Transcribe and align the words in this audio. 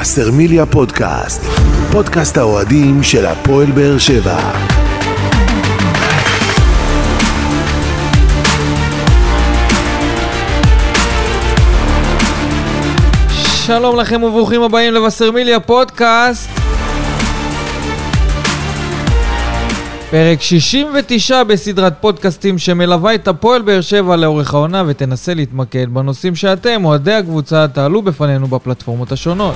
וסרמיליה 0.00 0.66
פודקאסט, 0.66 1.42
פודקאסט 1.92 2.36
האוהדים 2.36 3.02
של 3.02 3.26
הפועל 3.26 3.70
באר 3.70 3.98
שבע. 3.98 4.38
שלום 13.66 13.96
לכם 13.96 14.22
וברוכים 14.22 14.62
הבאים 14.62 14.94
לבשרמיליה 14.94 15.60
פודקאסט. 15.60 16.50
פרק 20.10 20.40
69 20.40 21.44
בסדרת 21.44 21.94
פודקאסטים 22.00 22.58
שמלווה 22.58 23.14
את 23.14 23.28
הפועל 23.28 23.62
באר 23.62 23.80
שבע 23.80 24.16
לאורך 24.16 24.54
העונה 24.54 24.82
ותנסה 24.86 25.34
להתמקד 25.34 25.94
בנושאים 25.94 26.34
שאתם, 26.34 26.84
אוהדי 26.84 27.12
הקבוצה, 27.12 27.68
תעלו 27.68 28.02
בפנינו 28.02 28.46
בפלטפורמות 28.46 29.12
השונות. 29.12 29.54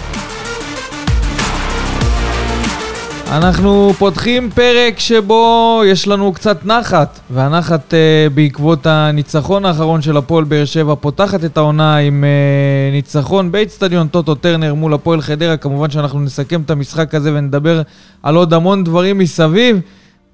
אנחנו 3.31 3.93
פותחים 3.99 4.51
פרק 4.51 4.99
שבו 4.99 5.83
יש 5.87 6.09
לנו 6.09 6.33
קצת 6.33 6.67
נחת, 6.67 7.21
והנחת 7.31 7.95
uh, 7.95 8.33
בעקבות 8.35 8.87
הניצחון 8.87 9.65
האחרון 9.65 10.03
של 10.03 10.17
הפועל 10.17 10.45
באר 10.45 10.65
שבע 10.65 10.95
פותחת 10.95 11.45
את 11.45 11.57
העונה 11.57 11.97
עם 11.97 12.25
uh, 12.25 12.95
ניצחון 12.95 13.53
באיצטדיון 13.53 14.09
טוטו 14.09 14.35
טרנר 14.35 14.75
מול 14.75 14.95
הפועל 14.95 15.21
חדרה. 15.21 15.57
כמובן 15.57 15.91
שאנחנו 15.91 16.21
נסכם 16.21 16.61
את 16.61 16.71
המשחק 16.71 17.15
הזה 17.15 17.35
ונדבר 17.35 17.83
על 18.23 18.37
עוד 18.37 18.55
המון 18.55 18.85
דברים 18.85 19.19
מסביב, 19.19 19.81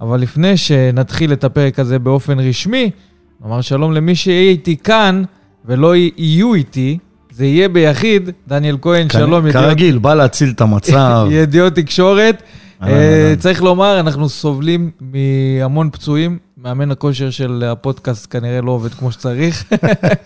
אבל 0.01 0.21
לפני 0.21 0.57
שנתחיל 0.57 1.33
את 1.33 1.45
הפרק 1.45 1.79
הזה 1.79 1.99
באופן 1.99 2.41
רשמי, 2.41 2.91
נאמר 3.45 3.61
שלום 3.61 3.93
למי 3.93 4.15
שיהיה 4.15 4.51
איתי 4.51 4.77
כאן 4.77 5.23
ולא 5.65 5.97
יהיו 5.97 6.55
איתי. 6.55 6.99
זה 7.31 7.47
יהיה 7.47 7.69
ביחיד, 7.69 8.31
דניאל 8.49 8.77
כהן, 8.83 9.11
שלום. 9.11 9.53
כרגיל, 9.53 9.87
ידיעות... 9.87 10.03
בא 10.03 10.15
להציל 10.15 10.51
את 10.51 10.61
המצב. 10.61 11.27
ידיעות 11.31 11.75
תקשורת. 11.75 12.43
אה, 12.83 13.35
צריך 13.39 13.63
לומר, 13.63 14.01
אנחנו 14.01 14.29
סובלים 14.29 14.91
מהמון 15.01 15.91
פצועים. 15.93 16.39
מאמן 16.63 16.91
הכושר 16.91 17.31
של 17.31 17.65
הפודקאסט 17.67 18.27
כנראה 18.31 18.61
לא 18.61 18.71
עובד 18.71 18.95
כמו 18.95 19.13
שצריך. 19.13 19.65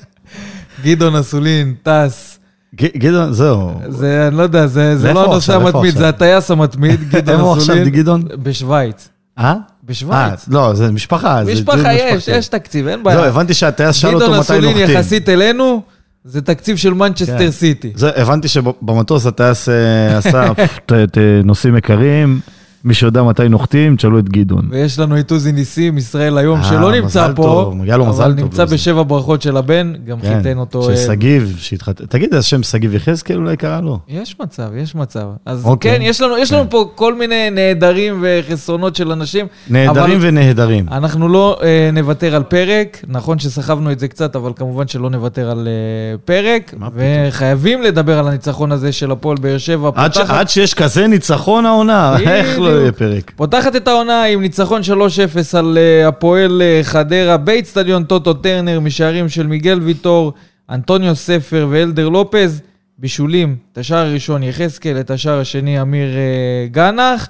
גדעון 0.85 1.17
אסולין 1.17 1.75
טס. 1.83 2.39
גדעון, 2.75 3.33
זהו. 3.33 3.71
זה, 3.89 4.29
אני 4.29 4.37
לא 4.37 4.43
יודע, 4.43 4.67
זה 4.67 5.13
לא 5.15 5.25
הנושא 5.25 5.55
המתמיד, 5.55 5.95
זה 5.95 6.09
הטייס 6.09 6.51
המתמיד, 6.51 7.01
גדעון 7.13 7.59
אסולין. 7.59 7.79
איפה 7.79 7.89
עכשיו, 7.89 8.03
גדעון? 8.03 8.25
בשוויץ. 8.43 9.09
אה? 9.39 9.55
בשוויץ. 9.85 10.15
אה, 10.15 10.35
לא, 10.49 10.75
זה 10.75 10.91
משפחה. 10.91 11.43
משפחה 11.53 11.95
יש, 11.95 12.29
יש 12.29 12.49
תקציב, 12.49 12.87
אין 12.87 13.03
בעיה. 13.03 13.17
לא, 13.17 13.27
הבנתי 13.27 13.55
שהטייס 13.55 13.97
שאל 13.97 14.15
אותו 14.15 14.27
מתי 14.27 14.37
נוחתים. 14.37 14.59
גדעון 14.59 14.75
אסולין 14.75 14.97
יחסית 14.97 15.29
אלינו. 15.29 15.83
זה 16.31 16.43
תקציב 16.43 16.77
של 16.77 16.95
מנצ'סטר 16.95 17.39
כן. 17.39 17.51
סיטי. 17.51 17.93
הבנתי 18.17 18.49
שבמטוס 18.49 19.27
הטייס 19.27 19.69
אה, 19.69 20.19
עשה 20.19 20.53
נושאים 21.45 21.77
יקרים. 21.77 22.41
מי 22.85 22.95
שיודע 22.95 23.23
מתי 23.23 23.49
נוחתים, 23.49 23.97
תשאלו 23.97 24.19
את 24.19 24.29
גדעון. 24.29 24.69
ויש 24.71 24.99
לנו 24.99 25.19
את 25.19 25.31
עוזי 25.31 25.53
ניסים, 25.53 25.99
ישראל 25.99 26.39
היום, 26.39 26.59
אה, 26.59 26.65
שלא 26.65 26.93
נמצא 26.93 27.29
פה, 27.37 27.75
אבל 28.09 28.33
נמצא 28.33 28.65
בשבע 28.65 29.03
ברכות 29.03 29.43
של 29.43 29.57
הבן, 29.57 29.93
גם 30.05 30.21
כן, 30.21 30.37
חיתן 30.37 30.59
אותו. 30.59 30.83
של 30.83 30.97
שגיב, 30.97 31.57
שהתחתן. 31.59 32.05
תגיד, 32.07 32.35
השם 32.35 32.63
שגיב 32.63 32.95
יחזקאל 32.95 33.37
אולי 33.37 33.57
קרא 33.57 33.81
לו? 33.81 33.99
יש 34.09 34.37
מצב, 34.41 34.69
יש 34.77 34.95
מצב. 34.95 35.27
אז 35.47 35.65
אוקיי. 35.65 35.97
כן, 35.97 36.03
יש 36.03 36.21
לנו 36.53 36.65
כן. 36.65 36.71
פה 36.71 36.91
כל 36.95 37.15
מיני 37.15 37.51
נהדרים 37.51 38.19
וחסרונות 38.23 38.97
של 38.97 39.13
אנשים. 39.13 39.47
נהדרים 39.71 40.19
ונהדרים. 40.21 40.87
אנחנו 40.93 41.29
לא 41.29 41.61
אה, 41.63 41.91
נוותר 41.93 42.35
על 42.35 42.43
פרק, 42.43 43.05
נכון 43.09 43.39
שסחבנו 43.39 43.93
את 43.93 43.99
זה 43.99 44.09
קצת, 44.09 44.37
אבל 44.37 44.53
כמובן 44.57 44.89
שלא 44.89 45.11
נוותר 45.11 45.51
על 45.51 45.69
אה, 45.69 46.19
פרק, 46.25 46.75
וחייבים 46.95 47.83
לדבר 47.83 48.19
על 48.19 48.29
הניצחון 48.29 48.73
הזה 48.73 48.93
של 48.93 49.11
הפועל 49.11 49.37
באר 49.37 49.59
שבע. 49.59 49.91
עד 50.29 50.49
שיש 50.49 50.75
כזה 50.75 51.07
ניצחון 51.07 51.67
העונה, 51.67 52.17
איך 52.19 52.59
לא... 52.59 52.70
לא 52.73 52.81
יהיה 52.81 52.93
פרק. 52.93 53.33
פותחת 53.37 53.77
את 53.77 53.89
העונה 53.89 54.25
עם 54.25 54.41
ניצחון 54.41 54.83
3-0 54.83 55.59
על 55.59 55.79
uh, 55.79 56.09
הפועל 56.09 56.63
uh, 56.63 56.85
חדרה 56.85 57.37
באיצטדיון 57.37 58.05
טוטו 58.05 58.35
טרנר 58.35 58.81
משערים 58.81 59.29
של 59.29 59.47
מיגל 59.47 59.81
ויטור, 59.83 60.33
אנטוניו 60.71 61.17
ספר 61.17 61.67
ואלדר 61.71 62.09
לופז. 62.09 62.63
בישולים, 62.99 63.57
את 63.73 63.79
השער 63.79 64.07
הראשון 64.07 64.43
יחזקאל, 64.43 65.01
את 65.01 65.11
השער 65.11 65.41
השני 65.41 65.83
אמיר 65.83 66.09
uh, 66.09 66.73
גנח. 66.73 67.29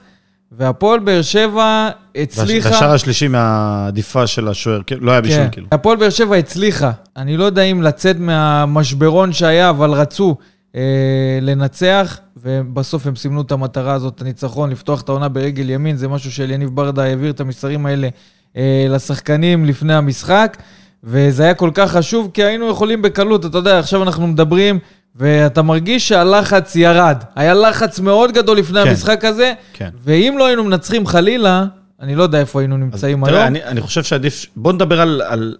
והפועל 0.52 1.00
באר 1.00 1.22
שבע 1.22 1.90
הצליחה... 2.16 2.68
והשער 2.70 2.92
השלישי 2.92 3.28
מהעדיפה 3.28 4.26
של 4.26 4.48
השוער, 4.48 4.80
כן, 4.86 4.96
לא 5.00 5.10
היה 5.10 5.20
בישול 5.20 5.38
כן. 5.42 5.48
כאילו. 5.50 5.66
הפועל 5.72 5.96
באר 5.96 6.10
שבע 6.10 6.36
הצליחה. 6.36 6.90
אני 7.16 7.36
לא 7.36 7.44
יודע 7.44 7.62
אם 7.62 7.82
לצאת 7.82 8.16
מהמשברון 8.18 9.32
שהיה, 9.32 9.70
אבל 9.70 9.90
רצו 9.90 10.36
אה, 10.76 11.38
לנצח, 11.42 12.18
ובסוף 12.36 13.06
הם 13.06 13.16
סימנו 13.16 13.40
את 13.40 13.52
המטרה 13.52 13.92
הזאת, 13.92 14.20
הניצחון, 14.20 14.70
לפתוח 14.70 15.00
את 15.00 15.08
העונה 15.08 15.28
ברגל 15.28 15.70
ימין, 15.70 15.96
זה 15.96 16.08
משהו 16.08 16.32
שאליניב 16.32 16.70
ברדה 16.74 17.04
העביר 17.04 17.30
את 17.30 17.40
המסרים 17.40 17.86
האלה 17.86 18.08
אה, 18.56 18.86
לשחקנים 18.88 19.64
לפני 19.64 19.94
המשחק, 19.94 20.56
וזה 21.04 21.42
היה 21.42 21.54
כל 21.54 21.70
כך 21.74 21.92
חשוב, 21.92 22.30
כי 22.34 22.44
היינו 22.44 22.68
יכולים 22.68 23.02
בקלות, 23.02 23.46
אתה 23.46 23.58
יודע, 23.58 23.78
עכשיו 23.78 24.02
אנחנו 24.02 24.26
מדברים, 24.26 24.78
ואתה 25.16 25.62
מרגיש 25.62 26.08
שהלחץ 26.08 26.76
ירד. 26.76 27.16
היה 27.36 27.54
לחץ 27.54 28.00
מאוד 28.00 28.32
גדול 28.32 28.58
לפני 28.58 28.82
כן, 28.82 28.88
המשחק 28.88 29.24
הזה, 29.24 29.52
כן. 29.72 29.90
ואם 30.04 30.34
לא 30.38 30.46
היינו 30.46 30.64
מנצחים 30.64 31.06
חלילה, 31.06 31.64
אני 32.00 32.14
לא 32.14 32.22
יודע 32.22 32.40
איפה 32.40 32.60
היינו 32.60 32.76
נמצאים 32.76 33.24
היום. 33.24 33.36
תראה, 33.36 33.46
אני, 33.46 33.64
אני 33.64 33.80
חושב 33.80 34.02
שעדיף, 34.02 34.46
בוא 34.56 34.72
נדבר 34.72 35.00
על, 35.00 35.22
על 35.26 35.56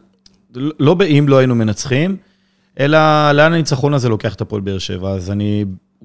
לא 0.55 0.95
באם 0.95 1.29
לא 1.29 1.39
היינו 1.39 1.55
מנצחים, 1.55 2.17
אלא 2.81 2.99
לאן 3.33 3.53
הניצחון 3.53 3.95
הזה 3.95 4.09
לוקח 4.09 4.35
את 4.35 4.41
הפועל 4.41 4.61
באר 4.61 4.79
שבע. 4.79 5.11
אז 5.11 5.31
אני, 5.31 5.65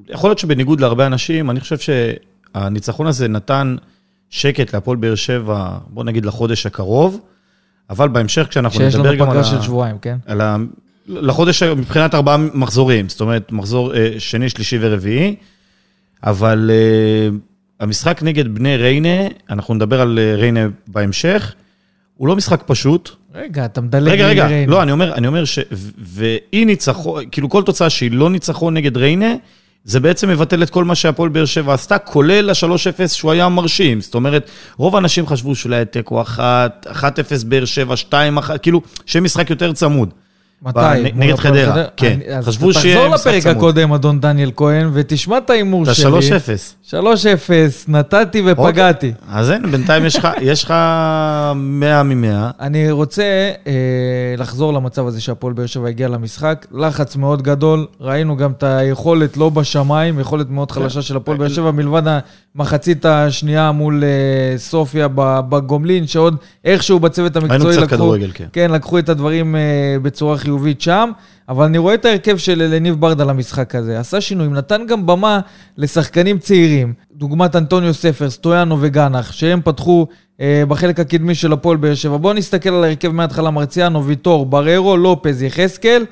יכול 0.10 0.30
להיות 0.30 0.40
שבניגוד 0.40 0.80
להרבה 0.80 1.06
אנשים, 1.06 1.50
אני 1.50 1.60
חושב 1.60 1.78
שהניצחון 1.78 3.08
הזה 3.08 3.28
נתן 3.28 3.76
שקט 4.30 4.74
להפועל 4.74 4.98
באר 4.98 5.16
שבע, 5.16 5.78
בוא 5.88 6.04
נגיד 6.04 6.26
לחודש 6.26 6.66
הקרוב, 6.66 7.20
אבל 7.90 8.10
בהמשך 8.10 8.48
כשאנחנו 8.50 8.80
נדבר 8.86 8.98
גם 9.00 9.06
על... 9.06 9.12
שיש 9.12 9.22
לנו 9.22 9.32
פגרה 9.32 9.44
של 9.44 9.62
שבועיים, 9.62 9.98
כן? 9.98 10.18
על 10.26 10.42
ה... 10.42 10.58
לחודש 11.08 11.64
מבחינת 11.64 12.16
ארבעה 12.16 12.38
מחזורים, 12.38 13.10
זאת 13.10 13.22
אומרת, 13.22 13.52
מחזור 13.52 13.96
אה, 13.96 14.16
שני, 14.20 14.50
שלישי 14.50 14.78
ורביעי, 14.82 15.36
אבל 16.24 16.72
אה, 16.74 17.38
המשחק 17.80 18.24
נגד 18.24 18.56
בני 18.56 18.78
ריינה, 18.78 19.28
אנחנו 19.50 19.74
נדבר 19.74 20.02
על 20.02 20.20
אה, 20.20 20.36
ריינה 20.36 20.68
בהמשך, 20.88 21.54
הוא 22.18 22.28
לא 22.28 22.36
משחק 22.36 22.64
פשוט. 22.66 23.10
רגע, 23.36 23.66
אתה 23.66 23.82
מדלג 23.82 24.12
רגע, 24.12 24.28
רגע, 24.28 24.48
ריינה. 24.48 24.72
לא, 24.72 24.84
אני 24.84 24.92
אומר, 24.92 25.14
אני 25.14 25.28
אומר 25.28 25.46
ש... 25.46 25.60
ואי 25.98 26.66
ניצחון, 26.66 27.24
כאילו 27.32 27.50
כל 27.50 27.64
תוצאה 27.64 27.90
שהיא 27.90 28.12
לא 28.12 28.30
ניצחון 28.30 28.74
נגד 28.74 28.98
ריינה, 28.98 29.34
זה 29.84 30.00
בעצם 30.00 30.30
מבטל 30.30 30.64
את 30.64 30.70
כל 30.70 30.84
מה 30.84 30.96
שהפועל 30.96 31.30
באר 31.30 31.46
שבע 31.46 31.74
עשתה, 31.74 31.98
כולל 31.98 32.50
ה-3-0 32.50 33.08
שהוא 33.08 33.32
היה 33.32 33.50
מרשים. 33.50 34.02
זאת 34.02 34.16
אומרת, 34.16 34.50
רוב 34.78 34.96
האנשים 34.96 35.28
חשבו 35.28 35.56
שאולי 35.56 35.86
תיקו 35.86 36.22
1, 36.22 36.88
1-0 36.92 37.46
באר 37.46 37.66
שבע, 37.66 37.96
2-1, 38.12 38.58
כאילו, 38.58 38.82
שיהיה 39.06 39.22
משחק 39.24 39.50
יותר 39.50 39.74
צמוד. 39.74 40.10
מתי? 40.62 40.80
נגד 41.16 41.36
חדרה, 41.36 41.84
כן. 41.98 42.20
חשבו 42.42 42.74
צמוד. 42.74 42.86
תחזור 42.86 43.08
לפרק 43.08 43.46
הקודם, 43.46 43.94
אדון 43.94 44.20
דניאל 44.20 44.52
כהן, 44.56 44.90
ותשמע 44.94 45.38
את 45.38 45.50
ההימור 45.50 45.86
שלי. 45.94 46.08
את 46.08 46.14
ה-3-0. 46.14 46.92
3-0, 46.92 46.98
נתתי 47.88 48.42
ופגעתי. 48.46 49.14
אז 49.30 49.50
הנה, 49.50 49.68
בינתיים 49.68 50.04
יש 50.42 50.64
לך 50.64 50.74
100 51.56 52.04
מ-100. 52.04 52.52
אני 52.60 52.92
רוצה 52.92 53.24
אה, 53.68 53.74
לחזור 54.38 54.74
למצב 54.74 55.08
הזה 55.08 55.22
שהפועל 55.22 55.54
באר 55.54 55.66
שבע 55.66 55.88
הגיע 55.88 56.08
למשחק. 56.08 56.66
לחץ 56.72 57.16
מאוד 57.16 57.42
גדול, 57.42 57.86
ראינו 58.02 58.38
גם 58.38 58.52
את 58.52 58.64
היכולת 58.64 59.38
לא 59.38 59.50
בשמיים, 59.50 60.20
יכולת 60.20 60.50
מאוד 60.50 60.72
כן. 60.72 60.82
חלשה 60.82 61.02
של 61.02 61.16
הפועל 61.16 61.38
באר 61.38 61.50
שבע, 61.50 61.72
מלבד 61.72 62.04
המחצית 62.56 63.06
השנייה 63.06 63.72
מול 63.72 64.04
אה, 64.04 64.58
סופיה 64.58 65.08
בגומלין, 65.50 66.08
שעוד 66.08 66.36
איכשהו 66.66 67.00
בצוות 67.00 67.36
המקצועי 67.36 67.78
לקחו, 67.78 68.16
כן. 68.34 68.46
כן, 68.54 68.72
לקחו 68.72 69.00
את 69.00 69.10
הדברים 69.10 69.56
אה, 69.56 69.62
בצורה 70.02 70.38
חיובית 70.46 70.82
שם. 70.82 71.12
אבל 71.50 71.66
אני 71.66 71.78
רואה 71.78 71.94
את 71.94 72.06
ההרכב 72.06 72.38
של 72.38 72.62
אלניב 72.62 72.96
ברדה 72.96 73.24
למשחק 73.24 73.76
הזה. 73.76 74.00
עשה 74.00 74.22
שינויים, 74.22 74.54
נתן 74.54 74.82
גם 74.88 75.06
במה 75.06 75.40
לשחקנים 75.78 76.38
צעירים, 76.38 76.94
דוגמת 77.14 77.56
אנטוניו 77.56 77.94
ספר, 77.94 78.30
סטויאנו 78.30 78.78
וגנח, 78.82 79.32
שהם 79.32 79.62
פתחו 79.64 80.08
אה, 80.42 80.64
בחלק 80.68 81.00
הקדמי 81.00 81.36
של 81.36 81.54
הפועל 81.54 81.78
באר 81.78 81.96
שבע. 81.96 82.18
בואו 82.18 82.34
נסתכל 82.34 82.70
על 82.70 82.84
ההרכב 82.84 83.12
מההתחלה, 83.12 83.52
מרציאנו, 83.52 84.06
ויטור, 84.06 84.46
בררו, 84.46 84.98
לופז, 84.98 85.44
יחזקאל. 85.44 86.06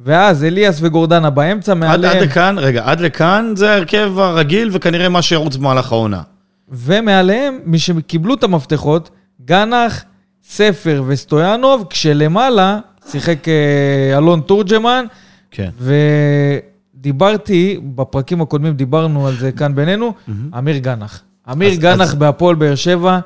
ואז 0.00 0.44
אליאס 0.44 0.78
וגורדנה 0.82 1.30
באמצע, 1.30 1.74
מעליהם... 1.74 2.16
עד, 2.16 2.22
עד 2.22 2.28
לכאן, 2.28 2.56
רגע, 2.58 2.82
עד 2.84 3.00
לכאן 3.00 3.52
זה 3.56 3.70
ההרכב 3.70 4.12
הרגיל 4.18 4.70
וכנראה 4.72 5.08
מה 5.08 5.22
שירוץ 5.22 5.56
במהלך 5.56 5.92
העונה. 5.92 6.22
ומעליהם, 6.68 7.58
מי 7.64 7.78
שקיבלו 7.78 8.34
את 8.34 8.44
המפתחות, 8.44 9.10
גנח, 9.44 10.04
ספר 10.44 11.02
וסטויאנוב, 11.06 11.84
כשלמעלה 11.90 12.78
שיחק 13.10 13.48
אה, 13.48 14.18
אלון 14.18 14.40
תורג'מן. 14.40 15.04
כן. 15.50 15.70
ודיברתי, 16.98 17.80
בפרקים 17.94 18.40
הקודמים 18.40 18.74
דיברנו 18.74 19.26
על 19.26 19.36
זה 19.36 19.52
כאן 19.52 19.74
בינינו, 19.74 20.12
אמיר 20.58 20.78
גנח. 20.78 21.22
אמיר 21.52 21.74
גנח 21.74 22.14
בהפועל 22.14 22.54
באר 22.54 22.74
שבע, 22.74 23.18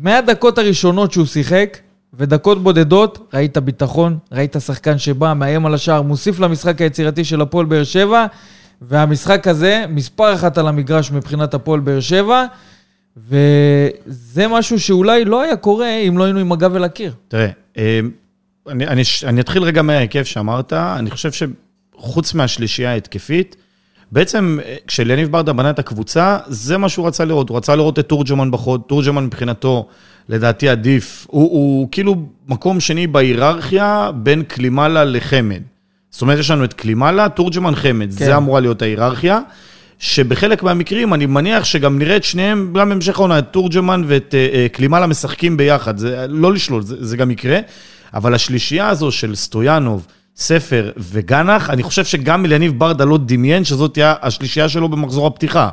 מהדקות 0.00 0.58
הראשונות 0.58 1.12
שהוא 1.12 1.26
שיחק, 1.26 1.78
ודקות 2.14 2.62
בודדות, 2.62 3.30
ראית 3.34 3.58
ביטחון, 3.58 4.18
ראית 4.32 4.56
שחקן 4.66 4.98
שבא, 4.98 5.32
מאיים 5.34 5.66
על 5.66 5.74
השער, 5.74 6.02
מוסיף 6.02 6.40
למשחק 6.40 6.80
היצירתי 6.80 7.24
של 7.24 7.40
הפועל 7.40 7.66
באר 7.66 7.84
שבע, 7.84 8.26
והמשחק 8.82 9.48
הזה, 9.48 9.84
מספר 9.88 10.34
אחת 10.34 10.58
על 10.58 10.68
המגרש 10.68 11.12
מבחינת 11.12 11.54
הפועל 11.54 11.80
באר 11.80 12.00
שבע, 12.00 12.44
וזה 13.16 14.48
משהו 14.48 14.80
שאולי 14.80 15.24
לא 15.24 15.42
היה 15.42 15.56
קורה 15.56 15.90
אם 15.90 16.18
לא 16.18 16.24
היינו 16.24 16.38
עם 16.38 16.52
הגב 16.52 16.76
אל 16.76 16.84
הקיר. 16.84 17.12
תראה, 17.28 17.48
אה, 17.78 18.00
אני, 18.68 18.86
אני, 18.86 19.02
אני 19.24 19.40
אתחיל 19.40 19.62
רגע 19.62 19.82
מההרכב 19.82 20.24
שאמרת, 20.24 20.72
אני 20.72 21.10
חושב 21.10 21.30
שחוץ 21.32 22.34
מהשלישייה 22.34 22.90
ההתקפית, 22.90 23.56
בעצם 24.12 24.58
אה, 24.64 24.76
כשליניב 24.86 25.32
ברדה 25.32 25.52
בנה 25.52 25.70
את 25.70 25.78
הקבוצה, 25.78 26.38
זה 26.46 26.78
מה 26.78 26.88
שהוא 26.88 27.06
רצה 27.06 27.24
לראות, 27.24 27.48
הוא 27.48 27.56
רצה 27.56 27.76
לראות 27.76 27.98
את 27.98 28.08
תורג'מן 28.08 28.50
בחוד, 28.50 28.82
תורג'מן 28.86 29.24
מבחינתו, 29.24 29.88
לדעתי 30.28 30.68
עדיף, 30.68 31.26
הוא, 31.30 31.42
הוא 31.42 31.88
כאילו 31.90 32.16
מקום 32.48 32.80
שני 32.80 33.06
בהיררכיה 33.06 34.10
בין 34.14 34.42
קלימלה 34.42 35.04
לחמד. 35.04 35.62
זאת 36.10 36.22
אומרת, 36.22 36.38
יש 36.38 36.50
לנו 36.50 36.64
את 36.64 36.72
קלימלה, 36.72 37.28
תורג'מן, 37.28 37.74
חמד, 37.74 38.06
כן. 38.06 38.24
זה 38.24 38.36
אמורה 38.36 38.60
להיות 38.60 38.82
ההיררכיה. 38.82 39.40
שבחלק 39.98 40.62
מהמקרים, 40.62 41.14
אני 41.14 41.26
מניח 41.26 41.64
שגם 41.64 41.98
נראה 41.98 42.16
את 42.16 42.24
שניהם, 42.24 42.72
גם 42.72 42.88
בהמשך 42.88 43.18
העונה, 43.18 43.38
את 43.38 43.44
תורג'מן 43.50 44.02
ואת 44.06 44.34
uh, 44.34 44.72
קלימלה 44.72 45.06
משחקים 45.06 45.56
ביחד, 45.56 45.98
זה 45.98 46.26
לא 46.28 46.52
לשלול, 46.52 46.82
זה, 46.82 46.96
זה 47.04 47.16
גם 47.16 47.30
יקרה. 47.30 47.58
אבל 48.14 48.34
השלישייה 48.34 48.88
הזו 48.88 49.12
של 49.12 49.34
סטויאנוב, 49.34 50.06
ספר 50.36 50.90
וגנח, 50.96 51.70
אני 51.70 51.82
חושב 51.82 52.04
שגם 52.04 52.44
אליניב 52.44 52.78
ברדה 52.78 53.04
לא 53.04 53.18
דמיין 53.26 53.64
שזאת 53.64 53.94
תהיה 53.94 54.14
השלישייה 54.22 54.68
שלו 54.68 54.88
במחזור 54.88 55.26
הפתיחה 55.26 55.68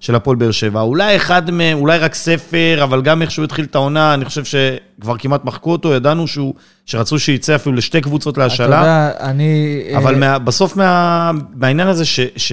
של 0.00 0.14
הפועל 0.14 0.36
באר 0.36 0.50
שבע. 0.50 0.80
אולי 0.80 1.16
אחד 1.16 1.50
מהם, 1.50 1.78
אולי 1.78 1.98
רק 1.98 2.14
ספר, 2.14 2.80
אבל 2.82 3.02
גם 3.02 3.22
איך 3.22 3.30
שהוא 3.30 3.44
התחיל 3.44 3.64
את 3.64 3.74
העונה, 3.74 4.14
אני 4.14 4.24
חושב 4.24 4.42
שכבר 4.44 5.16
כמעט 5.18 5.44
מחקו 5.44 5.72
אותו, 5.72 5.92
ידענו 5.92 6.26
שהוא, 6.26 6.54
שרצו 6.86 7.18
שייצא 7.18 7.54
אפילו 7.54 7.74
לשתי 7.74 8.00
קבוצות 8.00 8.38
להשאלה. 8.38 8.80
אתה 8.80 8.86
יודע, 8.86 9.30
אני... 9.30 9.82
אבל 9.96 10.14
מה, 10.14 10.38
בסוף 10.38 10.76
מה, 10.76 11.30
מהעניין 11.54 11.88
הזה 11.88 12.04
ש, 12.04 12.20
ש, 12.36 12.52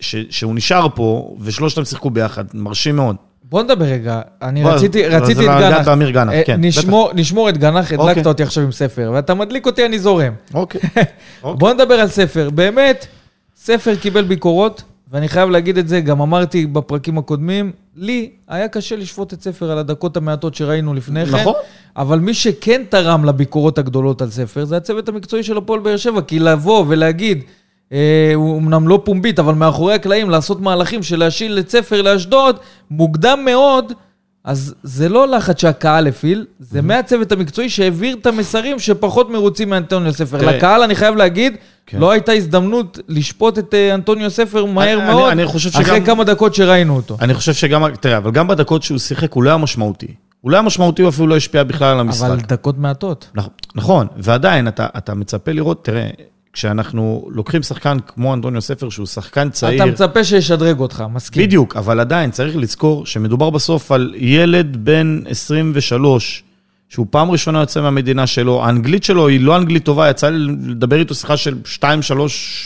ש, 0.00 0.16
שהוא 0.30 0.54
נשאר 0.54 0.86
פה, 0.94 1.36
ושלושתם 1.40 1.84
שיחקו 1.84 2.10
ביחד, 2.10 2.44
מרשים 2.54 2.96
מאוד. 2.96 3.16
בוא 3.50 3.62
נדבר 3.62 3.84
רגע, 3.84 4.20
אני 4.42 4.64
רציתי, 4.64 5.06
רציתי 5.06 5.40
את 5.40 5.50
גנח. 5.60 5.78
זה 5.78 5.90
באמיר 5.90 6.10
גנח, 6.10 6.34
כן. 6.46 6.60
נשמור, 6.60 7.10
נשמור 7.14 7.48
את 7.48 7.58
גנח, 7.58 7.92
הדלקת 7.92 8.08
אוקיי. 8.08 8.22
אותי 8.26 8.42
עכשיו 8.42 8.64
עם 8.64 8.72
ספר, 8.72 9.10
ואתה 9.14 9.34
מדליק 9.34 9.66
אותי, 9.66 9.86
אני 9.86 9.98
זורם. 9.98 10.32
אוקיי. 10.54 10.80
בוא 11.42 11.72
נדבר 11.72 11.94
על 11.94 12.08
ספר. 12.08 12.50
באמת, 12.50 13.06
ספר 13.56 13.96
קיבל 13.96 14.24
ביקורות, 14.24 14.82
ואני 15.12 15.28
חייב 15.28 15.50
להגיד 15.50 15.78
את 15.78 15.88
זה, 15.88 16.00
גם 16.00 16.20
אמרתי 16.20 16.66
בפרקים 16.66 17.18
הקודמים, 17.18 17.72
לי 17.96 18.30
היה 18.48 18.68
קשה 18.68 18.96
לשפוט 18.96 19.32
את 19.32 19.42
ספר 19.42 19.70
על 19.70 19.78
הדקות 19.78 20.16
המעטות 20.16 20.54
שראינו 20.54 20.94
לפני 20.94 21.26
כן. 21.26 21.34
נכון. 21.36 21.54
אבל 21.96 22.18
מי 22.18 22.34
שכן 22.34 22.82
תרם 22.88 23.24
לביקורות 23.24 23.78
הגדולות 23.78 24.22
על 24.22 24.30
ספר, 24.30 24.64
זה 24.64 24.76
הצוות 24.76 25.08
המקצועי 25.08 25.42
של 25.42 25.56
הפועל 25.56 25.80
באר 25.80 25.96
שבע, 25.96 26.20
כי 26.20 26.38
לבוא 26.38 26.84
ולהגיד... 26.88 27.42
אה, 27.92 28.32
הוא 28.34 28.58
אמנם 28.58 28.88
לא 28.88 29.00
פומבית, 29.04 29.38
אבל 29.38 29.54
מאחורי 29.54 29.94
הקלעים 29.94 30.30
לעשות 30.30 30.60
מהלכים 30.60 31.02
של 31.02 31.18
להשיל 31.18 31.58
את 31.58 31.70
ספר 31.70 32.02
לאשדוד, 32.02 32.56
מוקדם 32.90 33.40
מאוד, 33.44 33.92
אז 34.44 34.74
זה 34.82 35.08
לא 35.08 35.28
לחץ 35.28 35.60
שהקהל 35.60 36.06
הפעיל, 36.06 36.46
זה 36.60 36.82
מהצוות 36.82 37.32
המקצועי 37.32 37.68
שהעביר 37.68 38.16
את 38.20 38.26
המסרים 38.26 38.78
שפחות 38.78 39.30
מרוצים 39.30 39.70
מאנטוניו 39.70 40.12
ספר. 40.12 40.36
לקהל, 40.36 40.82
אני 40.82 40.94
חייב 40.94 41.16
להגיד, 41.16 41.56
כן. 41.86 41.98
לא 41.98 42.10
הייתה 42.10 42.32
הזדמנות 42.32 42.98
לשפוט 43.08 43.58
את 43.58 43.74
אה, 43.74 43.94
אנטוניו 43.94 44.30
ספר 44.30 44.64
מהר 44.64 44.98
אני, 44.98 45.12
מאוד, 45.12 45.24
אני, 45.24 45.32
אני 45.32 45.44
אחרי 45.44 45.60
שגם, 45.60 46.04
כמה 46.04 46.24
דקות 46.24 46.54
שראינו 46.54 46.96
אותו. 46.96 47.16
אני 47.20 47.34
חושב 47.34 47.52
שגם, 47.52 47.94
תראה, 48.00 48.16
אבל 48.16 48.30
גם 48.30 48.48
בדקות 48.48 48.82
שהוא 48.82 48.98
שיחק 48.98 49.32
הוא 49.32 49.42
לא 49.42 49.50
היה 49.50 49.56
משמעותי. 49.56 50.14
הוא 50.40 50.50
לא 50.50 50.56
היה 50.56 50.62
משמעותי, 50.62 51.02
הוא 51.02 51.08
אפילו 51.08 51.26
לא 51.26 51.36
השפיע 51.36 51.64
בכלל 51.64 51.88
על 51.88 52.00
המשחק. 52.00 52.26
אבל 52.26 52.40
דקות 52.40 52.78
מעטות. 52.78 53.30
נכון, 53.74 54.06
ועדיין, 54.16 54.68
אתה, 54.68 54.86
אתה 54.98 55.14
מצפה 55.14 55.52
לראות, 55.52 55.84
תראה, 55.84 56.08
כשאנחנו 56.52 57.28
לוקחים 57.30 57.62
שחקן 57.62 57.96
כמו 58.06 58.34
אנטוניו 58.34 58.60
ספר, 58.60 58.90
שהוא 58.90 59.06
שחקן 59.06 59.50
צעיר... 59.50 59.82
אתה 59.82 59.90
מצפה 59.90 60.24
שישדרג 60.24 60.80
אותך, 60.80 61.04
מסכים. 61.12 61.42
בדיוק, 61.42 61.76
אבל 61.76 62.00
עדיין 62.00 62.30
צריך 62.30 62.56
לזכור 62.56 63.06
שמדובר 63.06 63.50
בסוף 63.50 63.92
על 63.92 64.14
ילד 64.16 64.76
בן 64.84 65.22
23, 65.28 66.42
שהוא 66.88 67.06
פעם 67.10 67.30
ראשונה 67.30 67.60
יוצא 67.60 67.80
מהמדינה 67.80 68.26
שלו, 68.26 68.64
האנגלית 68.64 69.04
שלו 69.04 69.28
היא 69.28 69.40
לא 69.40 69.56
אנגלית 69.56 69.84
טובה, 69.84 70.10
יצא 70.10 70.30
לי 70.30 70.38
לדבר 70.66 70.98
איתו 70.98 71.14
שיחה 71.14 71.36
של 71.36 71.54
2-3 71.80 71.84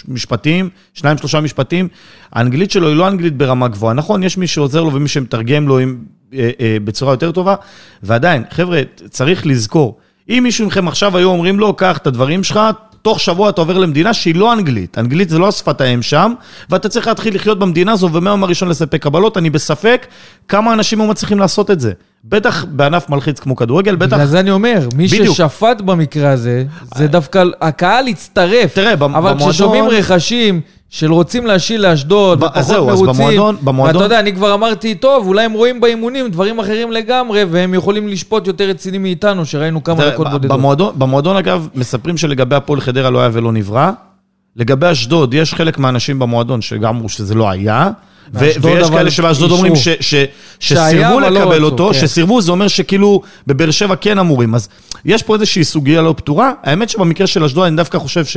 משפטים, 0.09 0.69
2-3 0.99 1.05
משפטים, 1.43 1.89
האנגלית 2.33 2.71
שלו 2.71 2.89
היא 2.89 2.97
לא 2.97 3.09
אנגלית 3.09 3.37
ברמה 3.37 3.69
גבוהה. 3.69 3.95
נכון, 3.95 4.23
יש 4.23 4.39
מי 4.39 4.47
שעוזר 4.47 4.83
לו 4.83 4.95
ומי 4.95 5.09
שמתרגם 5.09 5.69
לו 5.69 5.79
עם, 5.79 5.99
אה, 6.35 6.51
אה, 6.61 6.77
בצורה 6.85 7.13
יותר 7.13 7.33
טובה, 7.33 7.55
ועדיין, 8.03 8.43
חבר'ה, 8.51 8.83
צריך 9.11 9.47
לזכור, 9.47 9.99
אם 10.29 10.41
מישהו 10.43 10.67
מכם 10.67 10.89
עכשיו 10.89 11.17
היו 11.17 11.29
אומרים 11.29 11.59
לו, 11.59 11.75
קח 11.77 11.99
את 11.99 12.07
הדברים 12.07 12.45
שלך, 12.45 12.61
תוך 13.05 13.21
שבוע 13.21 13.51
אתה 13.51 13.61
עובר 13.61 13.79
למדינה 13.79 14.15
שהיא 14.15 14.35
לא 14.35 14.53
אנגלית. 14.53 14.99
אנגלית 14.99 15.29
זה 15.29 15.39
לא 15.39 15.49
השפת 15.49 15.81
האם 15.81 16.03
שם, 16.03 16.33
ואתה 16.71 16.89
צריך 16.89 17.07
להתחיל 17.07 17.35
לחיות 17.35 17.59
במדינה 17.59 17.93
הזו, 17.93 18.13
ומהיום 18.13 18.45
הראשון 18.45 18.69
לספק 18.69 19.03
קבלות, 19.03 19.37
אני 19.37 19.51
בספק 19.51 20.07
כמה 20.49 20.73
אנשים 20.73 21.01
היו 21.01 21.09
מצליחים 21.11 21.39
לעשות 21.39 21.71
את 21.71 21.81
זה. 21.81 21.93
בטח 22.25 22.65
בענף 22.65 23.09
מלחיץ 23.09 23.41
כמו 23.41 23.57
כדורגל, 23.57 23.97
בטח... 23.97 24.17
בגלל 24.17 24.27
זה 24.27 24.41
אני 24.41 24.51
אומר, 24.51 24.89
מי 24.95 25.07
בדיוק. 25.07 25.37
ששפט 25.37 25.81
במקרה 25.81 26.31
הזה, 26.31 26.65
זה 26.95 27.07
דווקא, 27.07 27.45
הקהל 27.61 28.07
הצטרף. 28.07 28.75
תראה, 28.75 28.97
במועדון... 28.97 29.31
אבל 29.31 29.51
כששומעים 29.51 29.85
רכשים... 29.89 30.61
של 30.95 31.13
רוצים 31.13 31.47
להשיל 31.47 31.89
לאשדוד, 31.89 32.43
ופחות 32.43 32.63
זהו, 32.63 32.87
מרוצים. 32.87 33.09
אז 33.11 33.17
במועדון, 33.17 33.57
במועדון... 33.63 33.97
ואתה 33.97 34.07
יודע, 34.07 34.21
אני 34.21 34.33
כבר 34.33 34.55
אמרתי, 34.55 34.95
טוב, 34.95 35.27
אולי 35.27 35.45
הם 35.45 35.53
רואים 35.53 35.81
באימונים 35.81 36.29
דברים 36.29 36.59
אחרים 36.59 36.93
לגמרי, 36.93 37.45
והם 37.45 37.75
יכולים 37.75 38.09
לשפוט 38.09 38.47
יותר 38.47 38.65
רציני 38.65 38.99
מאיתנו, 38.99 39.47
שראינו 39.47 39.85
כמה 39.85 40.11
דקות 40.11 40.29
בודדות. 40.31 40.51
במועדון, 40.51 40.95
במועדון, 40.99 41.37
אגב, 41.37 41.69
מספרים 41.75 42.17
שלגבי 42.17 42.57
הפועל 42.57 42.81
חדרה 42.81 43.11
לא 43.11 43.21
היה 43.21 43.29
ולא 43.33 43.53
נברא. 43.53 43.91
לגבי 44.57 44.93
אשדוד, 44.93 45.35
יש 45.35 45.55
חלק 45.55 45.79
מהאנשים 45.79 46.19
במועדון 46.19 46.63
שגם 46.63 46.95
אמרו 46.95 47.09
שזה 47.09 47.35
לא 47.35 47.51
היה. 47.51 47.91
ויש 48.33 48.91
כאלה 48.91 49.11
שבאשדוד 49.11 49.51
אומרים 49.51 49.73
שסירבו 50.61 51.21
לא 51.21 51.29
לקבל 51.29 51.65
אותו, 51.65 51.91
כן. 51.93 52.01
שסירבו 52.01 52.41
זה 52.41 52.53
אומר 52.53 52.69
שכאילו 52.69 53.23
בבאר 53.47 53.71
שבע 53.71 53.97
כן 53.97 54.19
אמורים. 54.19 54.55
אז 54.55 54.69
יש 55.05 55.23
פה 55.23 55.35
איזושהי 55.35 55.65
סוגיה 55.65 56.03
לא 56.03 56.15
פתורה. 56.17 56.53
האמת 56.63 56.89
שבמקרה 56.89 57.27
של 57.27 57.45
אשדוד 57.45 57.67
אני 57.67 57.77
דווקא 57.77 57.99
חושב 57.99 58.25
ש... 58.25 58.37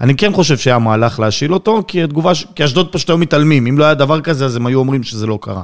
אני 0.00 0.14
כן 0.14 0.32
חושב 0.32 0.58
שהיה 0.58 0.78
מהלך 0.78 1.20
להשיל 1.20 1.54
אותו, 1.54 1.82
כי 1.88 2.02
התגובה, 2.02 2.32
כי 2.54 2.64
אשדוד 2.64 2.92
פשוט 2.92 3.10
היו 3.10 3.18
מתעלמים. 3.18 3.66
אם 3.66 3.78
לא 3.78 3.84
היה 3.84 3.94
דבר 3.94 4.20
כזה, 4.20 4.44
אז 4.44 4.56
הם 4.56 4.66
היו 4.66 4.78
אומרים 4.78 5.02
שזה 5.02 5.26
לא 5.26 5.38
קרה. 5.42 5.62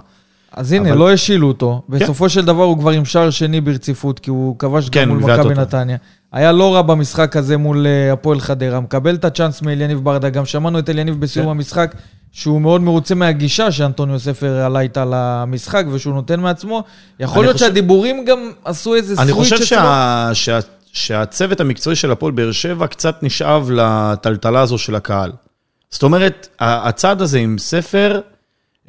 אז 0.52 0.72
הנה, 0.72 0.88
אבל... 0.90 0.98
לא 0.98 1.12
השילו 1.12 1.48
אותו. 1.48 1.82
כן. 1.90 1.98
בסופו 1.98 2.28
של 2.28 2.44
דבר 2.44 2.62
הוא 2.62 2.78
כבר 2.78 2.90
עם 2.90 3.04
שער 3.04 3.30
שני 3.30 3.60
ברציפות, 3.60 4.18
כי 4.18 4.30
הוא 4.30 4.58
כבש 4.58 4.88
כן, 4.88 5.02
גם 5.02 5.08
מול 5.08 5.18
מכבי 5.18 5.54
נתניה. 5.54 5.96
היה 6.32 6.52
לא 6.52 6.74
רע 6.74 6.82
במשחק 6.82 7.36
הזה 7.36 7.56
מול 7.56 7.86
אה, 7.86 8.12
הפועל 8.12 8.40
חדרה. 8.40 8.80
מקבל 8.80 9.14
את 9.14 9.24
הצ'אנס 9.24 9.62
מאליניב 9.62 9.98
ברדה. 10.04 10.30
גם 10.30 10.46
שמענו 10.46 10.78
את 10.78 10.90
אליניב 10.90 11.20
בסיום 11.20 11.46
כן. 11.46 11.50
המשחק, 11.50 11.94
שהוא 12.32 12.60
מאוד 12.60 12.80
מרוצה 12.80 13.14
מהגישה 13.14 13.72
שאנטוניו 13.72 14.20
ספר 14.20 14.60
עלה 14.60 14.80
איתה 14.80 15.04
למשחק, 15.10 15.84
ושהוא 15.92 16.14
נותן 16.14 16.40
מעצמו. 16.40 16.82
יכול 17.20 17.44
להיות 17.44 17.52
חושב... 17.52 17.66
שהדיבורים 17.66 18.24
גם 18.24 18.50
עשו 18.64 18.94
איזה 18.94 19.16
סוויץ'. 19.16 19.28
אני 19.28 19.32
חושב 19.32 19.64
שה... 19.64 20.30
שה... 20.32 20.58
שהצוות 20.92 21.60
המקצועי 21.60 21.96
של 21.96 22.10
הפועל 22.10 22.32
באר 22.32 22.52
שבע 22.52 22.86
קצת 22.86 23.22
נשאב 23.22 23.70
לטלטלה 23.70 24.60
הזו 24.60 24.78
של 24.78 24.94
הקהל. 24.94 25.32
זאת 25.90 26.02
אומרת, 26.02 26.48
הצעד 26.60 27.22
הזה 27.22 27.38
עם 27.38 27.58
ספר, 27.58 28.20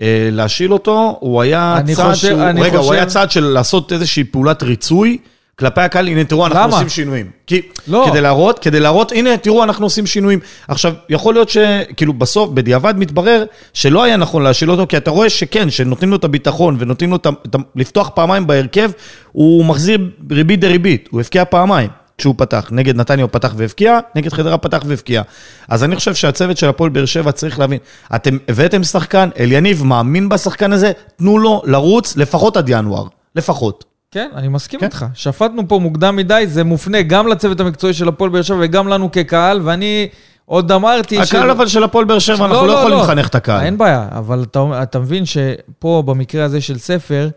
אה, 0.01 0.29
להשיל 0.31 0.73
אותו, 0.73 1.17
הוא 1.19 1.41
היה 1.41 1.77
צעד 1.95 2.13
חושב, 2.13 2.27
שהוא, 2.27 2.41
רגע, 2.41 2.63
חושב... 2.63 2.75
הוא 2.75 2.93
היה 2.93 3.05
צעד 3.05 3.31
של 3.31 3.43
לעשות 3.43 3.93
איזושהי 3.93 4.23
פעולת 4.23 4.63
ריצוי. 4.63 5.17
כלפי 5.59 5.81
הקהל, 5.81 6.07
הנה 6.07 6.23
תראו, 6.23 6.45
אנחנו 6.45 6.61
למה? 6.61 6.73
עושים 6.73 6.89
שינויים. 6.89 7.29
כי, 7.47 7.61
לא. 7.87 8.05
כדי 8.09 8.21
להראות, 8.21 8.59
כדי 8.59 8.79
להראות, 8.79 9.11
הנה 9.11 9.37
תראו, 9.37 9.63
אנחנו 9.63 9.85
עושים 9.85 10.05
שינויים. 10.05 10.39
עכשיו, 10.67 10.93
יכול 11.09 11.33
להיות 11.33 11.49
שכאילו 11.49 12.13
בסוף, 12.13 12.49
בדיעבד 12.49 12.93
מתברר 12.97 13.43
שלא 13.73 14.03
היה 14.03 14.17
נכון 14.17 14.43
להשיל 14.43 14.71
אותו, 14.71 14.87
כי 14.87 14.97
אתה 14.97 15.11
רואה 15.11 15.29
שכן, 15.29 15.69
שנותנים 15.69 16.11
לו 16.11 16.15
את 16.15 16.23
הביטחון 16.23 16.75
ונותנים 16.79 17.11
לו 17.11 17.15
את 17.15 17.25
ה... 17.25 17.29
לפתוח 17.75 18.09
פעמיים 18.15 18.47
בהרכב, 18.47 18.91
הוא 19.31 19.65
מחזיר 19.65 20.09
ריבית 20.31 20.59
דריבית, 20.59 21.09
הוא 21.11 21.21
הפקיע 21.21 21.45
פעמיים. 21.45 21.89
כשהוא 22.17 22.35
פתח, 22.37 22.69
נגד 22.71 22.95
נתניה 22.95 23.23
הוא 23.23 23.29
פתח 23.31 23.53
והבקיע, 23.57 23.99
נגד 24.15 24.33
חדרה 24.33 24.57
פתח 24.57 24.83
והבקיע. 24.85 25.21
אז 25.67 25.83
אני 25.83 25.95
חושב 25.95 26.15
שהצוות 26.15 26.57
של 26.57 26.69
הפועל 26.69 26.89
באר 26.89 27.05
שבע 27.05 27.31
צריך 27.31 27.59
להבין, 27.59 27.77
אתם 28.15 28.37
הבאתם 28.47 28.83
שחקן, 28.83 29.29
אליניב 29.39 29.83
מאמין 29.83 30.29
בשחקן 30.29 30.73
הזה, 30.73 30.91
תנו 31.15 31.37
לו 31.37 31.61
לרוץ 31.65 32.17
לפחות 32.17 32.57
עד 32.57 32.69
ינואר, 32.69 33.05
לפחות. 33.35 33.92
כן, 34.13 34.29
אני 34.35 34.47
מסכים 34.47 34.79
כן. 34.79 34.85
איתך. 34.85 35.05
שפטנו 35.13 35.67
פה 35.67 35.79
מוקדם 35.79 36.15
מדי, 36.15 36.43
זה 36.47 36.63
מופנה 36.63 37.01
גם 37.01 37.27
לצוות 37.27 37.59
המקצועי 37.59 37.93
של 37.93 38.07
הפועל 38.07 38.29
באר 38.29 38.41
שבע 38.41 38.57
וגם 38.61 38.87
לנו 38.87 39.11
כקהל, 39.11 39.61
ואני 39.63 40.07
עוד 40.45 40.71
אמרתי... 40.71 41.19
הקהל 41.19 41.47
ש... 41.47 41.51
אבל 41.51 41.67
של 41.67 41.83
הפועל 41.83 42.05
באר 42.05 42.19
שבע, 42.19 42.45
אנחנו 42.45 42.53
לא, 42.53 42.67
לא, 42.67 42.73
לא 42.73 42.79
יכולים 42.79 42.97
לא. 42.97 43.03
לחנך 43.03 43.27
את 43.27 43.35
הקהל. 43.35 43.65
אין 43.65 43.77
בעיה, 43.77 44.07
אבל 44.11 44.43
אתה, 44.43 44.83
אתה 44.83 44.99
מבין 44.99 45.23
שפה, 45.25 46.03
במקרה 46.05 46.45
הזה 46.45 46.61
של 46.61 46.77
ספר, 46.77 47.29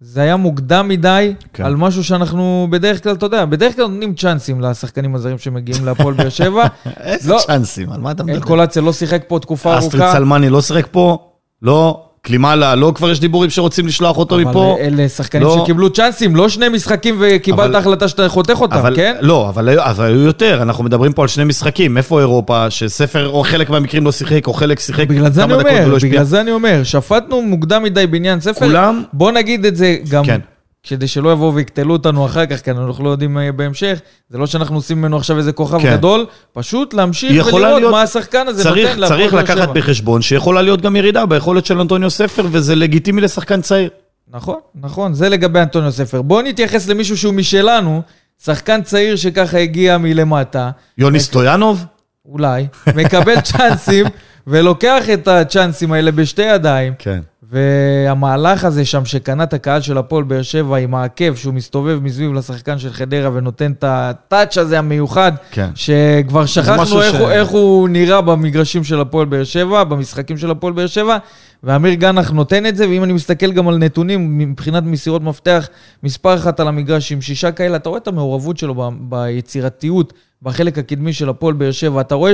זה 0.00 0.20
היה 0.20 0.36
מוקדם 0.36 0.88
מדי 0.88 1.34
כן. 1.52 1.64
על 1.64 1.76
משהו 1.76 2.04
שאנחנו 2.04 2.68
בדרך 2.70 3.02
כלל, 3.02 3.12
אתה 3.12 3.26
יודע, 3.26 3.44
בדרך 3.44 3.76
כלל 3.76 3.86
נותנים 3.86 4.14
צ'אנסים 4.14 4.60
לשחקנים 4.60 5.14
הזרים 5.14 5.38
שמגיעים 5.38 5.84
להפועל 5.84 6.14
באר 6.14 6.28
שבע. 6.28 6.66
איזה 7.00 7.32
לא, 7.32 7.40
צ'אנסים? 7.46 7.92
על 7.92 8.00
מה 8.00 8.10
אתה 8.10 8.22
מדבר? 8.22 8.36
אלקולציה 8.36 8.82
לא 8.82 8.92
שיחק 8.92 9.22
פה 9.28 9.38
תקופה 9.38 9.72
ארוכה. 9.72 9.86
אסטריד 9.86 10.12
סלמני 10.12 10.50
לא 10.50 10.62
שיחק 10.62 10.86
פה? 10.90 11.18
לא. 11.62 12.04
קלימלה, 12.26 12.74
לא 12.74 12.92
כבר 12.94 13.10
יש 13.10 13.20
דיבורים 13.20 13.50
שרוצים 13.50 13.86
לשלוח 13.86 14.18
אותו 14.18 14.38
מפה. 14.38 14.76
אבל 14.80 14.94
אלה 15.00 15.08
שחקנים 15.08 15.42
לא. 15.44 15.58
שקיבלו 15.62 15.90
צ'אנסים, 15.90 16.36
לא 16.36 16.48
שני 16.48 16.68
משחקים 16.68 17.16
וקיבלת 17.20 17.60
אבל- 17.70 17.76
החלטה 17.76 18.08
שאתה 18.08 18.28
חותך 18.28 18.60
אותם, 18.60 18.76
אבל, 18.76 18.96
כן? 18.96 19.16
לא, 19.20 19.48
אבל, 19.48 19.78
אבל 19.78 20.04
היו 20.04 20.18
יותר, 20.20 20.62
אנחנו 20.62 20.84
מדברים 20.84 21.12
פה 21.12 21.22
על 21.22 21.28
שני 21.28 21.44
משחקים. 21.44 21.96
איפה 21.96 22.20
אירופה, 22.20 22.70
שספר 22.70 23.28
או 23.28 23.42
חלק 23.42 23.70
מהמקרים 23.70 24.04
לא 24.04 24.12
שיחק, 24.12 24.46
או 24.46 24.52
חלק 24.52 24.80
שיחק 24.80 25.06
כמה 25.08 25.28
דקות 25.28 25.50
אומר, 25.52 25.82
ולא 25.86 25.96
השפיע. 25.96 26.10
בגלל 26.10 26.24
זה 26.24 26.40
אני 26.40 26.50
אומר, 26.50 26.80
שפטנו 26.84 27.42
מוקדם 27.42 27.82
מדי 27.82 28.06
בעניין 28.06 28.40
ספר. 28.40 28.66
כולם? 28.66 29.02
בוא 29.12 29.32
נגיד 29.32 29.64
את 29.66 29.76
זה 29.76 29.96
גם, 30.10 30.24
כן. 30.24 30.40
כדי 30.86 31.08
שלא 31.08 31.32
יבואו 31.32 31.54
ויקטלו 31.54 31.92
אותנו 31.92 32.26
אחר 32.26 32.46
כך, 32.46 32.60
כי 32.60 32.70
אנחנו 32.70 33.04
לא 33.04 33.10
יודעים 33.10 33.34
מה 33.34 33.42
יהיה 33.42 33.52
בהמשך. 33.52 34.00
זה 34.28 34.38
לא 34.38 34.46
שאנחנו 34.46 34.76
עושים 34.76 34.98
ממנו 34.98 35.16
עכשיו 35.16 35.38
איזה 35.38 35.52
כוכב 35.52 35.78
כן. 35.82 35.96
גדול, 35.96 36.26
פשוט 36.52 36.94
להמשיך 36.94 37.46
ולראות 37.46 37.62
להיות- 37.78 37.92
מה 37.92 38.02
השחקן 38.02 38.48
הזה 38.48 38.62
צריך, 38.62 38.88
נותן 38.88 39.00
להפועל 39.00 39.20
צריך 39.20 39.34
לקחת 39.34 39.56
שבע. 39.64 39.72
בחשבון 39.72 40.22
שיכולה 40.22 40.62
להיות 40.62 40.80
גם 40.80 40.96
ירידה 40.96 41.26
ביכולת 41.26 41.66
של 41.66 41.80
אנטוניו 41.80 42.10
ספר, 42.10 42.46
וזה 42.50 42.74
לגיטימי 42.74 43.20
לשחקן 43.20 43.60
צעיר. 43.60 43.90
נכון, 44.30 44.56
נכון, 44.74 45.14
זה 45.14 45.28
לגבי 45.28 45.60
אנטוניו 45.60 45.92
ספר. 45.92 46.22
בואו 46.22 46.42
נתייחס 46.42 46.88
למישהו 46.88 47.16
שהוא 47.18 47.34
משלנו, 47.34 48.02
שחקן 48.44 48.82
צעיר 48.82 49.16
שככה 49.16 49.58
הגיע 49.58 49.98
מלמטה, 49.98 50.70
יוני 50.98 51.20
סטויאנוב? 51.20 51.84
אולי, 52.26 52.66
מקבל 52.94 53.40
צ'אנסים, 53.40 54.06
ולוקח 54.46 55.04
את 55.14 55.28
הצ'אנסים 55.28 55.92
האלה 55.92 56.10
בשתי 56.12 56.42
ידיים. 56.42 56.92
כן. 56.98 57.20
והמהלך 57.52 58.64
הזה 58.64 58.84
שם 58.84 59.04
שקנה 59.04 59.42
את 59.42 59.52
הקהל 59.52 59.80
של 59.80 59.98
הפועל 59.98 60.24
באר 60.24 60.42
שבע 60.42 60.76
עם 60.76 60.94
העקב, 60.94 61.34
שהוא 61.34 61.54
מסתובב 61.54 61.98
מסביב 62.02 62.32
לשחקן 62.32 62.78
של 62.78 62.92
חדרה 62.92 63.30
ונותן 63.34 63.72
את 63.72 63.84
הטאץ' 63.86 64.58
הזה 64.58 64.78
המיוחד, 64.78 65.32
כן. 65.50 65.70
שכבר 65.74 66.46
שכחנו 66.46 67.02
איך, 67.02 67.14
ש- 67.14 67.18
הוא, 67.18 67.30
איך 67.30 67.48
הוא 67.48 67.88
נראה 67.88 68.20
במגרשים 68.20 68.84
של 68.84 69.00
הפועל 69.00 69.26
באר 69.26 69.44
שבע, 69.44 69.84
במשחקים 69.84 70.38
של 70.38 70.50
הפועל 70.50 70.72
באר 70.72 70.86
שבע, 70.86 71.18
ואמיר 71.62 71.94
גנח 71.94 72.30
נותן 72.30 72.66
את 72.66 72.76
זה, 72.76 72.88
ואם 72.88 73.04
אני 73.04 73.12
מסתכל 73.12 73.52
גם 73.52 73.68
על 73.68 73.78
נתונים 73.78 74.38
מבחינת 74.38 74.82
מסירות 74.82 75.22
מפתח, 75.22 75.68
מספר 76.02 76.34
אחת 76.34 76.60
על 76.60 76.68
המגרש 76.68 77.12
עם 77.12 77.20
שישה 77.20 77.52
כאלה, 77.52 77.76
אתה 77.76 77.88
רואה 77.88 77.98
את 78.00 78.08
המעורבות 78.08 78.58
שלו 78.58 78.74
ב- 78.74 78.88
ביצירתיות, 79.00 80.12
בחלק 80.42 80.78
הקדמי 80.78 81.12
של 81.12 81.28
הפועל 81.28 81.54
באר 81.54 81.70
שבע, 81.70 82.00
אתה 82.00 82.14
רואה 82.14 82.32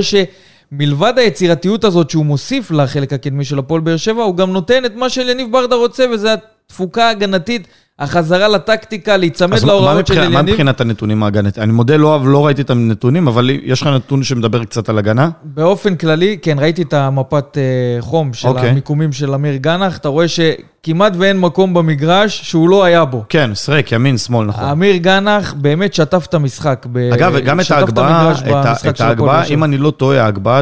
שמלבד 0.71 1.13
היצירתיות 1.17 1.83
הזאת 1.83 2.09
שהוא 2.09 2.25
מוסיף 2.25 2.71
לחלק 2.71 3.13
הקדמי 3.13 3.45
של 3.45 3.59
הפועל 3.59 3.81
באר 3.81 3.97
שבע, 3.97 4.23
הוא 4.23 4.35
גם 4.35 4.53
נותן 4.53 4.85
את 4.85 4.95
מה 4.95 5.09
שיניב 5.09 5.51
ברדה 5.51 5.75
רוצה, 5.75 6.05
וזה 6.11 6.33
התפוקה 6.33 7.07
ההגנתית, 7.07 7.67
החזרה 7.99 8.47
לטקטיקה, 8.47 9.17
להיצמד 9.17 9.63
להוראות 9.63 10.07
של 10.07 10.13
מבחינת- 10.13 10.33
מה. 10.33 10.41
מבחינת 10.41 10.81
הנתונים 10.81 11.23
ההגנתיים? 11.23 11.63
אני 11.63 11.73
מודה, 11.73 11.97
לא, 11.97 12.19
לא 12.25 12.45
ראיתי 12.45 12.61
את 12.61 12.69
הנתונים, 12.69 13.27
אבל 13.27 13.49
יש 13.63 13.81
לך 13.81 13.87
נתון 13.87 14.23
שמדבר 14.23 14.63
קצת 14.63 14.89
על 14.89 14.97
הגנה? 14.97 15.29
באופן 15.43 15.95
כללי, 15.95 16.37
כן, 16.41 16.59
ראיתי 16.59 16.81
את 16.81 16.93
המפת 16.93 17.57
אה, 17.57 18.01
חום 18.01 18.33
של 18.33 18.47
אוקיי. 18.47 18.69
המיקומים 18.69 19.11
של 19.11 19.33
אמיר 19.33 19.55
גנח, 19.55 19.97
אתה 19.97 20.07
רואה 20.09 20.25
שכמעט 20.27 21.13
ואין 21.17 21.39
מקום 21.39 21.73
במגרש 21.73 22.41
שהוא 22.43 22.69
לא 22.69 22.83
היה 22.83 23.05
בו. 23.05 23.23
כן, 23.29 23.51
סרק, 23.53 23.91
ימין, 23.91 24.17
שמאל, 24.17 24.47
נכון. 24.47 24.63
אמיר 24.63 24.95
גנח 24.95 25.53
באמת 25.57 25.93
שטף 25.93 26.25
את 26.29 26.33
המשחק. 26.33 26.85
ב- 26.91 26.97
אגב, 27.13 27.37
גם 27.37 27.59
את 27.59 27.71
ההגבהה, 27.71 28.31
את 28.31 28.85
את 28.89 29.01
ההגבהה. 29.01 29.43
אם 29.45 29.63
אני 29.63 29.77
לא 29.77 29.91
טועה, 29.91 30.23
ההגבהה 30.23 30.61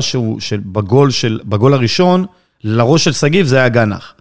בגול, 0.65 1.09
של, 1.11 1.39
בגול 1.45 1.73
הראשון, 1.73 2.25
לראש 2.63 3.03
של 3.03 3.11
שגיב 3.11 3.45
זה 3.45 3.57
היה 3.57 3.69
גנח. 3.69 4.13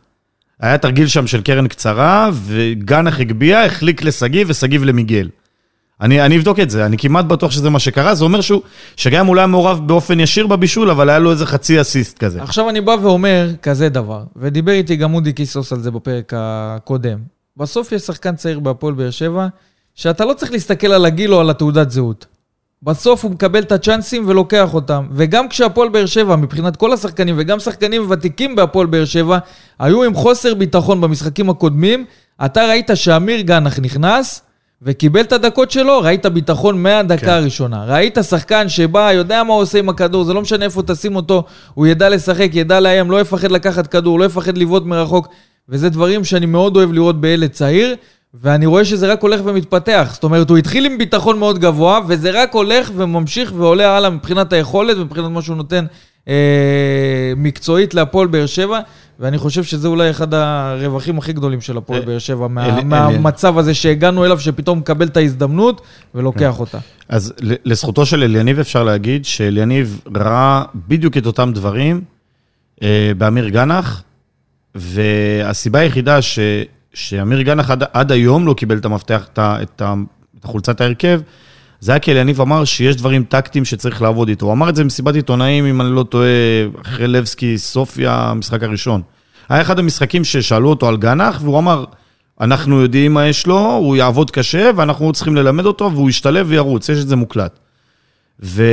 היה 0.61 0.79
תרגיל 0.79 1.07
שם 1.07 1.27
של 1.27 1.43
קרן 1.43 1.69
קצרה, 1.69 2.31
וגנח 2.33 3.21
הגביה, 3.21 3.65
החליק 3.65 4.03
לשגיב 4.03 4.47
ושגיב 4.51 4.85
למיגל. 4.85 5.29
אני, 6.01 6.21
אני 6.21 6.37
אבדוק 6.39 6.61
את 6.61 6.71
זה, 6.71 6.87
אני 6.87 6.99
כמעט 6.99 7.25
בטוח 7.25 7.51
שזה 7.51 7.71
מה 7.71 7.79
שקרה, 7.79 8.15
זה 8.15 8.25
אומר 8.25 8.41
שהוא, 8.41 8.63
שגם 8.97 9.35
לא 9.35 9.41
היה 9.41 9.47
מעורב 9.47 9.89
באופן 9.89 10.21
ישיר 10.21 10.47
בבישול, 10.47 10.91
אבל 10.91 11.09
היה 11.09 11.19
לו 11.19 11.31
איזה 11.31 11.47
חצי 11.47 11.81
אסיסט 11.81 12.19
כזה. 12.19 12.43
עכשיו 12.43 12.71
אני 12.71 12.81
בא 12.81 12.97
ואומר 13.03 13.51
כזה 13.63 13.89
דבר, 13.89 14.25
ודיבר 14.37 14.73
איתי 14.73 14.97
גם 14.97 15.15
אודי 15.15 15.33
קיסוס 15.33 15.73
על 15.73 15.81
זה 15.81 15.91
בפרק 15.91 16.33
הקודם. 16.37 17.19
בסוף 17.57 17.93
יש 17.93 18.03
שחקן 18.03 18.37
צעיר 18.37 18.61
בהפועל 18.61 18.95
באר 18.95 19.11
שבע, 19.11 19.47
שאתה 19.95 20.25
לא 20.25 20.35
צריך 20.35 20.53
להסתכל 20.53 20.87
על 20.87 21.05
הגיל 21.05 21.35
או 21.35 21.41
על 21.41 21.51
התעודת 21.51 21.91
זהות. 21.91 22.27
בסוף 22.83 23.25
הוא 23.25 23.31
מקבל 23.31 23.63
את 23.63 23.73
הצ'אנסים 23.73 24.25
ולוקח 24.29 24.75
אותם. 24.75 25.07
וגם 25.13 25.49
כשהפועל 25.49 25.89
באר 25.89 26.07
שבע, 26.07 26.37
מבחינת 26.37 26.77
כל 26.77 26.93
השחקנים, 26.93 27.35
וגם 27.39 27.61
שחקנים 27.61 28.11
ותיקים 28.11 28.57
בהפועל 28.57 28.87
באר 28.87 29.05
שבע, 29.05 29.39
היו 29.79 30.03
עם 30.03 30.15
חוסר 30.15 30.55
ביטחון 30.55 31.01
במשחקים 31.01 31.51
הקודמים, 31.51 32.05
אתה 32.45 32.65
ראית 32.65 32.91
שאמיר 32.95 33.41
גנח 33.41 33.79
נכנס, 33.79 34.43
וקיבל 34.83 35.21
את 35.21 35.33
הדקות 35.33 35.71
שלו, 35.71 35.99
ראית 35.99 36.27
ביטחון 36.27 36.83
מהדקה 36.83 37.27
כן. 37.27 37.29
הראשונה. 37.29 37.85
ראית 37.85 38.19
שחקן 38.23 38.69
שבא, 38.69 39.13
יודע 39.13 39.43
מה 39.43 39.55
הוא 39.55 39.63
עושה 39.63 39.79
עם 39.79 39.89
הכדור, 39.89 40.25
זה 40.25 40.35
לא 40.35 40.41
משנה 40.41 40.65
איפה 40.65 40.83
תשים 40.83 41.17
אותו, 41.17 41.45
הוא 41.75 41.87
ידע 41.87 42.09
לשחק, 42.09 42.51
ידע 42.53 42.81
לאיים, 42.81 43.11
לא 43.11 43.21
יפחד 43.21 43.53
לקחת 43.53 43.87
כדור, 43.87 44.19
לא 44.19 44.25
יפחד 44.25 44.59
לבעוט 44.59 44.83
מרחוק, 44.83 45.29
וזה 45.69 45.89
דברים 45.89 46.25
שאני 46.25 46.47
מאוד 46.47 46.77
אוהב 46.77 46.93
לראות 46.93 47.21
בילד 47.21 47.51
צעיר, 47.51 47.97
ואני 48.35 48.67
רואה 48.67 48.85
שזה 48.85 49.13
רק 49.13 49.23
הולך 49.23 49.41
ומתפתח. 49.45 50.11
זאת 50.13 50.25
אומרת, 50.25 50.51
הוא 50.51 50.59
התחיל 50.59 50.87
עם 50.87 50.99
ביטחון 50.99 51.39
מאוד 51.39 51.59
גבוה, 51.59 52.01
וזה 52.09 52.43
רק 52.43 52.55
הולך 52.55 52.91
וממשיך 52.97 53.53
ועולה 53.57 53.97
הלאה 53.97 54.11
מבחינת 54.11 54.53
היכולת, 54.53 54.97
מבחינת 54.97 55.31
מה 55.31 55.43
שהוא 55.43 55.57
נותן 55.57 55.85
אה, 56.29 56.35
מקצועית 57.37 57.95
להפועל 57.95 58.27
באר 58.27 58.47
שבע, 58.47 58.81
ואני 59.21 59.39
חושב 59.39 59.65
שזה 59.65 59.89
אולי 59.89 60.11
אחד 60.11 60.35
הרווחים 60.35 61.19
הכי 61.19 61.33
גדולים 61.33 61.61
של 61.61 61.77
הפועל 61.77 62.01
אה, 62.01 62.07
באר 62.07 62.19
שבע, 62.19 62.49
מה, 62.49 62.67
אלי- 62.67 62.85
מהמצב 62.85 63.59
הזה 63.59 63.75
שהגענו 63.75 64.25
אליו, 64.25 64.41
שפתאום 64.41 64.79
מקבל 64.79 65.07
את 65.07 65.17
ההזדמנות 65.17 65.81
ולוקח 66.15 66.61
אותה. 66.61 66.79
אז 67.09 67.33
לזכותו 67.41 68.07
של 68.07 68.23
אליניב 68.23 68.59
אפשר 68.59 68.85
להגיד 68.85 69.25
שאליניב 69.25 70.01
ראה 70.17 70.63
בדיוק 70.89 71.17
את 71.17 71.27
אותם 71.27 71.51
דברים 71.55 72.01
אה, 72.83 73.13
באמיר 73.19 73.49
גנח, 73.49 74.03
והסיבה 74.75 75.79
היחידה 75.79 76.23
ש, 76.23 76.39
שאמיר 76.97 77.43
גנח 77.43 77.71
עד, 77.71 77.83
עד 77.93 78.13
היום 78.13 78.47
לא 78.47 78.55
קיבל 78.55 78.79
את 78.79 78.85
המפתח, 78.85 79.27
את, 79.33 79.39
את, 79.39 79.83
את 80.41 80.45
חולצת 80.45 80.81
ההרכב, 80.81 81.21
זה 81.81 81.93
היה 81.93 81.99
כי 81.99 82.13
אליניב 82.13 82.41
אמר 82.41 82.65
שיש 82.65 82.97
דברים 82.97 83.25
טקטיים 83.25 83.65
שצריך 83.65 84.03
לעבוד 84.03 84.29
איתו. 84.29 84.47
הוא 84.47 84.53
אמר 84.53 84.69
את 84.69 84.77
זה 84.77 84.83
במסיבת 84.83 85.15
עיתונאים, 85.15 85.67
אם 85.67 85.81
אני 85.81 85.91
לא 85.91 86.03
טועה, 86.03 86.29
אחרי 86.83 87.09
לבסקי, 87.09 87.59
סופיה, 87.59 88.15
המשחק 88.15 88.63
הראשון. 88.63 89.03
היה 89.49 89.61
אחד 89.61 89.79
המשחקים 89.79 90.25
ששאלו 90.25 90.69
אותו 90.69 90.89
על 90.89 90.97
גנח, 90.97 91.39
והוא 91.43 91.59
אמר, 91.59 91.85
אנחנו 92.41 92.81
יודעים 92.81 93.15
מה 93.15 93.27
יש 93.27 93.47
לו, 93.47 93.59
הוא 93.59 93.97
יעבוד 93.97 94.31
קשה, 94.31 94.71
ואנחנו 94.77 95.13
צריכים 95.13 95.37
ללמד 95.37 95.67
אותו, 95.67 95.93
והוא 95.93 96.11
ישתלב 96.11 96.47
וירוץ, 96.51 96.89
יש 96.89 96.99
את 96.99 97.09
זה 97.09 97.17
מוקלט. 97.17 97.59
ו... 98.43 98.65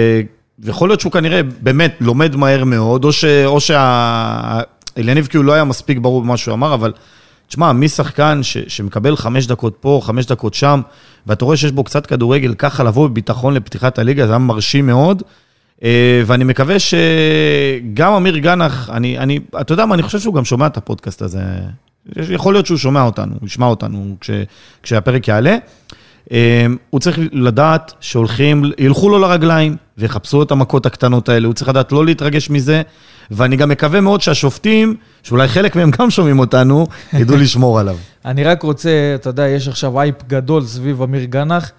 ויכול 0.59 0.89
להיות 0.89 0.99
שהוא 0.99 1.11
כנראה 1.11 1.43
באמת 1.43 1.97
לומד 2.01 2.35
מהר 2.35 2.63
מאוד, 2.63 3.05
או, 3.05 3.11
ש... 3.11 3.25
או 3.25 3.59
שה... 3.59 4.59
אליניב 4.97 5.27
כאילו 5.27 5.43
לא 5.43 5.53
היה 5.53 5.63
מספיק 5.63 5.97
ברור 5.97 6.21
במה 6.21 6.37
שהוא 6.37 6.53
אמר, 6.53 6.73
אבל 6.73 6.93
תשמע, 7.53 7.73
מי 7.73 7.89
שחקן 7.89 8.43
ש... 8.43 8.57
שמקבל 8.67 9.15
חמש 9.15 9.47
דקות 9.47 9.75
פה, 9.79 9.99
חמש 10.03 10.25
דקות 10.25 10.53
שם, 10.53 10.81
ואתה 11.27 11.45
רואה 11.45 11.57
שיש 11.57 11.71
בו 11.71 11.83
קצת 11.83 12.05
כדורגל, 12.05 12.53
ככה 12.53 12.83
לבוא 12.83 13.07
בביטחון 13.07 13.53
לפתיחת 13.53 13.99
הליגה, 13.99 14.27
זה 14.27 14.31
היה 14.31 14.39
מרשים 14.39 14.85
מאוד. 14.85 15.23
אה, 15.83 16.21
ואני 16.25 16.43
מקווה 16.43 16.75
שגם 16.79 18.13
אמיר 18.13 18.37
גנח, 18.37 18.89
אני, 18.89 19.17
אני, 19.19 19.39
אתה 19.61 19.73
יודע 19.73 19.85
מה, 19.85 19.95
אני 19.95 20.03
חושב 20.03 20.19
שהוא 20.19 20.33
גם 20.33 20.45
שומע 20.45 20.67
את 20.67 20.77
הפודקאסט 20.77 21.21
הזה. 21.21 21.43
יכול 22.15 22.53
להיות 22.53 22.65
שהוא 22.65 22.77
שומע 22.77 23.01
אותנו, 23.01 23.33
הוא 23.39 23.47
ישמע 23.47 23.65
אותנו 23.65 24.15
כש, 24.19 24.29
כשהפרק 24.83 25.27
יעלה. 25.27 25.57
אה, 26.31 26.65
הוא 26.89 26.99
צריך 26.99 27.19
לדעת 27.31 27.93
שהולכים, 27.99 28.63
ילכו 28.77 29.09
לו 29.09 29.19
לרגליים 29.19 29.75
ויחפשו 29.97 30.43
את 30.43 30.51
המכות 30.51 30.85
הקטנות 30.85 31.29
האלה, 31.29 31.47
הוא 31.47 31.53
צריך 31.53 31.69
לדעת 31.69 31.91
לא 31.91 32.05
להתרגש 32.05 32.49
מזה, 32.49 32.81
ואני 33.31 33.55
גם 33.55 33.69
מקווה 33.69 34.01
מאוד 34.01 34.21
שהשופטים, 34.21 34.95
שאולי 35.23 35.47
חלק 35.47 35.75
מהם 35.75 35.91
גם 35.91 36.09
שומעים 36.09 36.39
אותנו, 36.39 36.87
ידעו 37.19 37.37
לשמור 37.37 37.79
עליו. 37.79 37.97
אני 38.25 38.43
רק 38.43 38.63
רוצה, 38.63 38.89
אתה 39.15 39.29
יודע, 39.29 39.47
יש 39.47 39.67
עכשיו 39.67 39.99
אייפ 39.99 40.15
גדול 40.27 40.65
סביב 40.65 41.01
אמיר 41.01 41.23
גנח, 41.23 41.71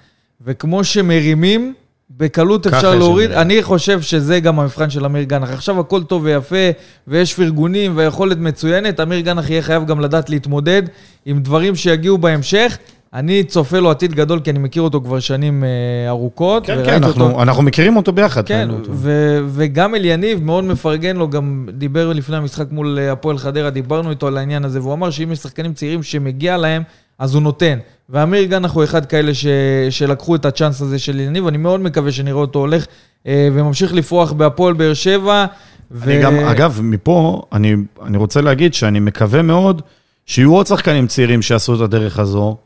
וכמו 0.46 0.84
שמרימים, 0.84 1.74
בקלות 2.10 2.66
אפשר 2.66 2.94
להוריד. 2.94 3.30
אמיר. 3.30 3.40
אני 3.40 3.62
חושב 3.62 4.00
שזה 4.00 4.40
גם 4.40 4.60
המבחן 4.60 4.90
של 4.90 5.04
אמיר 5.04 5.22
גנח. 5.22 5.50
עכשיו 5.50 5.80
הכל 5.80 6.02
טוב 6.02 6.24
ויפה, 6.24 6.70
ויש 7.08 7.34
פרגונים 7.34 7.92
ויכולת 7.96 8.38
מצוינת, 8.38 9.00
אמיר 9.00 9.20
גנח 9.20 9.50
יהיה 9.50 9.62
חייב 9.62 9.86
גם 9.86 10.00
לדעת 10.00 10.30
להתמודד 10.30 10.82
עם 11.26 11.40
דברים 11.40 11.76
שיגיעו 11.76 12.18
בהמשך. 12.18 12.78
אני 13.14 13.44
צופה 13.44 13.78
לו 13.78 13.90
עתיד 13.90 14.14
גדול, 14.14 14.40
כי 14.40 14.50
אני 14.50 14.58
מכיר 14.58 14.82
אותו 14.82 15.00
כבר 15.00 15.20
שנים 15.20 15.64
אה, 15.64 15.68
ארוכות. 16.08 16.66
כן, 16.66 16.78
כן, 16.84 17.04
אותו- 17.04 17.24
אנחנו, 17.26 17.42
אנחנו 17.42 17.62
מכירים 17.62 17.96
אותו 17.96 18.12
ביחד. 18.12 18.46
כן, 18.46 18.70
אותו. 18.70 18.90
ו- 18.94 19.40
וגם 19.48 19.94
אליניב 19.94 20.42
מאוד 20.42 20.64
מפרגן 20.64 21.16
לו, 21.16 21.30
גם 21.30 21.68
דיבר 21.72 22.12
לפני 22.12 22.36
המשחק 22.36 22.66
מול 22.70 22.98
אה, 22.98 23.12
הפועל 23.12 23.38
חדרה, 23.38 23.70
דיברנו 23.70 24.10
איתו 24.10 24.26
על 24.26 24.36
העניין 24.38 24.64
הזה, 24.64 24.80
והוא 24.80 24.92
אמר 24.92 25.10
שאם 25.10 25.32
יש 25.32 25.38
שחקנים 25.38 25.72
צעירים 25.74 26.02
שמגיע 26.02 26.56
להם, 26.56 26.82
אז 27.18 27.34
הוא 27.34 27.42
נותן. 27.42 27.78
ואמיר 28.10 28.44
גנח 28.44 28.72
הוא 28.72 28.84
אחד 28.84 29.06
כאלה 29.06 29.34
ש- 29.34 29.46
שלקחו 29.90 30.34
את 30.34 30.44
הצ'אנס 30.44 30.80
הזה 30.82 30.98
של 30.98 31.12
אליניב, 31.12 31.46
אני 31.46 31.58
מאוד 31.58 31.80
מקווה 31.80 32.12
שנראה 32.12 32.40
אותו 32.40 32.58
הולך 32.58 32.86
אה, 33.26 33.48
וממשיך 33.52 33.94
לפרוח 33.94 34.32
בהפועל 34.32 34.74
באר 34.74 34.94
שבע. 34.94 35.44
ו- 35.90 36.04
אני 36.10 36.22
גם, 36.22 36.34
אגב, 36.38 36.80
מפה, 36.82 37.42
אני, 37.52 37.74
אני 38.06 38.16
רוצה 38.16 38.40
להגיד 38.40 38.74
שאני 38.74 39.00
מקווה 39.00 39.42
מאוד 39.42 39.82
שיהיו 40.26 40.54
עוד 40.54 40.66
שחקנים 40.66 41.06
צעירים 41.06 41.42
שיעשו 41.42 41.74
את 41.74 41.80
הדרך 41.80 42.18
הזו, 42.18 42.56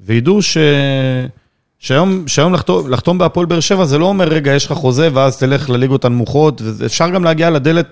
וידעו 0.00 0.42
ש... 0.42 0.56
שהיום, 1.78 2.24
שהיום 2.28 2.54
לחתום, 2.54 2.90
לחתום 2.90 3.18
בהפועל 3.18 3.46
באר 3.46 3.60
שבע 3.60 3.84
זה 3.84 3.98
לא 3.98 4.06
אומר, 4.06 4.28
רגע, 4.28 4.52
יש 4.54 4.66
לך 4.66 4.72
חוזה 4.72 5.08
ואז 5.12 5.38
תלך 5.38 5.70
לליגות 5.70 6.04
הנמוכות, 6.04 6.62
ואפשר 6.64 7.10
גם 7.10 7.24
להגיע 7.24 7.50
לדלת, 7.50 7.86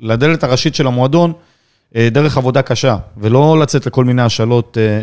לדלת 0.00 0.44
הראשית 0.44 0.74
של 0.74 0.86
המועדון 0.86 1.32
אה, 1.96 2.08
דרך 2.10 2.36
עבודה 2.36 2.62
קשה, 2.62 2.96
ולא 3.16 3.58
לצאת 3.60 3.86
לכל 3.86 4.04
מיני 4.04 4.22
השאלות, 4.22 4.78
אה, 4.80 5.00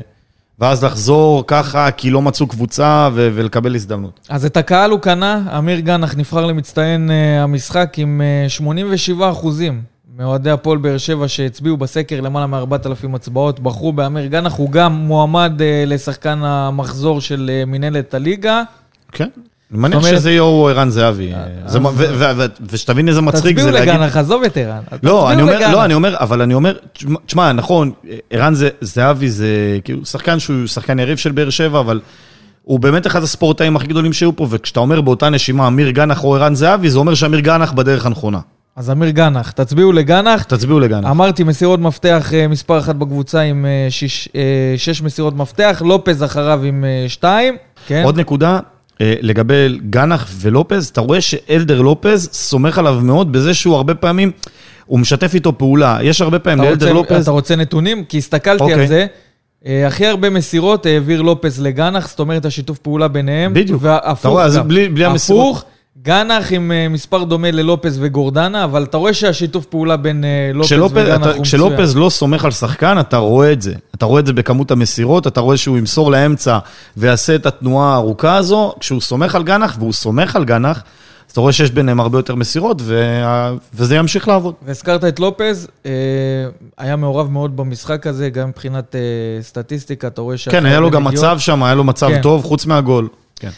ואז 0.59 0.83
לחזור 0.83 1.43
ככה 1.47 1.91
כי 1.91 2.09
לא 2.09 2.21
מצאו 2.21 2.47
קבוצה 2.47 3.09
ו- 3.13 3.29
ולקבל 3.33 3.75
הזדמנות. 3.75 4.19
אז 4.29 4.45
את 4.45 4.57
הקהל 4.57 4.91
הוא 4.91 4.99
קנה, 4.99 5.57
אמיר 5.57 5.79
גנח 5.79 6.15
נבחר 6.17 6.45
למצטיין 6.45 7.11
אה, 7.11 7.43
המשחק 7.43 7.93
עם 7.97 8.21
אה, 8.43 8.49
87 8.49 9.29
אחוזים 9.29 9.81
מאוהדי 10.17 10.49
הפועל 10.49 10.77
באר 10.77 10.97
שבע 10.97 11.27
שהצביעו 11.27 11.77
בסקר 11.77 12.21
למעלה 12.21 12.47
מ-4,000 12.47 12.75
הצבעות, 13.15 13.59
בחרו 13.59 13.93
באמיר 13.93 14.25
גנח, 14.25 14.53
הוא 14.53 14.71
גם 14.71 14.93
מועמד 14.93 15.61
אה, 15.61 15.83
לשחקן 15.87 16.39
המחזור 16.43 17.21
של 17.21 17.49
אה, 17.53 17.65
מינהלת 17.65 18.13
הליגה. 18.13 18.63
כן. 19.11 19.27
אני 19.71 19.81
מניח 19.81 20.07
שזה 20.07 20.31
יהיה 20.31 20.41
או 20.41 20.69
ערן 20.69 20.89
זהבי. 20.89 21.31
ו- 21.93 22.37
ו- 22.37 22.45
ושתבין 22.69 23.07
איזה 23.09 23.21
מצחיק 23.21 23.43
זה 23.43 23.65
תצביעו 23.65 23.71
להגיד... 23.71 23.93
לגנח, 23.93 24.17
עזוב 24.17 24.43
את 24.43 24.57
ערן. 24.57 24.79
לא, 25.03 25.31
אני 25.31 25.41
תצביעו 25.41 25.57
אומר. 25.57 25.71
לא, 25.71 25.85
אני 25.85 25.93
אומר, 25.93 26.15
אבל 26.19 26.41
אני 26.41 26.53
אומר, 26.53 26.73
תשמע- 26.93 27.19
תשמע, 27.25 27.51
נכון, 27.53 27.91
ערן 28.29 28.53
זה- 28.53 28.69
זהבי 28.81 29.29
זה 29.29 29.47
כאילו 29.83 30.05
שחקן 30.05 30.39
שהוא 30.39 30.67
שחקן 30.67 30.99
יריב 30.99 31.17
של 31.17 31.31
באר 31.31 31.49
שבע, 31.49 31.79
אבל 31.79 31.99
הוא 32.63 32.79
באמת 32.79 33.07
אחד 33.07 33.23
הספורטאים 33.23 33.75
הכי 33.75 33.87
גדולים 33.87 34.13
שהיו 34.13 34.35
פה, 34.35 34.47
וכשאתה 34.49 34.79
אומר 34.79 35.01
באותה 35.01 35.29
נשימה 35.29 35.67
אמיר 35.67 35.89
גנח 35.89 36.23
או 36.23 36.35
ערן 36.35 36.55
זהבי, 36.55 36.89
זה 36.89 36.97
אומר 36.99 37.13
שאמיר 37.13 37.39
גנח 37.39 37.71
בדרך 37.71 38.05
הנכונה. 38.05 38.39
אז 38.75 38.89
אמיר 38.91 39.09
גנח, 39.09 39.51
תצביעו 39.51 39.91
לגנח. 39.91 40.43
תצביעו 40.43 40.79
לגנח. 40.79 41.09
אמרתי, 41.09 41.43
מסירות 41.43 41.79
מפתח 41.79 42.31
אה, 42.33 42.47
מספר 42.47 42.79
אחת 42.79 42.95
בקבוצה 42.95 43.41
עם 43.41 43.65
אה, 43.65 43.87
שיש, 43.91 44.29
אה, 44.35 44.41
שש 44.77 45.01
מסירות 45.01 45.35
מפתח, 45.35 45.81
לופז 45.85 46.23
אחריו 46.23 46.63
עם 46.63 46.85
שתיים. 47.07 47.57
כן? 47.87 48.01
עוד 48.05 48.19
נקודה, 48.19 48.59
לגבי 48.99 49.79
גנח 49.89 50.31
ולופז, 50.41 50.87
אתה 50.87 51.01
רואה 51.01 51.21
שאלדר 51.21 51.81
לופז 51.81 52.29
סומך 52.33 52.77
עליו 52.77 52.99
מאוד 53.03 53.31
בזה 53.31 53.53
שהוא 53.53 53.75
הרבה 53.75 53.95
פעמים, 53.95 54.31
הוא 54.85 54.99
משתף 54.99 55.33
איתו 55.33 55.57
פעולה. 55.57 55.97
יש 56.01 56.21
הרבה 56.21 56.39
פעמים 56.39 56.59
אתה 56.59 56.69
לאלדר 56.69 56.85
רוצה, 56.93 57.13
לופז... 57.13 57.21
אתה 57.23 57.31
רוצה 57.31 57.55
נתונים? 57.55 58.03
כי 58.03 58.17
הסתכלתי 58.17 58.63
אוקיי. 58.63 58.81
על 58.81 58.87
זה. 58.87 59.05
אה, 59.65 59.87
הכי 59.87 60.05
הרבה 60.05 60.29
מסירות 60.29 60.85
העביר 60.85 61.21
לופז 61.21 61.61
לגנח, 61.61 62.09
זאת 62.09 62.19
אומרת 62.19 62.45
השיתוף 62.45 62.77
פעולה 62.77 63.07
ביניהם. 63.07 63.53
בדיוק. 63.53 63.81
אתה 63.81 63.87
והפוך 64.05 64.31
רואה, 64.31 64.43
אז. 64.45 64.57
בלי- 64.57 64.89
בלי 64.89 65.05
המסירות. 65.05 65.55
הפוך, 65.55 65.65
גנח 66.03 66.51
עם 66.51 66.71
אה, 66.71 66.87
מספר 66.89 67.23
דומה 67.23 67.51
ללופז 67.51 67.97
וגורדנה, 68.01 68.63
אבל 68.63 68.83
אתה 68.83 68.97
רואה 68.97 69.13
שהשיתוף 69.13 69.65
פעולה 69.65 69.97
בין 69.97 70.23
אה, 70.23 70.51
לופז 70.53 70.67
כשלופז, 70.67 70.97
וגנח 70.97 71.13
הוא 71.13 71.29
מצוין. 71.29 71.43
כשלופז 71.43 71.97
לא 71.97 72.09
סומך 72.09 72.45
על 72.45 72.51
שחקן, 72.51 72.99
אתה 72.99 73.17
רואה 73.17 73.51
את 73.51 73.61
זה. 73.61 73.73
אתה 73.95 74.05
רואה 74.05 74.19
את 74.19 74.25
זה 74.25 74.33
בכמות 74.33 74.71
המסירות, 74.71 75.27
אתה 75.27 75.41
רואה 75.41 75.57
שהוא 75.57 75.77
ימסור 75.77 76.11
לאמצע 76.11 76.59
ויעשה 76.97 77.35
את 77.35 77.45
התנועה 77.45 77.93
הארוכה 77.93 78.35
הזו. 78.35 78.73
כשהוא 78.79 79.01
סומך 79.01 79.35
על 79.35 79.43
גנח, 79.43 79.75
והוא 79.79 79.93
סומך 79.93 80.35
על 80.35 80.45
גנח, 80.45 80.77
אז 81.27 81.31
אתה 81.31 81.41
רואה 81.41 81.51
שיש 81.53 81.71
ביניהם 81.71 81.99
הרבה 81.99 82.17
יותר 82.19 82.35
מסירות, 82.35 82.81
וה... 82.81 83.53
וזה 83.73 83.95
ימשיך 83.95 84.27
לעבוד. 84.27 84.53
והזכרת 84.65 85.03
את 85.03 85.19
לופז, 85.19 85.67
אה, 85.85 85.91
היה 86.77 86.95
מעורב 86.95 87.31
מאוד 87.31 87.57
במשחק 87.57 88.07
הזה, 88.07 88.29
גם 88.29 88.49
מבחינת 88.49 88.95
סטטיסטיקה, 89.41 90.07
אתה 90.07 90.21
רואה 90.21 90.35
כן, 90.49 90.65
היה 90.65 90.79
לו 90.79 90.91
גם 90.91 91.07
נגיעות. 91.07 91.25
מצב 91.25 91.39
שם, 91.39 91.63
היה 91.63 91.75
לו 91.75 91.83
מצב 91.83 92.09
כן. 92.09 92.21
טוב, 92.21 92.43
חוץ 92.43 92.65
מהגול. 92.65 93.07
כן. 93.35 93.49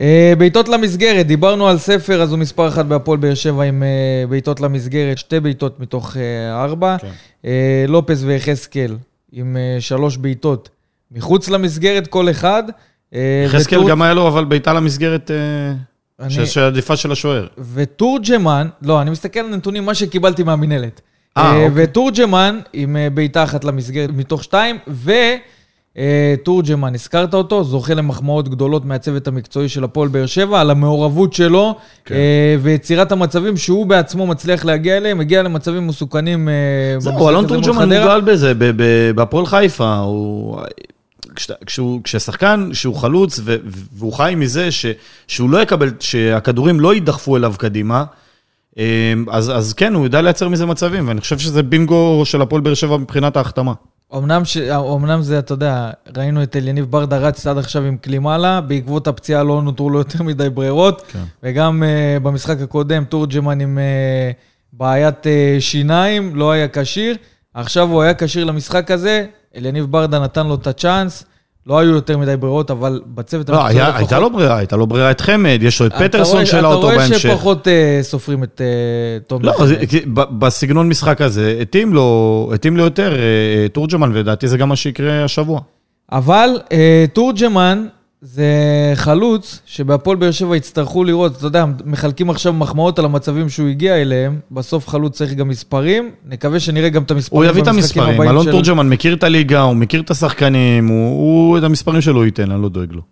אה, 0.00 0.32
בעיטות 0.38 0.68
למסגרת, 0.68 1.26
דיברנו 1.26 1.68
על 1.68 1.78
ספר, 1.78 2.22
אז 2.22 2.30
הוא 2.30 2.38
מספר 2.38 2.68
אחת 2.68 2.84
בהפועל 2.86 3.18
באר 3.18 3.34
שבע 3.34 3.62
עם 3.64 3.82
אה, 3.82 4.26
בעיטות 4.28 4.60
למסגרת, 4.60 5.18
שתי 5.18 5.40
בעיטות 5.40 5.80
מתוך 5.80 6.16
אה, 6.16 6.62
ארבע. 6.64 6.96
כן. 6.98 7.08
לופס 7.88 8.22
ויחזקאל 8.22 8.96
עם 9.32 9.56
שלוש 9.80 10.16
בעיטות 10.16 10.68
מחוץ 11.12 11.48
למסגרת, 11.50 12.06
כל 12.06 12.30
אחד. 12.30 12.62
יחזקאל 13.44 13.78
וטור- 13.78 13.90
גם 13.90 14.02
היה 14.02 14.14
לו, 14.14 14.28
אבל 14.28 14.44
בעיטה 14.44 14.72
למסגרת 14.72 15.30
אני- 16.20 16.30
של- 16.30 16.46
של 16.46 16.60
עדיפה 16.60 16.96
של 16.96 17.12
השוער. 17.12 17.46
ותורג'מן, 17.74 18.68
לא, 18.82 19.02
אני 19.02 19.10
מסתכל 19.10 19.40
על 19.40 19.56
נתונים, 19.56 19.84
מה 19.86 19.94
שקיבלתי 19.94 20.42
מהמינהלת. 20.42 21.00
אה, 21.36 21.50
אוקיי. 21.64 21.70
ותורג'מן 21.84 22.58
עם 22.72 22.96
בעיטה 23.14 23.44
אחת 23.44 23.64
למסגרת 23.64 24.10
מתוך 24.10 24.44
שתיים, 24.44 24.78
ותורג'מן, 25.98 26.94
הזכרת 26.94 27.34
אותו, 27.34 27.64
זוכה 27.64 27.94
למחמאות 27.94 28.48
גדולות 28.48 28.84
מהצוות 28.84 29.28
המקצועי 29.28 29.68
של 29.68 29.84
הפועל 29.84 30.08
באר 30.08 30.26
שבע, 30.26 30.60
על 30.60 30.70
המעורבות 30.70 31.32
שלו, 31.32 31.76
כן. 32.04 32.14
אה, 32.14 32.56
ויצירת 32.60 33.12
המצבים 33.12 33.56
שהוא 33.56 33.86
בעצמו 33.86 34.26
מצליח 34.26 34.64
להגיע 34.64 34.96
אליהם, 34.96 35.20
הגיע 35.20 35.42
למצבים 35.42 35.86
מסוכנים 35.86 36.48
אה, 36.48 36.54
זהו, 36.98 37.28
אלון 37.28 37.46
תורג'מן. 37.46 37.92
מוגבל 37.92 38.20
בזה, 38.20 38.52
בהפועל 39.14 39.46
חיפה, 39.46 39.96
הוא... 39.96 40.60
כשהוא, 41.66 42.00
כששחקן 42.04 42.70
שהוא 42.72 42.96
חלוץ 42.96 43.40
ו- 43.44 43.56
והוא 43.92 44.12
חי 44.12 44.34
מזה 44.36 44.70
ש, 44.70 44.86
שהוא 45.28 45.50
לא 45.50 45.62
יקבל, 45.62 45.90
שהכדורים 46.00 46.80
לא 46.80 46.94
יידחפו 46.94 47.36
אליו 47.36 47.54
קדימה, 47.58 48.04
אה, 48.78 49.12
אז, 49.30 49.50
אז 49.56 49.72
כן, 49.72 49.94
הוא 49.94 50.04
יודע 50.04 50.22
לייצר 50.22 50.48
מזה 50.48 50.66
מצבים, 50.66 51.08
ואני 51.08 51.20
חושב 51.20 51.38
שזה 51.38 51.62
בינגו 51.62 52.22
של 52.24 52.42
הפועל 52.42 52.62
באר 52.62 52.74
שבע 52.74 52.96
מבחינת 52.96 53.36
ההחתמה. 53.36 53.72
אמנם, 54.16 54.44
ש... 54.44 54.56
אמנם 54.96 55.22
זה, 55.22 55.38
אתה 55.38 55.52
יודע, 55.52 55.90
ראינו 56.16 56.42
את 56.42 56.56
אליניב 56.56 56.84
ברדה 56.90 57.18
רץ 57.18 57.46
עד 57.46 57.58
עכשיו 57.58 57.84
עם 57.84 57.96
קלימאלה, 57.96 58.60
בעקבות 58.60 59.06
הפציעה 59.06 59.42
לא 59.42 59.62
נותרו 59.62 59.90
לו 59.90 59.98
יותר 59.98 60.22
מדי 60.22 60.50
ברירות, 60.50 61.02
כן. 61.12 61.22
וגם 61.42 61.82
uh, 61.82 62.22
במשחק 62.22 62.60
הקודם 62.60 63.04
תורג'מן 63.04 63.60
עם 63.60 63.78
uh, 63.78 64.36
בעיית 64.72 65.26
uh, 65.26 65.60
שיניים, 65.60 66.36
לא 66.36 66.52
היה 66.52 66.68
כשיר. 66.72 67.16
עכשיו 67.54 67.88
הוא 67.88 68.02
היה 68.02 68.14
כשיר 68.14 68.44
למשחק 68.44 68.90
הזה, 68.90 69.26
אליניב 69.56 69.84
ברדה 69.84 70.18
נתן 70.18 70.46
לו 70.46 70.54
את 70.54 70.66
הצ'אנס, 70.66 71.24
לא 71.66 71.78
היו 71.78 71.90
יותר 71.90 72.18
מדי 72.18 72.36
ברירות, 72.36 72.70
אבל 72.70 73.00
בצוות 73.06 73.48
לא, 73.48 73.66
היה, 73.66 73.82
לפחות- 73.88 73.98
הייתה 73.98 74.18
לו 74.18 74.30
ברירה, 74.30 74.56
הייתה 74.56 74.76
לו 74.76 74.86
ברירה 74.86 75.10
את 75.10 75.20
חמד, 75.20 75.58
יש 75.62 75.80
לו 75.80 75.86
את 75.86 75.92
פטרסון 75.98 76.34
רואה- 76.34 76.46
שהעלה 76.46 76.68
אותו 76.68 76.78
אתה 76.88 76.94
רואה 76.96 77.08
בהמשך. 77.08 77.18
שפחות 77.30 77.66
uh, 77.66 77.70
סופרים 78.02 78.42
את 78.44 78.60
uh, 78.60 79.28
תום 79.28 79.42
לא. 79.44 79.52
זה- 79.66 79.76
בסגנון 80.38 80.88
משחק 80.88 81.20
הזה, 81.20 81.58
התאים 81.62 81.94
לו, 81.94 82.50
התאים 82.54 82.76
לו 82.76 82.84
יותר 82.84 83.12
אה, 83.18 83.68
תורג'מן, 83.72 84.10
ולדעתי 84.14 84.48
זה 84.48 84.58
גם 84.58 84.68
מה 84.68 84.76
שיקרה 84.76 85.24
השבוע. 85.24 85.60
אבל 86.12 86.48
אה, 86.72 87.04
תורג'מן 87.12 87.86
זה 88.22 88.44
חלוץ 88.94 89.60
שבהפועל 89.66 90.16
באר 90.16 90.30
שבע 90.30 90.56
יצטרכו 90.56 91.04
לראות, 91.04 91.36
אתה 91.36 91.46
יודע, 91.46 91.64
מחלקים 91.84 92.30
עכשיו 92.30 92.52
מחמאות 92.52 92.98
על 92.98 93.04
המצבים 93.04 93.48
שהוא 93.48 93.68
הגיע 93.68 93.96
אליהם, 93.96 94.38
בסוף 94.50 94.88
חלוץ 94.88 95.16
צריך 95.16 95.32
גם 95.34 95.48
מספרים, 95.48 96.10
נקווה 96.28 96.60
שנראה 96.60 96.88
גם 96.88 97.02
את 97.02 97.10
המספרים 97.10 97.42
הוא 97.42 97.50
יביא 97.50 97.62
את 97.62 97.68
המספרים, 97.68 98.22
אלון 98.22 98.44
של- 98.44 98.50
תורג'מן 98.50 98.88
מכיר 98.88 99.14
את 99.14 99.22
הליגה, 99.24 99.60
הוא 99.60 99.76
מכיר 99.76 100.00
את 100.00 100.10
השחקנים, 100.10 100.86
הוא, 100.88 101.08
הוא 101.10 101.58
את 101.58 101.62
המספרים 101.62 102.00
שלו 102.00 102.24
ייתן, 102.24 102.50
אני 102.50 102.62
לא 102.62 102.68
דואג 102.68 102.92
לו. 102.92 103.02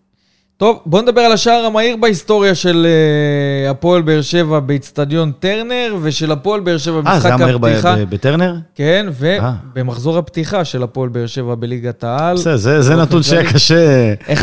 טוב, 0.58 0.80
בוא 0.86 1.02
נדבר 1.02 1.20
על 1.20 1.32
השער 1.32 1.64
המהיר 1.66 1.96
בהיסטוריה 1.96 2.54
של 2.54 2.86
אה, 2.86 3.70
הפועל 3.70 4.02
באר 4.02 4.22
שבע 4.22 4.60
באיצטדיון 4.60 5.32
טרנר, 5.40 5.96
ושל 6.02 6.32
הפועל 6.32 6.60
באר 6.60 6.78
שבע 6.78 6.96
אה, 6.96 7.02
זה 7.02 7.10
במשחק 7.10 7.26
היה 7.26 7.36
מהר 7.36 7.58
ב- 7.58 7.64
הפתיחה. 7.64 7.96
ב- 7.96 8.10
בטרנר? 8.10 8.54
כן, 8.74 9.06
אה. 9.24 9.52
ובמחזור 9.74 10.18
הפתיחה 10.18 10.64
של 10.64 10.82
הפועל 10.82 11.08
באר 11.08 11.26
שבע 11.26 11.54
בליגת 11.54 12.04
העל. 12.04 12.36
בסדר, 12.36 12.56
זה, 12.56 12.82
זה 12.82 12.96
נתון. 12.96 13.22
שהיה 13.22 13.52
קשה. 13.52 14.14
1-0-3, 14.34 14.42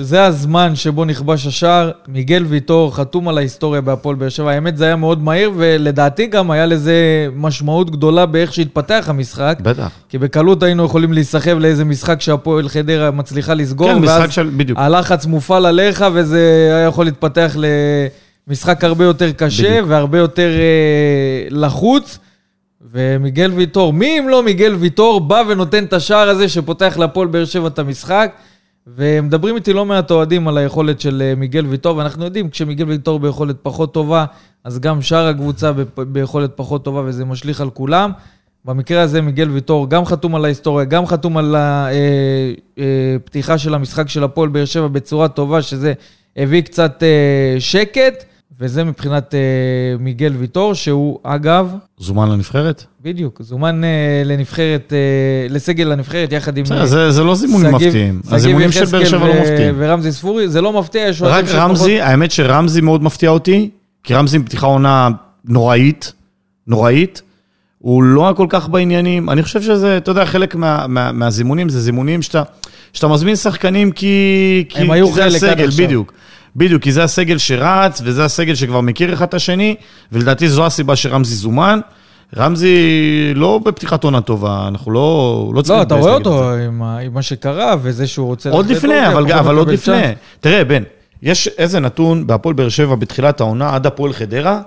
זה 0.00 0.24
הזמן 0.24 0.76
שבו 0.76 1.04
נכבש 1.04 1.46
השער. 1.46 1.90
מיגל 2.08 2.44
ויטור 2.48 2.96
חתום 2.96 3.28
על 3.28 3.38
ההיסטוריה 3.38 3.80
בהפועל 3.80 4.16
באר 4.16 4.28
שבע. 4.28 4.50
האמת, 4.50 4.76
זה 4.76 4.84
היה 4.84 4.96
מאוד 4.96 5.22
מהיר, 5.22 5.50
ולדעתי 5.56 6.26
גם 6.26 6.50
היה 6.50 6.66
לזה 6.66 6.94
משמעות 7.36 7.90
גדולה 7.90 8.26
באיך 8.26 8.52
שהתפתח 8.54 9.04
המשחק. 9.08 9.58
בטח. 9.62 9.90
כי 10.08 10.18
בקלות 10.18 10.62
היינו 10.62 10.84
יכולים 10.84 11.12
להיסחב 11.12 11.58
לאיזה 11.58 11.84
משחק 11.84 12.20
שהפועל 12.20 12.68
חדרה 12.68 13.10
מצליחה 13.10 13.54
לסגור, 13.54 13.88
כן, 13.88 14.04
ואז 14.04 14.32
של, 14.32 14.50
בדיוק. 14.56 14.78
הלחץ 15.10 15.26
מופעל 15.26 15.66
עליך, 15.66 16.04
וזה 16.12 16.72
היה 16.76 16.86
יכול 16.86 17.04
להתפתח 17.04 17.56
למשחק 18.46 18.84
הרבה 18.84 19.04
יותר 19.04 19.32
קשה 19.32 19.70
בדיוק. 19.70 19.86
והרבה 19.88 20.18
יותר 20.18 20.50
אה, 20.58 21.46
לחוץ. 21.50 22.18
ומיגל 22.92 23.52
ויטור, 23.54 23.92
מי 23.92 24.18
אם 24.18 24.28
לא 24.28 24.42
מיגל 24.42 24.74
ויטור, 24.74 25.20
בא 25.20 25.42
ונותן 25.48 25.84
את 25.84 25.92
השער 25.92 26.28
הזה 26.28 26.48
שפותח 26.48 26.96
להפועל 26.98 27.28
באר 27.28 27.44
שבע 27.44 27.66
את 27.66 27.78
המשחק. 27.78 28.32
ומדברים 28.86 29.56
איתי 29.56 29.72
לא 29.72 29.86
מעט 29.86 30.10
אוהדים 30.10 30.48
על 30.48 30.58
היכולת 30.58 31.00
של 31.00 31.22
אה, 31.24 31.34
מיגל 31.34 31.66
ויטור, 31.66 31.96
ואנחנו 31.96 32.24
יודעים, 32.24 32.50
כשמיגל 32.50 32.84
ויטור 32.84 33.18
ביכולת 33.18 33.56
פחות 33.62 33.94
טובה, 33.94 34.24
אז 34.64 34.78
גם 34.78 35.02
שאר 35.02 35.26
הקבוצה 35.26 35.72
ביכולת 35.96 36.50
פחות 36.56 36.84
טובה, 36.84 37.02
וזה 37.04 37.24
משליך 37.24 37.60
על 37.60 37.70
כולם. 37.70 38.10
במקרה 38.64 39.00
הזה 39.02 39.20
מיגל 39.22 39.50
ויטור 39.50 39.90
גם 39.90 40.04
חתום 40.04 40.34
על 40.34 40.44
ההיסטוריה, 40.44 40.84
גם 40.84 41.06
חתום 41.06 41.36
על 41.36 41.56
הפתיחה 43.16 43.58
של 43.58 43.74
המשחק 43.74 44.08
של 44.08 44.24
הפועל 44.24 44.48
באר 44.48 44.64
שבע 44.64 44.86
בצורה 44.88 45.28
טובה, 45.28 45.62
שזה 45.62 45.92
הביא 46.36 46.60
קצת 46.60 47.02
אה, 47.02 47.60
שקט, 47.60 48.24
וזה 48.60 48.84
מבחינת 48.84 49.34
אה, 49.34 49.40
מיגל 49.98 50.32
ויטור, 50.38 50.74
שהוא 50.74 51.18
אגב, 51.22 51.74
זומן 51.98 52.28
לנבחרת? 52.30 52.84
בדיוק, 53.02 53.42
זומן 53.42 53.84
אה, 53.84 53.88
לנבחרת, 54.24 54.92
אה, 54.92 54.98
לסגל 55.54 55.92
הנבחרת 55.92 56.32
יחד 56.32 56.56
עם... 56.56 56.64
בסדר, 56.64 56.80
אה, 56.80 56.86
זה, 56.86 57.10
זה 57.10 57.24
לא 57.24 57.34
זימונים 57.34 57.72
שגיב- 57.72 57.86
מפתיעים. 57.88 58.20
הזימונים 58.30 58.72
של 58.72 58.84
באר 58.84 59.04
שבע 59.04 59.26
לא 59.28 59.40
מפתיעים. 59.40 59.74
ורמזי 59.78 60.12
ספורי, 60.12 60.48
זה 60.48 60.60
לא 60.60 60.80
מפתיע, 60.80 61.06
יש 61.08 61.22
רק 61.22 61.44
שפחות- 61.44 61.58
רמזי, 61.60 62.00
האמת 62.00 62.30
שרמזי 62.30 62.80
מאוד 62.80 63.02
מפתיע 63.02 63.30
אותי, 63.30 63.70
כי 64.04 64.14
רמזי 64.14 64.36
עם 64.36 64.44
פתיחה 64.44 64.66
עונה 64.66 65.08
נוראית, 65.44 66.12
נוראית. 66.66 67.22
הוא 67.82 68.02
לא 68.02 68.32
כל 68.36 68.46
כך 68.48 68.68
בעניינים. 68.68 69.30
אני 69.30 69.42
חושב 69.42 69.62
שזה, 69.62 69.96
אתה 69.96 70.10
יודע, 70.10 70.24
חלק 70.24 70.54
מה, 70.54 70.86
מה, 70.88 71.12
מהזימונים 71.12 71.68
זה 71.68 71.80
זימונים 71.80 72.22
שאתה, 72.22 72.42
שאתה 72.92 73.08
מזמין 73.08 73.36
שחקנים 73.36 73.92
כי, 73.92 74.64
כי, 74.68 74.88
כי 74.88 75.12
זה 75.12 75.26
הסגל. 75.26 75.68
בדיוק. 75.78 76.12
בדיוק, 76.56 76.82
כי 76.82 76.92
זה 76.92 77.04
הסגל 77.04 77.38
שרץ, 77.38 78.00
וזה 78.04 78.24
הסגל 78.24 78.54
שכבר 78.54 78.80
מכיר 78.80 79.12
אחד 79.12 79.26
את 79.26 79.34
השני, 79.34 79.74
ולדעתי 80.12 80.48
זו 80.48 80.66
הסיבה 80.66 80.96
שרמזי 80.96 81.34
זומן. 81.34 81.80
רמזי 82.36 82.76
לא 83.34 83.60
בפתיחת 83.64 84.04
עונה 84.04 84.20
טובה, 84.20 84.64
אנחנו 84.68 84.92
לא, 84.92 85.50
לא 85.54 85.62
צריכים... 85.62 85.78
לא, 85.78 85.82
אתה 85.82 85.94
רואה 85.94 86.14
אותו. 86.14 86.52
עם 86.52 86.82
עם 86.82 87.14
מה 87.14 87.22
שקרה, 87.22 87.74
וזה 87.82 88.06
שהוא 88.06 88.26
רוצה... 88.26 88.50
עוד 88.50 88.66
לפני, 88.66 88.94
לטורקיה, 88.94 89.10
אבל, 89.10 89.32
אבל 89.32 89.56
עוד 89.56 89.68
לפני. 89.68 90.02
תראה, 90.40 90.64
בן, 90.64 90.82
יש 91.22 91.48
איזה 91.58 91.80
נתון 91.80 92.26
בהפועל 92.26 92.54
באר 92.54 92.68
שבע 92.68 92.94
בתחילת 92.94 93.40
העונה, 93.40 93.74
עד 93.74 93.86
הפועל 93.86 94.12
חדרה, 94.12 94.60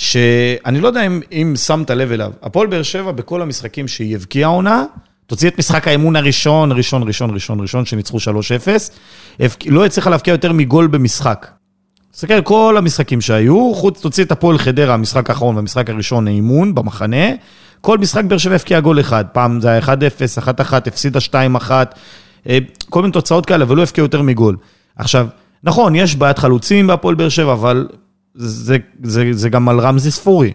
שאני 0.00 0.80
לא 0.80 0.86
יודע 0.86 1.06
אם, 1.06 1.20
אם 1.32 1.54
שמת 1.56 1.90
לב 1.90 2.12
אליו. 2.12 2.32
הפועל 2.42 2.66
באר 2.66 2.82
שבע, 2.82 3.12
בכל 3.12 3.42
המשחקים 3.42 3.88
שהיא 3.88 4.14
הבקיעה 4.16 4.50
עונה, 4.50 4.84
תוציא 5.26 5.48
את 5.48 5.58
משחק 5.58 5.88
האמון 5.88 6.16
הראשון, 6.16 6.72
ראשון, 6.72 7.02
ראשון, 7.06 7.30
ראשון, 7.34 7.60
ראשון, 7.60 7.84
שניצחו 7.84 8.18
3-0, 8.20 8.90
הבק- 9.40 9.66
לא 9.66 9.86
הצליחה 9.86 10.10
להבקיע 10.10 10.32
יותר 10.32 10.52
מגול 10.52 10.86
במשחק. 10.86 11.46
תסתכל 12.12 12.34
על 12.34 12.42
כל 12.42 12.74
המשחקים 12.78 13.20
שהיו, 13.20 13.72
חוץ, 13.74 14.00
תוציא 14.00 14.24
את 14.24 14.32
הפועל 14.32 14.58
חדרה, 14.58 14.94
המשחק 14.94 15.30
האחרון 15.30 15.56
והמשחק 15.56 15.90
הראשון, 15.90 16.28
האימון 16.28 16.74
במחנה. 16.74 17.26
כל 17.80 17.98
משחק 17.98 18.24
באר 18.24 18.38
שבע 18.38 18.54
הבקיע 18.54 18.80
גול 18.80 19.00
אחד. 19.00 19.24
פעם 19.32 19.60
זה 19.60 19.68
היה 19.70 19.80
1-0, 19.80 20.38
1-1, 20.38 20.48
הפסידה 20.86 21.20
2-1, 21.20 21.70
אה, 22.48 22.58
כל 22.90 23.02
מיני 23.02 23.12
תוצאות 23.12 23.46
כאלה, 23.46 23.64
אבל 23.64 23.76
לא 23.76 23.82
הבקיע 23.82 24.02
יותר 24.02 24.22
מגול. 24.22 24.56
עכשיו, 24.96 25.26
נכון, 25.64 25.94
יש 25.94 26.16
בעיית 26.16 26.38
חלוצים 26.38 26.86
בהפועל 26.86 27.14
באר 27.14 27.28
שבע, 27.28 27.52
אבל 27.52 27.88
זה, 28.40 28.76
זה, 29.02 29.28
זה 29.32 29.48
גם 29.48 29.68
על 29.68 29.80
רמזי 29.80 30.10
ספורי. 30.10 30.52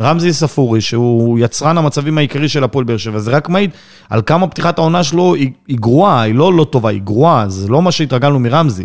רמזי 0.00 0.32
ספורי, 0.32 0.80
שהוא 0.80 1.38
יצרן 1.38 1.78
המצבים 1.78 2.18
העיקרי 2.18 2.48
של 2.48 2.64
הפועל 2.64 2.84
באר 2.84 2.96
שבע, 2.96 3.18
זה 3.18 3.30
רק 3.30 3.48
מעיד 3.48 3.70
על 4.10 4.22
כמה 4.26 4.46
פתיחת 4.48 4.78
העונה 4.78 5.04
שלו 5.04 5.34
היא, 5.34 5.50
היא 5.68 5.78
גרועה, 5.78 6.22
היא 6.22 6.34
לא 6.34 6.54
לא 6.54 6.64
טובה, 6.64 6.90
היא 6.90 7.00
גרועה, 7.00 7.48
זה 7.48 7.68
לא 7.68 7.82
מה 7.82 7.92
שהתרגלנו 7.92 8.38
מרמזי. 8.38 8.84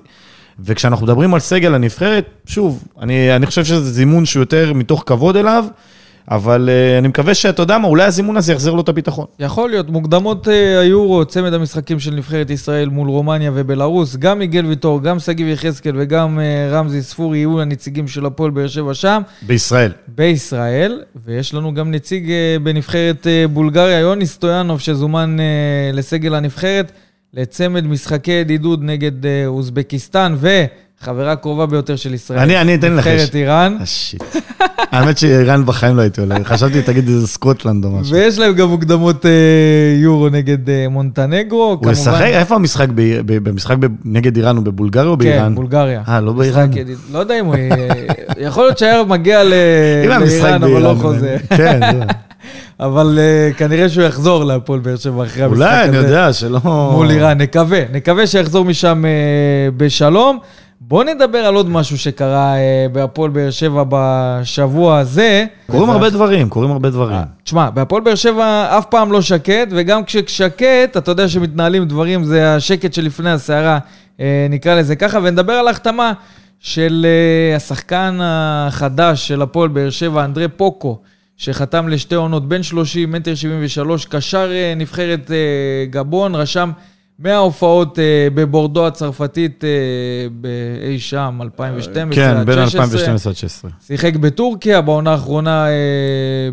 וכשאנחנו 0.60 1.06
מדברים 1.06 1.34
על 1.34 1.40
סגל 1.40 1.74
הנבחרת, 1.74 2.26
שוב, 2.46 2.84
אני, 3.02 3.36
אני 3.36 3.46
חושב 3.46 3.64
שזה 3.64 3.92
זימון 3.92 4.26
שהוא 4.26 4.42
יותר 4.42 4.74
מתוך 4.74 5.04
כבוד 5.06 5.36
אליו, 5.36 5.66
אבל 6.32 6.70
uh, 6.70 7.00
אני 7.00 7.08
מקווה 7.08 7.34
שאתה 7.34 7.62
יודע 7.62 7.78
מה, 7.78 7.88
אולי 7.88 8.04
הזימון 8.04 8.38
הזה 8.38 8.54
יחזיר 8.54 8.74
לו 8.74 8.82
את 8.82 8.90
הביטחון. 8.90 9.26
יכול 9.40 9.70
להיות, 9.70 9.90
מוקדמות 9.90 10.48
אה, 10.48 10.80
היורו, 10.80 11.26
צמד 11.26 11.54
המשחקים 11.54 12.00
של 12.00 12.14
נבחרת 12.14 12.50
ישראל 12.50 12.90
מול 12.90 13.10
רומניה 13.10 13.52
ובלארוס, 13.54 14.16
גם 14.16 14.40
מיגל 14.40 14.66
ויטור, 14.66 15.02
גם 15.04 15.20
שגיב 15.20 15.48
יחזקאל 15.48 15.94
וגם 15.98 16.40
אה, 16.40 16.70
רמזי 16.72 17.02
ספורי 17.02 17.38
יהיו 17.38 17.62
הנציגים 17.62 18.08
של 18.08 18.26
הפועל 18.26 18.52
באר 18.52 18.68
שבע 18.68 18.94
שם, 18.94 19.22
בישראל. 19.42 19.92
בישראל, 20.08 21.02
ויש 21.26 21.54
לנו 21.54 21.74
גם 21.74 21.92
נציג 21.92 22.32
אה, 22.32 22.58
בנבחרת 22.64 23.28
אה, 23.28 23.46
בולגריה, 23.48 24.00
יוני 24.00 24.26
סטויאנוב, 24.26 24.80
שזומן 24.80 25.38
אה, 25.40 25.92
לסגל 25.94 26.36
הנבחרת, 26.36 26.92
לצמד 27.34 27.88
משחקי 27.88 28.32
ידידות 28.32 28.80
נגד 28.82 29.26
אה, 29.26 29.44
אוזבקיסטן, 29.48 30.36
וחברה 31.04 31.36
קרובה 31.36 31.66
ביותר 31.66 31.96
של 31.96 32.14
ישראל. 32.14 32.40
אני- 32.40 32.62
אני 32.62 32.76
אתן 32.76 32.94
לך 32.94 33.08
נבחרת 33.08 33.36
איראן. 33.36 33.78
אה, 33.80 33.86
שיט. 33.86 34.24
האמת 34.92 35.18
שאיראן 35.18 35.66
בחיים 35.66 35.96
לא 35.96 36.02
הייתי 36.02 36.22
עולה, 36.22 36.36
חשבתי 36.44 36.82
תגיד 36.82 37.08
איזה 37.08 37.28
סקוטלנד 37.28 37.86
או 37.86 37.90
משהו. 37.92 38.16
ויש 38.16 38.40
להם 38.40 38.54
גם 38.54 38.68
מוקדמות 38.70 39.26
אה, 39.26 39.32
יורו 40.02 40.30
נגד 40.30 40.70
אה, 40.70 40.86
מונטנגרו. 40.90 41.78
הוא 41.84 41.92
ישחק? 41.92 42.22
איפה 42.22 42.56
המשחק? 42.56 42.88
במשחק 43.26 43.76
נגד 44.06 44.38
איראן 44.38 44.56
הוא 44.58 44.66
בבולגריה 44.66 45.08
או 45.10 45.18
באיראן? 45.18 45.48
כן, 45.50 45.56
בולגריה. 45.56 46.02
אה, 46.08 46.22
לא 46.22 46.32
באיראן? 46.34 46.70
לא 47.12 47.20
יודע 47.20 47.40
אם 47.40 47.46
הוא... 47.46 47.56
אה, 47.56 47.70
יכול 48.48 48.64
להיות 48.64 48.78
שהערב 48.78 49.08
מגיע 49.08 49.44
לאיראן, 49.44 50.64
אבל 50.64 50.82
לא 50.82 50.96
חוזר. 51.02 51.36
כן. 51.58 51.80
אבל 52.80 53.20
אה, 53.22 53.54
כנראה 53.58 53.90
שהוא 53.90 54.04
יחזור 54.04 54.44
להפועל 54.44 54.80
באר 54.80 54.96
שבע 54.96 55.24
אחרי 55.26 55.44
המשחק 55.44 55.62
הזה. 55.62 55.70
אולי, 55.74 55.84
אני 55.90 55.98
יודע, 55.98 56.34
שלא... 56.34 56.60
מול 56.94 57.10
איראן, 57.12 57.38
נקווה. 57.42 57.80
נקווה 57.94 58.28
שיחזור 58.28 58.66
משם 58.66 59.06
אה, 59.06 59.12
בשלום. 59.78 60.40
בואו 60.88 61.04
נדבר 61.04 61.38
על 61.38 61.56
עוד 61.56 61.70
משהו 61.70 61.98
שקרה 61.98 62.56
אה, 62.56 62.86
בהפועל 62.92 63.32
באר 63.32 63.52
שבע 63.52 63.84
בשבוע 63.90 64.98
הזה. 65.00 65.46
קורים 65.68 65.90
הרבה 65.90 66.10
דברים, 66.10 66.50
קורים 66.50 66.72
הרבה 66.72 66.90
דברים. 66.90 67.18
תשמע, 67.44 67.70
בהפועל 67.70 68.02
באר 68.02 68.16
שבע 68.16 68.78
אף 68.78 68.86
פעם 68.86 69.12
לא 69.12 69.22
שקט, 69.22 69.68
וגם 69.72 70.04
כששקט, 70.04 70.98
אתה 70.98 71.12
יודע 71.12 71.30
שמתנהלים 71.30 71.86
דברים, 71.86 72.24
זה 72.24 72.56
השקט 72.56 72.94
שלפני 72.94 73.32
הסערה, 73.32 73.80
אה, 74.20 74.48
נקרא 74.50 74.76
לזה 74.76 74.96
ככה, 74.96 75.20
ונדבר 75.24 75.54
על 75.54 75.68
ההחתמה 75.68 76.14
של 76.60 77.06
אה, 77.06 77.56
השחקן 77.56 78.20
החדש 78.22 79.28
של 79.28 79.42
הפועל 79.42 79.70
באר 79.70 79.90
שבע, 79.90 80.26
אנדרי 80.26 80.48
פוקו, 80.48 81.00
שחתם 81.38 81.88
לשתי 81.88 82.16
עונות, 82.16 82.48
בן 82.48 82.64
30, 82.64 83.12
מטר 83.12 83.36
73, 83.36 84.06
קשר 84.06 84.52
אה, 84.52 84.74
נבחרת 84.76 85.32
אה, 85.32 85.86
גבון, 85.90 86.36
רשם 86.36 86.72
100 87.20 87.38
הופעות 87.38 88.00
אה, 88.00 88.28
בבורדו 88.34 88.88
הצרפתית 88.88 89.64
אה, 89.64 89.70
באי 90.32 91.00
שם, 91.00 91.40
2012 91.42 92.16
כן, 92.16 92.38
עד 92.38 92.46
בין 92.46 92.56
16. 92.66 92.84
2012 92.84 93.12
עד 93.12 93.36
2016. 93.36 93.72
שיחק 93.82 94.16
בטורקיה, 94.16 94.82
בעונה 94.82 95.12
האחרונה 95.12 95.68
אה, 95.68 95.74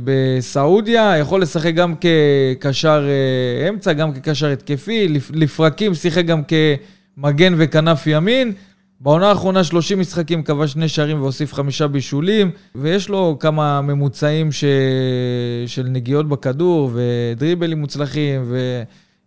בסעודיה, 0.05 1.15
יכול 1.19 1.43
לשחק 1.43 1.75
גם 1.75 1.95
כקשר 2.01 3.09
אה, 3.09 3.69
אמצע, 3.69 3.93
גם 3.93 4.13
כקשר 4.13 4.47
התקפי, 4.47 5.09
לפ, 5.09 5.31
לפרקים 5.35 5.95
שיחק 5.95 6.25
גם 6.25 6.43
כמגן 6.45 7.55
וכנף 7.57 8.07
ימין. 8.07 8.53
בעונה 9.03 9.29
האחרונה 9.29 9.65
30 9.65 9.99
משחקים, 9.99 10.43
כבש 10.43 10.73
שני 10.73 10.89
שערים 10.89 11.23
והוסיף 11.23 11.55
חמישה 11.55 11.87
בישולים, 11.87 12.51
ויש 12.75 13.09
לו 13.09 13.37
כמה 13.41 13.81
ממוצעים 13.81 14.53
ש... 14.53 14.65
של 15.67 15.83
נגיעות 15.83 16.29
בכדור 16.29 16.91
ודריבלים 16.95 17.81
מוצלחים, 17.81 18.43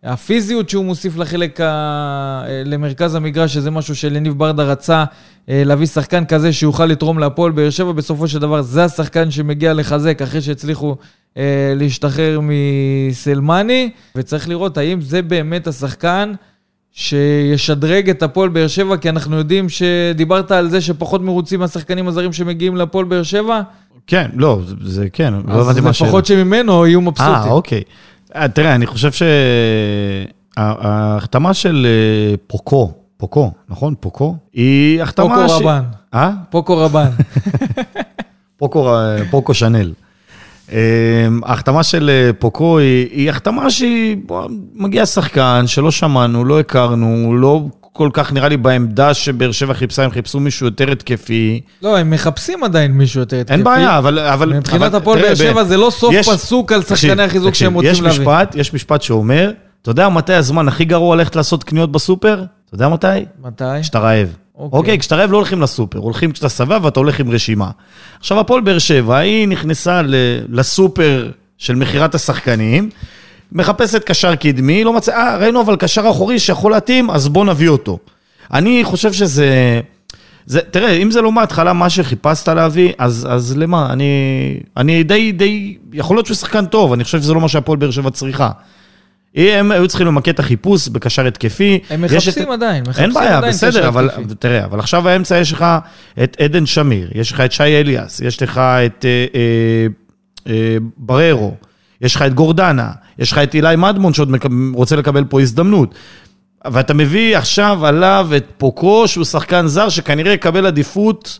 והפיזיות 0.03 0.69
שהוא 0.69 0.85
מוסיף 0.85 1.17
לחלק 1.17 1.61
ה... 1.61 2.43
למרכז 2.65 3.15
המגרש, 3.15 3.53
שזה 3.53 3.71
משהו 3.71 3.95
שלניב 3.95 4.33
ברדה 4.37 4.63
רצה 4.63 5.03
אה, 5.49 5.63
להביא 5.65 5.87
שחקן 5.87 6.25
כזה 6.25 6.53
שיוכל 6.53 6.85
לתרום 6.85 7.19
להפועל 7.19 7.51
באר 7.51 7.69
שבע. 7.69 7.91
בסופו 7.91 8.27
של 8.27 8.39
דבר 8.39 8.61
זה 8.61 8.83
השחקן 8.83 9.31
שמגיע 9.31 9.73
לחזק 9.73 10.21
אחרי 10.21 10.41
שהצליחו 10.41 10.95
אה, 11.37 11.43
להשתחרר 11.75 12.39
מסלמני, 13.09 13.89
וצריך 14.15 14.49
לראות 14.49 14.77
האם 14.77 15.01
זה 15.01 15.21
באמת 15.21 15.67
השחקן 15.67 16.31
שישדרג 16.91 18.09
את 18.09 18.23
הפועל 18.23 18.49
באר 18.49 18.67
שבע, 18.67 18.97
כי 18.97 19.09
אנחנו 19.09 19.37
יודעים 19.37 19.69
שדיברת 19.69 20.51
על 20.51 20.69
זה 20.69 20.81
שפחות 20.81 21.21
מרוצים 21.21 21.59
מהשחקנים 21.59 22.07
הזרים 22.07 22.33
שמגיעים 22.33 22.75
לפועל 22.75 23.05
באר 23.05 23.23
שבע, 23.23 23.61
כן, 24.07 24.29
לא, 24.35 24.59
זה- 24.67 24.75
זה 24.81 25.07
כן, 25.13 25.33
לא 25.33 25.53
אז 25.53 25.67
הבנתי 25.67 25.81
מה 25.81 25.89
השאלה. 25.89 26.07
לפחות 26.09 26.25
שממנו 26.25 26.87
יהיו 26.87 27.01
מבסוטים. 27.01 27.33
אה, 27.33 27.51
אוקיי. 27.51 27.81
אה, 28.35 28.47
תראה, 28.47 28.75
אני 28.75 28.85
חושב 28.85 29.11
שההחתמה 30.57 31.53
של 31.53 31.87
אה, 31.89 32.35
פוקו, 32.47 32.91
פוקו, 33.17 33.51
נכון? 33.69 33.93
פוקו? 33.99 34.35
היא 34.53 35.01
החתמה 35.01 35.35
פוקו 35.35 35.49
ש... 35.49 35.51
רבן. 35.61 35.83
אה? 36.13 36.31
פוקו 36.49 36.77
רבן. 36.77 37.09
פוקו, 38.57 38.95
פוקו 39.31 39.53
שנל. 39.53 39.93
אה, 40.71 41.27
ההחתמה 41.43 41.83
של 41.83 42.09
אה, 42.09 42.33
פוקו 42.39 42.77
היא, 42.77 43.07
היא 43.11 43.29
החתמה 43.29 43.69
שהיא, 43.69 44.17
מגיע 44.73 45.05
שחקן 45.05 45.63
שלא 45.67 45.91
שמענו, 45.91 46.45
לא 46.45 46.59
הכרנו, 46.59 47.35
לא 47.35 47.61
כל 47.93 48.09
כך 48.13 48.33
נראה 48.33 48.49
לי 48.49 48.57
בעמדה 48.57 49.13
שבאר 49.13 49.51
שבע 49.51 49.73
חיפשה, 49.73 50.03
הם 50.03 50.11
חיפשו 50.11 50.39
מישהו 50.39 50.65
יותר 50.65 50.91
התקפי. 50.91 51.61
לא, 51.81 51.97
הם 51.97 52.09
מחפשים 52.11 52.63
עדיין 52.63 52.91
מישהו 52.91 53.19
יותר 53.19 53.37
התקפי. 53.39 53.53
אין 53.53 53.63
בעיה, 53.63 53.97
אבל... 53.97 54.19
אבל 54.19 54.53
מבחינת 54.53 54.93
הפועל 54.93 55.21
באר 55.21 55.35
שבע 55.35 55.63
זה 55.63 55.77
לא 55.77 55.89
סוף 55.89 56.13
יש- 56.15 56.29
פסוק 56.29 56.71
על 56.71 56.81
שחקני 56.83 57.23
החיזוק 57.23 57.53
שהם 57.55 57.73
רוצים 57.73 57.91
יש 57.91 58.01
להביא. 58.01 58.19
משפט, 58.19 58.55
יש 58.55 58.73
משפט 58.73 59.01
שאומר, 59.01 59.51
אתה 59.81 59.91
יודע 59.91 60.09
מתי 60.09 60.33
הזמן 60.33 60.67
הכי 60.67 60.85
גרוע 60.85 61.15
ללכת 61.15 61.35
לעשות 61.35 61.63
קניות 61.63 61.91
בסופר? 61.91 62.43
אתה 62.65 62.75
יודע 62.75 62.89
מתי? 62.89 63.07
מתי? 63.43 63.63
כשאתה 63.81 63.99
רעב. 63.99 64.27
אוקיי. 64.57 64.77
אוקיי, 64.79 64.99
כשאתה 64.99 65.15
רעב 65.15 65.31
לא 65.31 65.37
הולכים 65.37 65.61
לסופר, 65.61 65.99
הולכים 65.99 66.31
כשאתה 66.31 66.49
שבע 66.49 66.77
ואתה 66.81 66.99
הולך 66.99 67.19
עם 67.19 67.31
רשימה. 67.31 67.69
עכשיו, 68.19 68.39
הפועל 68.39 68.61
באר 68.61 68.79
שבע, 68.79 69.17
היא 69.17 69.47
נכנסה 69.47 70.01
ל- 70.01 70.15
לסופר 70.49 71.29
של 71.57 71.75
מכירת 71.75 72.15
השחקנים, 72.15 72.89
מחפשת 73.53 74.03
קשר 74.03 74.35
קדמי, 74.35 74.83
לא 74.83 74.93
מצאה, 74.93 75.15
אה, 75.33 75.37
ראינו 75.37 75.61
אבל 75.61 75.75
קשר 75.75 76.09
אחורי 76.09 76.39
שיכול 76.39 76.71
להתאים, 76.71 77.09
אז 77.09 77.27
בוא 77.27 77.45
נביא 77.45 77.69
אותו. 77.69 77.97
אני 78.53 78.83
חושב 78.83 79.13
שזה... 79.13 79.81
זה, 80.45 80.61
תראה, 80.61 80.91
אם 80.91 81.11
זה 81.11 81.21
לא 81.21 81.31
מההתחלה 81.31 81.73
מה 81.73 81.89
שחיפשת 81.89 82.47
להביא, 82.47 82.93
אז, 82.97 83.27
אז 83.29 83.57
למה? 83.57 83.93
אני, 83.93 84.05
אני 84.77 85.03
די, 85.03 85.31
די, 85.31 85.77
יכול 85.93 86.17
להיות 86.17 86.25
שהוא 86.25 86.35
שחקן 86.35 86.65
טוב, 86.65 86.93
אני 86.93 87.03
חושב 87.03 87.21
שזה 87.21 87.33
לא 87.33 87.41
מה 87.41 87.47
שהפועל 87.49 87.77
באר 87.77 87.91
שבע 87.91 88.09
צריכה. 88.09 88.49
הם 89.35 89.71
היו 89.71 89.87
צריכים 89.87 90.07
למקד 90.07 90.31
את 90.33 90.39
החיפוש 90.39 90.87
בקשר 90.87 91.27
התקפי. 91.27 91.79
הם 91.89 92.01
מחפשים 92.01 92.43
את- 92.43 92.49
עדיין, 92.49 92.83
מחפשים 92.87 93.03
אין 93.03 93.13
בעיה, 93.13 93.37
עדיין 93.37 93.53
בסדר, 93.53 93.69
קשר 93.69 93.87
אבל 93.87 94.05
התקפי. 94.09 94.35
תראה, 94.39 94.65
אבל 94.65 94.79
עכשיו 94.79 95.01
באמצע 95.01 95.37
יש 95.37 95.51
לך 95.53 95.65
את 96.23 96.37
עדן 96.41 96.65
שמיר, 96.65 97.09
יש 97.15 97.31
לך 97.31 97.39
את 97.39 97.51
שי 97.51 97.63
אליאס, 97.63 98.19
יש 98.19 98.43
לך 98.43 98.57
את 98.57 99.05
אה, 99.05 99.25
אה, 99.35 99.87
אה, 100.53 100.77
בררו, 100.97 101.53
יש 102.03 102.15
לך 102.15 102.21
את 102.21 102.33
גורדנה, 102.33 102.89
יש 103.19 103.31
לך 103.31 103.37
את 103.37 103.55
אילי 103.55 103.75
מדמון 103.75 104.13
שעוד 104.13 104.31
מקב- 104.31 104.49
רוצה 104.75 104.95
לקבל 104.95 105.23
פה 105.23 105.41
הזדמנות. 105.41 105.95
ואתה 106.71 106.93
מביא 106.93 107.37
עכשיו 107.37 107.85
עליו 107.85 108.29
את 108.37 108.45
פוקו, 108.57 109.07
שהוא 109.07 109.25
שחקן 109.25 109.67
זר 109.67 109.89
שכנראה 109.89 110.31
יקבל 110.33 110.65
עדיפות, 110.65 111.39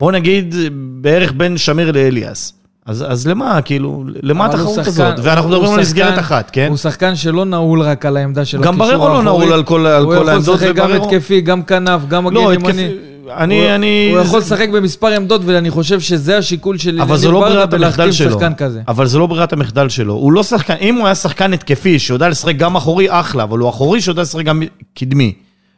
בוא 0.00 0.12
נגיד, 0.12 0.54
בערך 1.00 1.32
בין 1.36 1.56
שמיר 1.58 1.92
לאליאס. 1.92 2.52
אז, 2.86 3.04
אז 3.08 3.26
למה, 3.28 3.62
כאילו, 3.62 4.04
למה 4.22 4.46
התחרות 4.46 4.78
הזאת? 4.78 5.14
ואנחנו 5.22 5.50
מדברים 5.50 5.72
על 5.72 5.80
מסגרת 5.80 6.18
אחת, 6.18 6.50
כן? 6.52 6.66
הוא 6.68 6.76
שחקן 6.76 7.16
שלא 7.16 7.44
נעול 7.44 7.80
רק 7.82 8.06
על 8.06 8.16
העמדה 8.16 8.44
של 8.44 8.60
גם 8.60 8.80
הקישור 8.80 8.96
בררו 8.98 9.08
לא 9.08 9.12
האחורי. 9.18 9.24
נעול 9.24 9.52
על 9.52 9.62
כל- 9.62 9.64
כל 9.64 9.86
הוא 10.04 10.14
יכול 10.14 10.28
העמדות, 10.28 10.60
לשחק 10.60 10.74
גם 10.74 10.92
התקפי, 10.92 11.40
גם 11.40 11.62
כנף, 11.62 12.00
גם 12.08 12.24
מגן 12.24 12.34
לא, 12.34 12.54
ימני. 12.54 12.88
אני, 13.30 13.74
אני... 13.74 14.10
הוא 14.12 14.20
יכול 14.20 14.38
לשחק 14.38 14.68
במספר 14.68 15.06
עמדות, 15.06 15.40
ואני 15.44 15.70
חושב 15.70 16.00
שזה 16.00 16.38
השיקול 16.38 16.78
של 16.78 17.00
אבל 17.00 17.16
זו 17.16 17.32
לא 17.32 17.40
ברירת 17.40 17.74
המחדל 17.74 18.12
שלו. 18.12 18.38
כזה. 18.56 18.82
אבל 18.88 19.06
זו 19.06 19.18
לא 19.18 19.26
ברירת 19.26 19.52
המחדל 19.52 19.88
שלו. 19.88 20.14
הוא 20.14 20.32
לא 20.32 20.42
שחקן, 20.42 20.74
אם 20.80 20.94
הוא 20.94 21.06
היה 21.06 21.14
שחקן 21.14 21.52
התקפי, 21.52 21.98
שיודע 21.98 22.28
לשחק 22.28 22.56
גם 22.56 22.76
אחורי, 22.76 23.06
אחלה, 23.10 23.42
אבל 23.42 23.58
הוא 23.58 23.68
אחורי 23.68 24.00
שיודע 24.00 24.22
לשחק 24.22 24.44
גם 24.44 24.62
קדמי. 24.94 25.32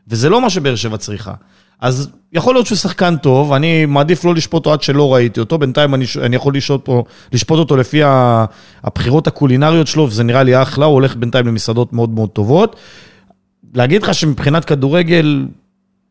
וזה 0.08 0.28
לא 0.28 0.40
מה 0.40 0.50
שבאר 0.50 0.76
שבע 0.76 0.96
צריכה. 0.96 1.32
אז 1.80 2.08
יכול 2.32 2.54
להיות 2.54 2.66
שהוא 2.66 2.76
שחקן 2.76 3.16
טוב, 3.16 3.52
אני 3.52 3.86
מעדיף 3.86 4.24
לא 4.24 4.34
לשפוט 4.34 4.54
אותו 4.54 4.72
עד 4.72 4.82
שלא 4.82 5.14
ראיתי 5.14 5.40
אותו, 5.40 5.58
בינתיים 5.58 5.94
אני, 5.94 6.04
אני 6.22 6.36
יכול 6.36 6.56
לשפוט 6.56 6.80
אותו, 6.80 7.04
לשפוט 7.32 7.58
אותו 7.58 7.76
לפי 7.76 8.00
הבחירות 8.82 9.26
הקולינריות 9.26 9.86
שלו, 9.86 10.02
וזה 10.08 10.24
נראה 10.24 10.42
לי 10.42 10.62
אחלה, 10.62 10.86
הוא 10.86 10.94
הולך 10.94 11.16
בינתיים 11.16 11.46
למסעדות 11.46 11.92
מאוד 11.92 12.10
מאוד 12.10 12.28
טובות. 12.28 12.76
להגיד 13.74 14.02
לך 14.02 14.14
שמבחינת 14.14 14.64
כדורגל, 14.64 15.46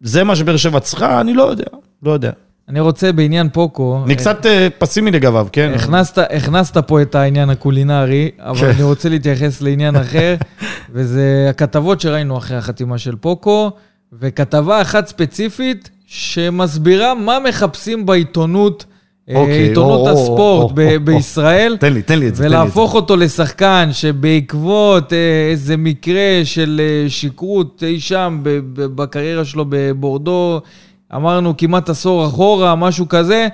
זה 0.01 0.23
מה 0.23 0.35
שבאר 0.35 0.57
שבע 0.57 0.79
צריכה, 0.79 1.21
אני 1.21 1.33
לא 1.33 1.43
יודע, 1.43 1.65
לא 2.03 2.11
יודע. 2.11 2.31
אני 2.69 2.79
רוצה 2.79 3.11
בעניין 3.11 3.49
פוקו... 3.49 4.01
אני 4.05 4.15
קצת 4.15 4.45
אה, 4.45 4.67
פסימי 4.77 5.11
לגביו, 5.11 5.47
כן. 5.51 5.71
הכנסת, 5.75 6.17
הכנסת 6.17 6.77
פה 6.77 7.01
את 7.01 7.15
העניין 7.15 7.49
הקולינרי, 7.49 8.31
אבל 8.39 8.57
כן. 8.57 8.69
אני 8.69 8.83
רוצה 8.83 9.09
להתייחס 9.09 9.61
לעניין 9.61 9.95
אחר, 9.95 10.35
וזה 10.93 11.47
הכתבות 11.49 12.01
שראינו 12.01 12.37
אחרי 12.37 12.57
החתימה 12.57 12.97
של 12.97 13.15
פוקו, 13.15 13.71
וכתבה 14.13 14.81
אחת 14.81 15.07
ספציפית 15.07 15.89
שמסבירה 16.05 17.13
מה 17.13 17.37
מחפשים 17.49 18.05
בעיתונות, 18.05 18.85
אה, 18.89 18.94
עיתונות 19.27 19.99
או, 19.99 20.07
או, 20.07 20.09
הספורט. 20.09 20.71
בישראל. 21.03 21.77
תן 21.79 21.93
לי, 21.93 22.01
תן 22.01 22.19
לי 22.19 22.27
את 22.27 22.35
זה. 22.35 22.45
ולהפוך 22.45 22.95
אותו 22.95 23.15
לשחקן 23.15 23.89
שבעקבות 23.91 25.13
אה, 25.13 25.17
איזה 25.51 25.77
מקרה 25.77 26.21
של 26.43 26.81
אה, 26.83 27.09
שכרות 27.09 27.83
אי 27.87 27.99
שם 27.99 28.39
בקריירה 28.73 29.45
שלו 29.45 29.65
בבורדו, 29.69 30.61
אמרנו 31.15 31.53
כמעט 31.57 31.89
עשור 31.89 32.25
אחורה, 32.27 32.75
משהו 32.75 33.07
כזה, 33.09 33.47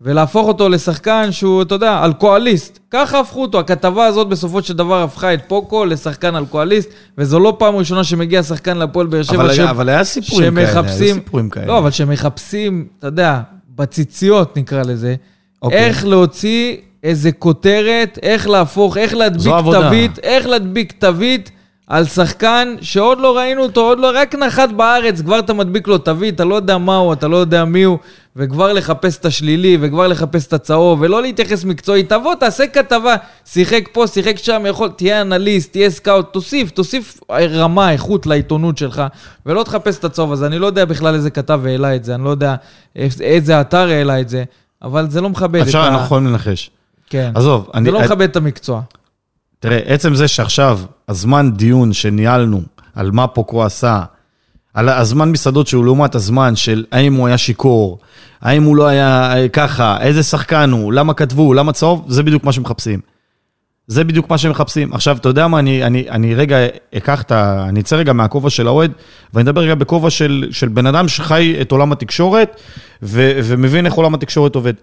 ולהפוך 0.00 0.48
אותו 0.48 0.68
לשחקן 0.68 1.28
שהוא, 1.32 1.62
אתה 1.62 1.74
יודע, 1.74 2.04
אלכוהוליסט. 2.04 2.78
ככה 2.90 3.20
הפכו 3.20 3.42
אותו. 3.42 3.58
הכתבה 3.58 4.06
הזאת 4.06 4.28
בסופו 4.28 4.62
של 4.62 4.74
דבר 4.74 5.02
הפכה 5.02 5.34
את 5.34 5.40
פוקו 5.48 5.84
לשחקן 5.84 6.36
אלכוהוליסט, 6.36 6.88
וזו 7.18 7.40
לא 7.40 7.56
פעם 7.58 7.76
ראשונה 7.76 8.04
שמגיע 8.04 8.42
שחקן 8.42 8.76
להפועל 8.76 9.06
באר 9.06 9.22
שבע 9.22 9.36
אבל 9.36 9.50
היה- 9.50 9.70
אבל 9.70 9.88
היה 9.88 10.04
סיפורים 10.04 10.54
כאלה, 10.54 10.66
שמחפשים- 10.72 11.14
סיפורים 11.14 11.50
כאלה. 11.50 11.66
לא, 11.66 11.78
אבל 11.78 11.90
שמחפשים, 11.90 12.86
אתה 12.98 13.06
יודע, 13.06 13.40
בציציות 13.76 14.56
נקרא 14.56 14.82
לזה, 14.82 15.14
אוקיי. 15.62 15.78
איך 15.78 16.06
להוציא 16.06 16.76
איזה 17.02 17.32
כותרת, 17.32 18.18
איך 18.22 18.48
להפוך, 18.48 18.96
איך 18.96 19.14
להדביק. 19.14 19.52
תווית, 19.72 20.18
איך 20.18 20.46
להדביק 20.46 20.92
תווית 20.92 21.50
על 21.86 22.04
שחקן 22.04 22.74
שעוד 22.80 23.18
לא 23.20 23.36
ראינו 23.36 23.62
אותו, 23.62 23.80
עוד 23.80 23.98
לא, 23.98 24.12
רק 24.14 24.34
נחת 24.34 24.68
בארץ, 24.70 25.20
כבר 25.20 25.38
אתה 25.38 25.52
מדביק 25.54 25.88
לו 25.88 25.98
תווית, 25.98 26.34
אתה 26.34 26.44
לא 26.44 26.54
יודע 26.54 26.78
מה 26.78 26.96
הוא, 26.96 27.12
אתה 27.12 27.28
לא 27.28 27.36
יודע 27.36 27.64
מי 27.64 27.82
הוא, 27.82 27.98
וכבר 28.36 28.72
לחפש 28.72 29.18
את 29.18 29.24
השלילי, 29.24 29.78
וכבר 29.80 30.06
לחפש 30.06 30.46
את 30.46 30.52
הצהוב, 30.52 31.00
ולא 31.02 31.22
להתייחס 31.22 31.64
מקצועית. 31.64 32.08
תבוא, 32.08 32.34
תעשה 32.34 32.66
כתבה, 32.66 33.14
שיחק 33.44 33.88
פה, 33.92 34.06
שיחק 34.06 34.38
שם, 34.38 34.62
יכול, 34.68 34.88
תהיה 34.88 35.20
אנליסט, 35.20 35.72
תהיה 35.72 35.90
סקאוט, 35.90 36.32
תוסיף, 36.32 36.70
תוסיף 36.70 37.20
רמה, 37.30 37.92
איכות 37.92 38.26
לעיתונות 38.26 38.78
שלך, 38.78 39.02
ולא 39.46 39.62
תחפש 39.62 39.98
את 39.98 40.04
הצהוב 40.04 40.32
הזה. 40.32 40.46
אני 40.46 40.58
לא 40.58 40.66
יודע 40.66 40.84
בכלל 40.84 41.14
איזה 41.14 41.30
כתב 41.30 41.60
העלה 41.66 41.96
את 41.96 42.04
זה, 42.04 42.14
אני 42.14 42.24
לא 42.24 42.30
יודע 42.30 42.54
איזה 43.20 43.60
אתר 43.60 43.88
העלה 43.88 44.20
את 44.20 44.28
זה, 44.28 44.44
אבל 44.82 45.10
זה 45.10 45.20
לא 45.20 45.28
מכבד 45.28 45.60
את 45.60 45.66
אפשר, 45.66 45.80
ה... 45.80 45.88
אנחנו 45.88 46.04
יכולים 46.04 46.26
לנחש. 46.26 46.70
כן. 47.10 47.32
עזוב, 47.34 47.70
אני... 47.74 47.84
זה 47.84 47.90
לא 47.90 48.00
מכבד 48.00 48.28
את 48.30 48.36
המקצוע. 48.36 48.80
תראה, 49.66 49.78
עצם 49.86 50.14
זה 50.14 50.28
שעכשיו, 50.28 50.80
הזמן 51.08 51.52
דיון 51.52 51.92
שניהלנו 51.92 52.62
על 52.94 53.10
מה 53.10 53.26
פוקו 53.26 53.64
עשה, 53.64 54.02
על 54.74 54.88
הזמן 54.88 55.30
מסעדות 55.30 55.66
שהוא 55.66 55.84
לעומת 55.84 56.14
הזמן 56.14 56.56
של 56.56 56.84
האם 56.92 57.14
הוא 57.14 57.26
היה 57.26 57.38
שיכור, 57.38 57.98
האם 58.40 58.62
הוא 58.62 58.76
לא 58.76 58.86
היה 58.86 59.36
אה, 59.36 59.48
ככה, 59.48 60.00
איזה 60.00 60.22
שחקן 60.22 60.70
הוא, 60.70 60.92
למה 60.92 61.14
כתבו, 61.14 61.54
למה 61.54 61.72
צהוב, 61.72 62.04
זה 62.08 62.22
בדיוק 62.22 62.44
מה 62.44 62.52
שמחפשים. 62.52 63.00
זה 63.86 64.04
בדיוק 64.04 64.30
מה 64.30 64.38
שמחפשים. 64.38 64.92
עכשיו, 64.92 65.16
אתה 65.16 65.28
יודע 65.28 65.46
מה, 65.48 65.58
אני, 65.58 65.84
אני, 65.84 66.10
אני 66.10 66.34
רגע 66.34 66.56
אקח 66.96 67.22
את 67.22 67.32
ה... 67.32 67.66
אני 67.68 67.80
אצא 67.80 67.96
רגע 67.96 68.12
מהכובע 68.12 68.50
של 68.50 68.66
האוהד, 68.66 68.92
ואני 69.34 69.50
אדבר 69.50 69.60
רגע 69.60 69.74
בכובע 69.74 70.10
של, 70.10 70.48
של 70.50 70.68
בן 70.68 70.86
אדם 70.86 71.08
שחי 71.08 71.56
את 71.60 71.72
עולם 71.72 71.92
התקשורת, 71.92 72.60
ו, 73.02 73.40
ומבין 73.44 73.86
איך 73.86 73.94
עולם 73.94 74.14
התקשורת 74.14 74.54
עובד. 74.54 74.74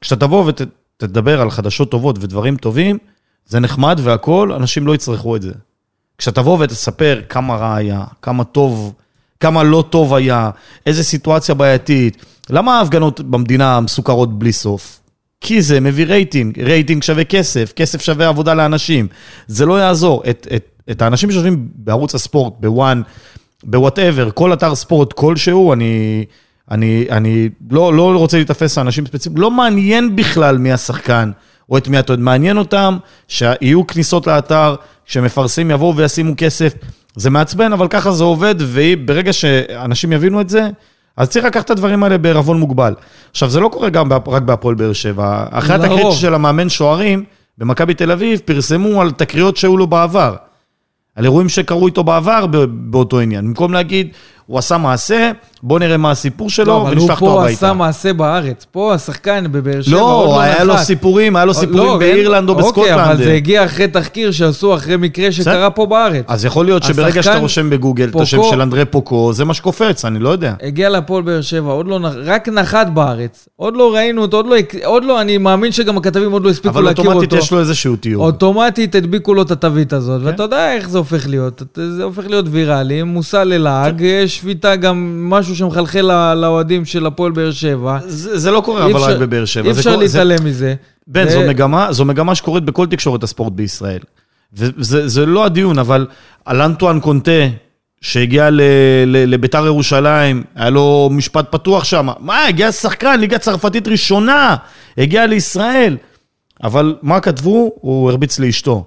כשאתה 0.00 0.26
תבוא 0.26 0.44
ותדבר 0.46 1.40
על 1.40 1.50
חדשות 1.50 1.90
טובות 1.90 2.16
ודברים 2.20 2.56
טובים, 2.56 2.98
זה 3.46 3.60
נחמד 3.60 4.00
והכול, 4.02 4.52
אנשים 4.52 4.86
לא 4.86 4.94
יצרכו 4.94 5.36
את 5.36 5.42
זה. 5.42 5.52
כשתבוא 6.18 6.58
ותספר 6.60 7.20
כמה 7.28 7.56
רע 7.56 7.74
היה, 7.74 8.04
כמה 8.22 8.44
טוב, 8.44 8.92
כמה 9.40 9.62
לא 9.62 9.84
טוב 9.90 10.14
היה, 10.14 10.50
איזה 10.86 11.04
סיטואציה 11.04 11.54
בעייתית, 11.54 12.24
למה 12.50 12.78
ההפגנות 12.78 13.20
במדינה 13.20 13.80
מסוכרות 13.80 14.38
בלי 14.38 14.52
סוף? 14.52 15.00
כי 15.40 15.62
זה 15.62 15.80
מביא 15.80 16.06
רייטינג, 16.06 16.60
רייטינג 16.60 17.02
שווה 17.02 17.24
כסף, 17.24 17.72
כסף 17.76 18.02
שווה 18.02 18.28
עבודה 18.28 18.54
לאנשים. 18.54 19.08
זה 19.46 19.66
לא 19.66 19.80
יעזור. 19.80 20.22
את, 20.30 20.46
את, 20.56 20.82
את 20.90 21.02
האנשים 21.02 21.30
שיושבים 21.30 21.68
בערוץ 21.74 22.14
הספורט, 22.14 22.52
ב 22.60 22.68
ONE, 22.68 23.02
ב 23.64 23.71
whatever, 23.71 24.30
כל 24.30 24.52
אתר 24.52 24.74
ספורט 24.74 25.12
כלשהו, 25.12 25.72
אני, 25.72 26.24
אני, 26.70 27.06
אני 27.10 27.48
לא, 27.70 27.94
לא 27.94 28.16
רוצה 28.16 28.36
להיתפס 28.36 28.78
לאנשים 28.78 29.06
ספציפיים, 29.06 29.40
לא 29.40 29.50
מעניין 29.50 30.16
בכלל 30.16 30.58
מי 30.58 30.72
השחקן 30.72 31.30
או 31.70 31.78
את 31.78 31.88
מי 31.88 31.98
אתה 31.98 32.12
עוד 32.12 32.20
מעניין 32.20 32.58
אותם, 32.58 32.96
שיהיו 33.28 33.86
כניסות 33.86 34.26
לאתר, 34.26 34.74
שמפרסמים 35.06 35.70
יבואו 35.70 35.96
וישימו 35.96 36.34
כסף. 36.36 36.74
זה 37.16 37.30
מעצבן, 37.30 37.72
אבל 37.72 37.88
ככה 37.88 38.12
זה 38.12 38.24
עובד, 38.24 38.54
וברגע 38.58 39.32
שאנשים 39.32 40.12
יבינו 40.12 40.40
את 40.40 40.48
זה, 40.48 40.68
אז 41.16 41.28
צריך 41.28 41.44
לקחת 41.44 41.64
את 41.64 41.70
הדברים 41.70 42.02
האלה 42.02 42.18
בערבון 42.18 42.60
מוגבל. 42.60 42.94
עכשיו, 43.30 43.50
זה 43.50 43.60
לא 43.60 43.68
קורה 43.68 43.90
גם 43.90 44.12
רק 44.26 44.42
בהפועל 44.42 44.74
באר 44.74 44.92
שבע. 44.92 45.46
אחרי. 45.50 45.76
התקרית 45.76 46.12
של 46.12 46.34
המאמן 46.34 46.68
שוערים, 46.68 47.24
במכבי 47.58 47.94
תל 47.94 48.10
אביב, 48.10 48.40
פרסמו 48.44 49.00
על 49.00 49.10
תקריות 49.10 49.56
שהיו 49.56 49.76
לו 49.76 49.86
בעבר. 49.86 50.34
על 51.16 51.24
אירועים 51.24 51.48
שקרו 51.48 51.86
איתו 51.86 52.04
בעבר 52.04 52.46
באותו 52.70 53.20
עניין. 53.20 53.46
במקום 53.46 53.72
להגיד, 53.72 54.08
הוא 54.46 54.58
עשה 54.58 54.78
מעשה, 54.78 55.30
בוא 55.62 55.78
נראה 55.78 55.96
מה 55.96 56.10
הסיפור 56.10 56.50
שלו, 56.50 56.64
לא, 56.66 56.82
אבל 56.82 56.96
הוא 56.96 57.02
ונשלח 57.02 57.22
אותו 57.22 57.32
פה 57.34 57.40
הביתה. 57.42 57.56
עשה 57.66 57.72
מעשה 57.72 58.12
בארץ. 58.12 58.66
פה 58.72 58.94
השחקן 58.94 59.44
בבאר 59.50 59.82
שבע 59.82 60.00
עוד 60.00 60.28
לא, 60.28 60.34
לא 60.34 60.40
היה 60.40 60.64
לו 60.64 60.74
נחת. 60.74 60.82
סיפורים, 60.82 61.36
היה 61.36 61.44
לו 61.44 61.48
לא, 61.48 61.52
סיפורים 61.56 61.88
אין- 61.90 61.98
באירלנד 61.98 62.48
או 62.48 62.54
בסקוטלנד. 62.54 62.88
אוקיי, 62.98 63.04
אבל 63.04 63.16
זה 63.24 63.32
הגיע 63.32 63.64
אחרי 63.64 63.88
תחקיר 63.88 64.30
שעשו 64.30 64.74
אחרי 64.74 64.96
מקרה 64.96 65.32
שקרה 65.32 65.70
פה 65.70 65.86
בארץ. 65.86 66.24
אז 66.28 66.44
יכול 66.44 66.64
להיות 66.64 66.82
שברגע 66.82 67.22
שאתה 67.22 67.38
רושם 67.38 67.70
בגוגל 67.70 68.08
את 68.08 68.20
השם 68.20 68.36
פוקו- 68.36 68.50
של 68.50 68.60
אנדרי 68.60 68.84
פוקו, 68.84 69.32
זה 69.32 69.44
מה 69.44 69.54
שקופץ, 69.54 70.04
אני 70.04 70.18
לא 70.18 70.28
יודע. 70.28 70.54
הגיע 70.62 70.88
להפועל 70.88 71.22
באר 71.22 71.40
שבע, 71.40 71.70
עוד 71.72 71.86
לא, 71.86 71.98
נח- 71.98 72.12
רק 72.24 72.48
נחת 72.48 72.86
בארץ. 72.86 73.48
עוד 73.56 73.76
לא 73.76 73.94
ראינו 73.94 74.22
אותו, 74.22 74.36
עוד 74.36 74.46
לא, 74.46 74.56
עוד 74.84 75.04
לא, 75.04 75.20
אני 75.20 75.38
מאמין 75.38 75.72
שגם 75.72 75.96
הכתבים 75.96 76.32
עוד 76.32 76.44
לא 76.44 76.50
הספיקו 76.50 76.68
אבל 76.74 76.82
להכיר 76.84 77.04
אותו. 77.04 77.10
אוטומטית 77.18 77.38
יש 77.38 77.52
לו 77.52 77.60
איזשהו 77.60 77.96
תיוג. 77.96 78.22
אוטומטית 78.22 78.94
הדביקו 78.94 79.34
לו 79.34 79.42
את 79.42 79.50
התווית 79.50 79.92
הזאת, 79.92 80.20
כן. 80.20 80.26
ואתה 80.26 80.42
יודע 80.42 80.74
איך 80.74 80.88
זה 80.88 80.98
הופך 80.98 81.28
להיות. 81.28 81.62
אתה- 81.62 81.90
זה 81.90 82.02
הופך 82.02 82.22
להיות 82.28 82.44
ויראלי, 82.50 83.02
מושא 83.02 83.36
ללעג, 83.36 84.00
יש 84.00 84.39
שביתה 84.40 84.76
גם 84.76 85.26
משהו 85.30 85.56
שמחלחל 85.56 86.00
לא- 86.00 86.34
לאוהדים 86.34 86.84
של 86.84 87.06
הפועל 87.06 87.32
באר 87.32 87.50
שבע. 87.50 87.98
זה 88.06 88.38
זה 88.38 88.50
לא 88.50 88.60
קורה 88.60 88.84
אבל 88.84 89.00
רק 89.00 89.16
בבאר 89.16 89.44
שבע. 89.44 89.66
אי 89.66 89.70
אפשר 89.70 89.94
קורה- 89.94 90.06
זה- 90.08 90.24
להתעלם 90.24 90.46
מזה. 90.48 90.74
בן, 91.06 91.28
זו 91.28 91.40
מגמה, 91.40 91.92
זו 91.92 92.04
מגמה 92.04 92.34
שקורית 92.34 92.64
בכל 92.64 92.86
תקשורת 92.86 93.22
הספורט 93.22 93.52
בישראל. 93.52 93.98
וזה 94.52 95.08
זה 95.08 95.26
לא 95.26 95.44
הדיון, 95.44 95.78
אבל 95.78 96.06
על 96.44 96.62
אנטואן 96.62 97.00
קונטה, 97.00 97.30
שהגיע 98.00 98.50
ל- 98.50 98.60
ל- 99.06 99.24
לביתר 99.34 99.66
ירושלים, 99.66 100.42
היה 100.54 100.70
לו 100.70 101.08
משפט 101.12 101.46
פתוח 101.50 101.84
שם. 101.84 102.08
מה, 102.20 102.44
הגיע 102.46 102.72
שחקן, 102.72 103.20
ליגה 103.20 103.38
צרפתית 103.38 103.88
ראשונה, 103.88 104.56
הגיע 104.98 105.26
לישראל. 105.26 105.96
אבל 106.64 106.94
מה 107.02 107.20
כתבו? 107.20 107.72
הוא 107.80 108.10
הרביץ 108.10 108.38
לאשתו. 108.38 108.84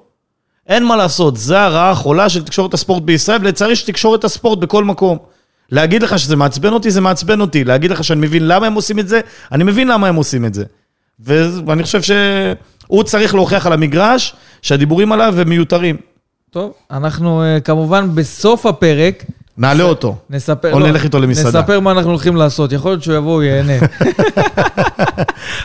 אין 0.68 0.86
מה 0.86 0.96
לעשות, 0.96 1.38
זה 1.38 1.62
הרעה 1.62 1.90
החולה 1.92 2.30
של 2.30 2.44
תקשורת 2.44 2.74
הספורט 2.74 3.04
בישראל, 3.04 3.42
ולצערי 3.42 3.72
יש 3.72 3.84
תקשורת 3.84 4.24
הספורט 4.24 4.60
בכל 4.60 4.84
מקום. 4.84 5.18
להגיד 5.72 6.04
לך 6.04 6.20
שזה 6.20 6.36
מעצבן 6.36 6.74
אותי, 6.74 6.92
זה 6.92 7.02
מעצבן 7.02 7.42
אותי. 7.42 7.64
להגיד 7.64 7.92
לך 7.92 8.04
שאני 8.04 8.22
מבין 8.22 8.48
למה 8.48 8.68
הם 8.68 8.74
עושים 8.74 9.00
את 9.00 9.08
זה, 9.08 9.20
אני 9.52 9.64
מבין 9.64 9.88
למה 9.88 10.08
הם 10.08 10.16
עושים 10.16 10.46
את 10.46 10.54
זה. 10.54 10.64
ואני 11.20 11.84
חושב 11.84 12.02
שהוא 12.02 13.04
צריך 13.04 13.36
להוכיח 13.36 13.68
על 13.68 13.74
המגרש 13.74 14.36
שהדיבורים 14.62 15.12
עליו 15.12 15.36
הם 15.40 15.50
מיותרים. 15.50 15.98
טוב, 16.50 16.74
אנחנו 16.92 17.44
אה, 17.44 17.60
כמובן 17.60 18.16
בסוף 18.16 18.66
הפרק 18.66 19.24
נעלה 19.58 19.84
אותו. 19.84 20.16
נספר... 20.30 20.74
או 20.74 20.80
לא, 20.80 20.88
נלך 20.88 21.04
איתו 21.04 21.20
למסעדה. 21.20 21.60
נספר 21.60 21.80
מה 21.80 21.92
אנחנו 21.92 22.10
הולכים 22.10 22.36
לעשות, 22.36 22.72
יכול 22.72 22.92
להיות 22.92 23.04
שהוא 23.04 23.16
יבוא, 23.16 23.34
הוא 23.34 23.44
ייהנה. 23.44 23.74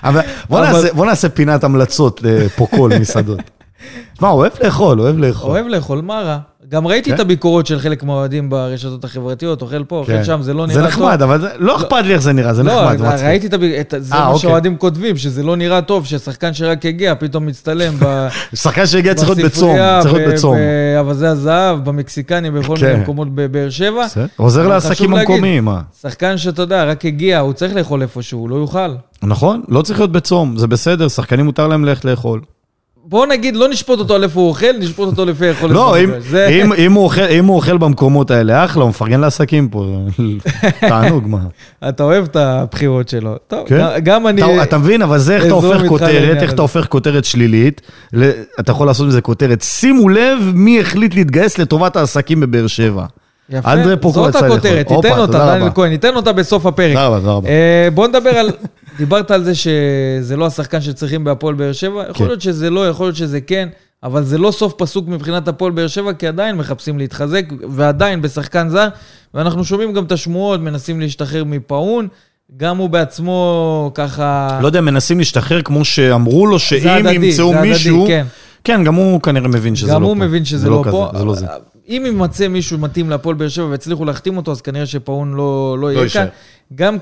אבל 0.04 0.20
בוא, 0.48 0.58
אבל- 0.61 0.72
נעשה, 0.72 0.92
בוא 0.94 1.06
נעשה 1.06 1.28
פינת 1.28 1.64
המלצות 1.64 2.20
לפוקול 2.22 2.98
מסעדות. 2.98 3.38
מה, 4.20 4.28
הוא 4.28 4.40
אוהב 4.40 4.52
לאכול, 4.64 5.00
אוהב 5.00 5.18
לאכול. 5.18 5.50
אוהב 5.50 5.66
לאכול, 5.66 6.00
מה 6.00 6.20
רע? 6.20 6.38
גם 6.70 6.87
ראיתי 6.87 7.11
כן. 7.11 7.14
את 7.14 7.20
הביקורות 7.20 7.66
של 7.66 7.78
חלק 7.78 8.02
מהאוהדים 8.02 8.50
ברשתות 8.50 9.04
החברתיות, 9.04 9.62
אוכל 9.62 9.85
פה, 9.85 9.96
אוכל 9.98 10.12
כן. 10.12 10.24
שם, 10.24 10.42
זה 10.42 10.54
לא 10.54 10.66
זה 10.66 10.72
נראה 10.81 10.90
טוב. 10.90 11.02
נחמד, 11.02 11.22
אבל 11.22 11.40
זה- 11.40 11.48
לא 11.59 11.76
אכפת 11.76 12.04
לי 12.04 12.12
איך 12.12 12.22
זה 12.22 12.33
נראה, 12.33 12.54
זה 12.54 12.62
לא, 12.62 12.83
נחמד, 12.85 12.98
זה 12.98 13.04
מצחיק. 13.09 13.24
ראיתי 13.26 13.46
את, 13.46 13.52
הב- 13.54 13.62
את 13.62 13.94
זה 13.98 14.14
אה, 14.14 14.20
מה 14.20 14.26
אוקיי. 14.26 14.40
שהאוהדים 14.40 14.76
כותבים, 14.76 15.16
שזה 15.16 15.42
לא 15.42 15.57
נראה 15.57 15.83
טוב, 15.83 16.07
ששחקן 16.07 16.54
שרק 16.54 16.87
הגיע 16.87 17.14
פתאום 17.14 17.46
מצטלם 17.46 17.94
ב... 17.98 18.28
שחקן 18.62 18.87
שהגיע 18.87 19.14
צריך 19.14 19.28
להיות 19.31 19.52
בצום, 19.52 19.76
צריך 20.02 20.14
להיות 20.14 20.35
בצום. 20.35 20.57
באווזי 20.96 21.26
הזהב, 21.26 21.85
במקסיקנים, 21.85 22.54
בכל 22.61 22.76
כן. 22.81 22.87
מיני 22.87 23.02
מקומות 23.02 23.28
בבאר 23.35 23.70
שבע. 23.70 24.07
עוזר 24.37 24.61
אבל 24.61 24.68
לעסקים 24.68 25.14
המקומיים, 25.14 25.64
מה? 25.64 25.81
שחקן 26.02 26.38
שאתה 26.38 26.62
יודע, 26.62 26.85
רק 26.85 27.04
הגיע, 27.04 27.38
הוא 27.38 27.52
צריך 27.52 27.74
לאכול 27.76 28.02
איפשהו, 28.02 28.38
הוא 28.40 28.50
לא 28.50 28.57
יוכל. 28.57 28.94
נכון, 29.22 29.62
לא 29.68 29.83
צריך 29.83 29.98
להיות 29.98 30.12
בצום, 30.12 30.57
זה 30.57 30.66
בסדר, 30.66 31.09
שחקנים 31.09 31.46
מותר 31.46 31.68
להם 31.68 31.85
ללכת 31.85 32.04
לאכול. 32.04 32.40
בוא 33.11 33.27
נגיד, 33.27 33.57
לא 33.57 33.68
נשפוט 33.68 33.99
אותו 33.99 34.14
על 34.14 34.23
איפה 34.23 34.40
הוא 34.40 34.49
אוכל, 34.49 34.66
נשפוט 34.79 35.07
אותו 35.09 35.25
לפי 35.25 35.47
היכולת. 35.47 35.73
לא, 35.73 35.99
אם-. 36.01 36.11
זה- 36.18 36.47
אם- 36.49 36.73
אם 36.73 36.92
הוא 36.92 37.05
אוכל- 37.05 37.21
אם 37.31 37.44
הוא 37.44 37.57
אוכל 37.57 37.77
במקומות 37.79 38.31
האלה, 38.31 38.64
אחלה, 38.64 38.83
הוא 38.83 38.90
מפרגן 38.90 39.21
לעסקים 39.21 39.68
פה, 39.68 39.87
תענוג, 40.88 41.25
מה. 41.29 41.38
אתה 41.88 42.03
אוהב 42.03 42.25
את 42.25 42.37
הבחירות 42.37 43.09
שלו. 43.09 43.37
טוב, 43.49 43.68
כן? 43.68 43.87
גם- 44.03 44.27
אני... 44.27 44.42
אתה- 44.42 44.62
אתה 44.62 44.79
מבין, 44.79 45.03
אבל 45.03 45.18
זה 45.18 45.35
איך 45.37 45.44
אתה 45.47 45.55
הופך 45.55 45.83
כותרת, 45.88 46.09
לעניין 46.14 46.37
איך. 46.37 46.53
אתה 46.53 46.62
הופך 46.62 46.87
כותרת 46.88 47.25
שלילית, 47.25 47.81
ל- 48.12 48.31
אתה 48.61 48.73
יכול 48.73 48.87
לעשות 48.87 49.07
מזה 49.07 49.21
כותרת, 49.21 49.62
שימו 49.62 50.09
לב 50.09 50.38
מי 50.55 50.81
החליט 50.81 51.14
להתגייס 51.14 51.59
לטובת 51.59 51.97
העסקים 51.97 52.40
בבאר 52.40 52.66
שבע. 52.66 53.05
יפה, 53.51 53.68
זאת. 54.12 54.42
הכותרת, 54.53 54.87
תיתן 54.88 55.18
אותה, 55.18 55.55
דניאל. 55.55 55.71
כהן, 55.75 55.90
ניתן 55.90 56.16
אותה 56.16 56.33
בסוף 56.33 56.66
הפרק. 56.66 56.88
תודה 56.94 57.07
רבה, 57.07 57.16
תודה 57.21 57.33
רבה. 57.35 57.49
אה, 57.49 57.88
בוא 57.94 58.09
נדבר 58.09 58.31
על... 58.31 58.51
דיברת 58.98 59.30
על 59.30 59.44
זה 59.44 59.54
שזה 59.54 60.37
לא 60.37 60.46
השחקן 60.46 60.80
שצריכים 60.80 61.24
בהפועל 61.24 61.54
באר 61.54 61.72
שבע, 61.72 62.04
יכול 62.11 62.14
כן. 62.18 62.24
להיות 62.26 62.40
שזה 62.40 62.70
לא, 62.70 62.88
יכול 62.88 63.06
להיות 63.06 63.16
שזה 63.16 63.40
כן, 63.40 63.68
אבל 64.02 64.24
זה 64.24 64.38
לא 64.38 64.50
סוף 64.50 64.74
פסוק 64.76 65.08
מבחינת 65.08 65.48
הפועל 65.48 65.72
באר 65.72 65.87
שבע, 65.87 66.12
כי 66.12 66.26
עדיין 66.26 66.56
מחפשים 66.56 66.98
להתחזק, 66.98 67.44
ועדיין 67.70 68.22
בשחקן 68.22 68.68
זר, 68.68 68.88
ואנחנו 69.34 69.64
שומעים 69.64 69.92
גם 69.92 70.04
את 70.04 70.12
השמועות, 70.12 70.61
מנסים 70.61 71.00
להשתחרר 71.00 71.44
מפאון, 71.44 72.08
גם 72.56 72.76
הוא 72.76 72.90
בעצמו 72.90 73.90
ככה... 73.94 74.58
לא 74.62 74.66
יודע, 74.66 74.80
מנסים 74.80 75.18
להשתחרר 75.18 75.62
כמו 75.62 75.84
שאמרו 75.84 76.46
לו 76.46 76.58
שאם 76.58 76.88
הדדי, 76.88 77.14
ימצאו 77.14 77.50
זה 77.50 77.58
הדדי, 77.58 77.68
מישהו... 77.68 78.04
כן. 78.08 78.26
כן, 78.64 78.84
גם 78.84 78.94
הוא 78.94 79.20
כנראה 79.20 79.48
מבין 79.48 79.76
שזה 79.76 79.87
לא 79.87 79.92
פה. 79.92 79.98
גם 79.98 80.02
הוא 80.02 80.16
מבין 80.16 80.44
שזה 80.44 80.58
זה 80.58 80.70
לא 80.70 80.82
כזה, 80.84 80.90
פה. 80.90 81.11
זה 81.18 81.24
לא 81.24 81.34
זה. 81.34 81.46
אם 81.88 82.02
יימצא 82.06 82.48
מישהו 82.48 82.78
מתאים 82.78 83.11
להפועל 83.11 83.37
באר 83.37 83.48
שבע 83.48 83.64
והצליחו 83.64 84.04
להחתים 84.04 84.37
אותו, 84.37 84.50
אז 84.50 84.61
כנראה 84.61 84.87
שפאון 84.87 85.34
לא, 85.34 85.76
לא 85.80 85.92
יהיה 85.92 86.02
יישאר. 86.02 86.20
כאן. 86.20 86.28
גם 86.74 86.96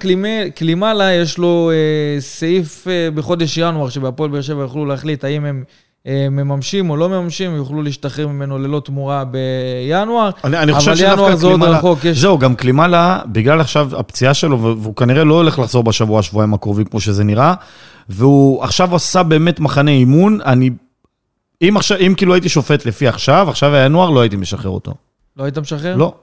קלימלה, 0.54 1.12
יש 1.12 1.38
לו 1.38 1.70
אה, 1.70 2.20
סעיף 2.20 2.88
אה, 2.88 3.08
בחודש 3.14 3.58
ינואר, 3.58 3.88
שבהפועל 3.88 4.30
באר 4.30 4.40
שבע 4.40 4.62
יוכלו 4.62 4.86
להחליט 4.86 5.24
האם 5.24 5.44
הם 5.44 5.64
אה, 6.06 6.26
מממשים 6.30 6.90
או 6.90 6.96
לא 6.96 7.08
מממשים, 7.08 7.56
יוכלו 7.56 7.82
להשתחרר 7.82 8.28
ממנו 8.28 8.58
ללא 8.58 8.80
תמורה 8.84 9.24
בינואר. 9.24 10.30
אני, 10.44 10.58
אני 10.58 10.72
חושב 10.72 10.88
אבל 10.90 10.96
שדווקא 10.96 11.14
ינואר 11.22 11.36
זה 11.36 11.46
עוד 11.46 11.60
קלימלה- 11.60 11.78
רחוק, 11.78 12.04
יש- 12.04 12.18
זהו, 12.18 12.38
גם 12.38 12.54
קלימלה, 12.54 13.20
בגלל 13.26 13.60
עכשיו 13.60 13.90
הפציעה 13.98 14.34
שלו, 14.34 14.60
והוא 14.80 14.96
כנראה 14.96 15.24
לא 15.24 15.34
הולך 15.34 15.58
לחזור 15.58 15.82
בשבוע, 15.84 16.22
שבועיים 16.22 16.54
הקרובים 16.54 16.84
כמו 16.84 17.00
שזה 17.00 17.24
נראה, 17.24 17.54
והוא 18.08 18.64
עכשיו 18.64 18.96
עשה 18.96 19.22
באמת 19.22 19.60
מחנה 19.60 19.90
אימון, 19.90 20.38
אני... 20.44 20.70
אם, 21.62 21.76
עכשיו, 21.76 21.98
אם 22.06 22.14
כאילו 22.16 22.34
הייתי 22.34 22.48
שופט 22.48 22.86
לפי 22.86 23.08
עכשיו, 23.08 23.46
עכשיו 23.50 23.74
היה 23.74 23.84
ינואר, 23.84 24.10
לא 24.10 24.20
הייתי 24.20 24.36
משחרר 24.36 24.70
אותו. 24.70 24.94
לא 25.36 25.44
היית 25.44 25.58
משחרר? 25.58 25.96
לא. 25.96 26.14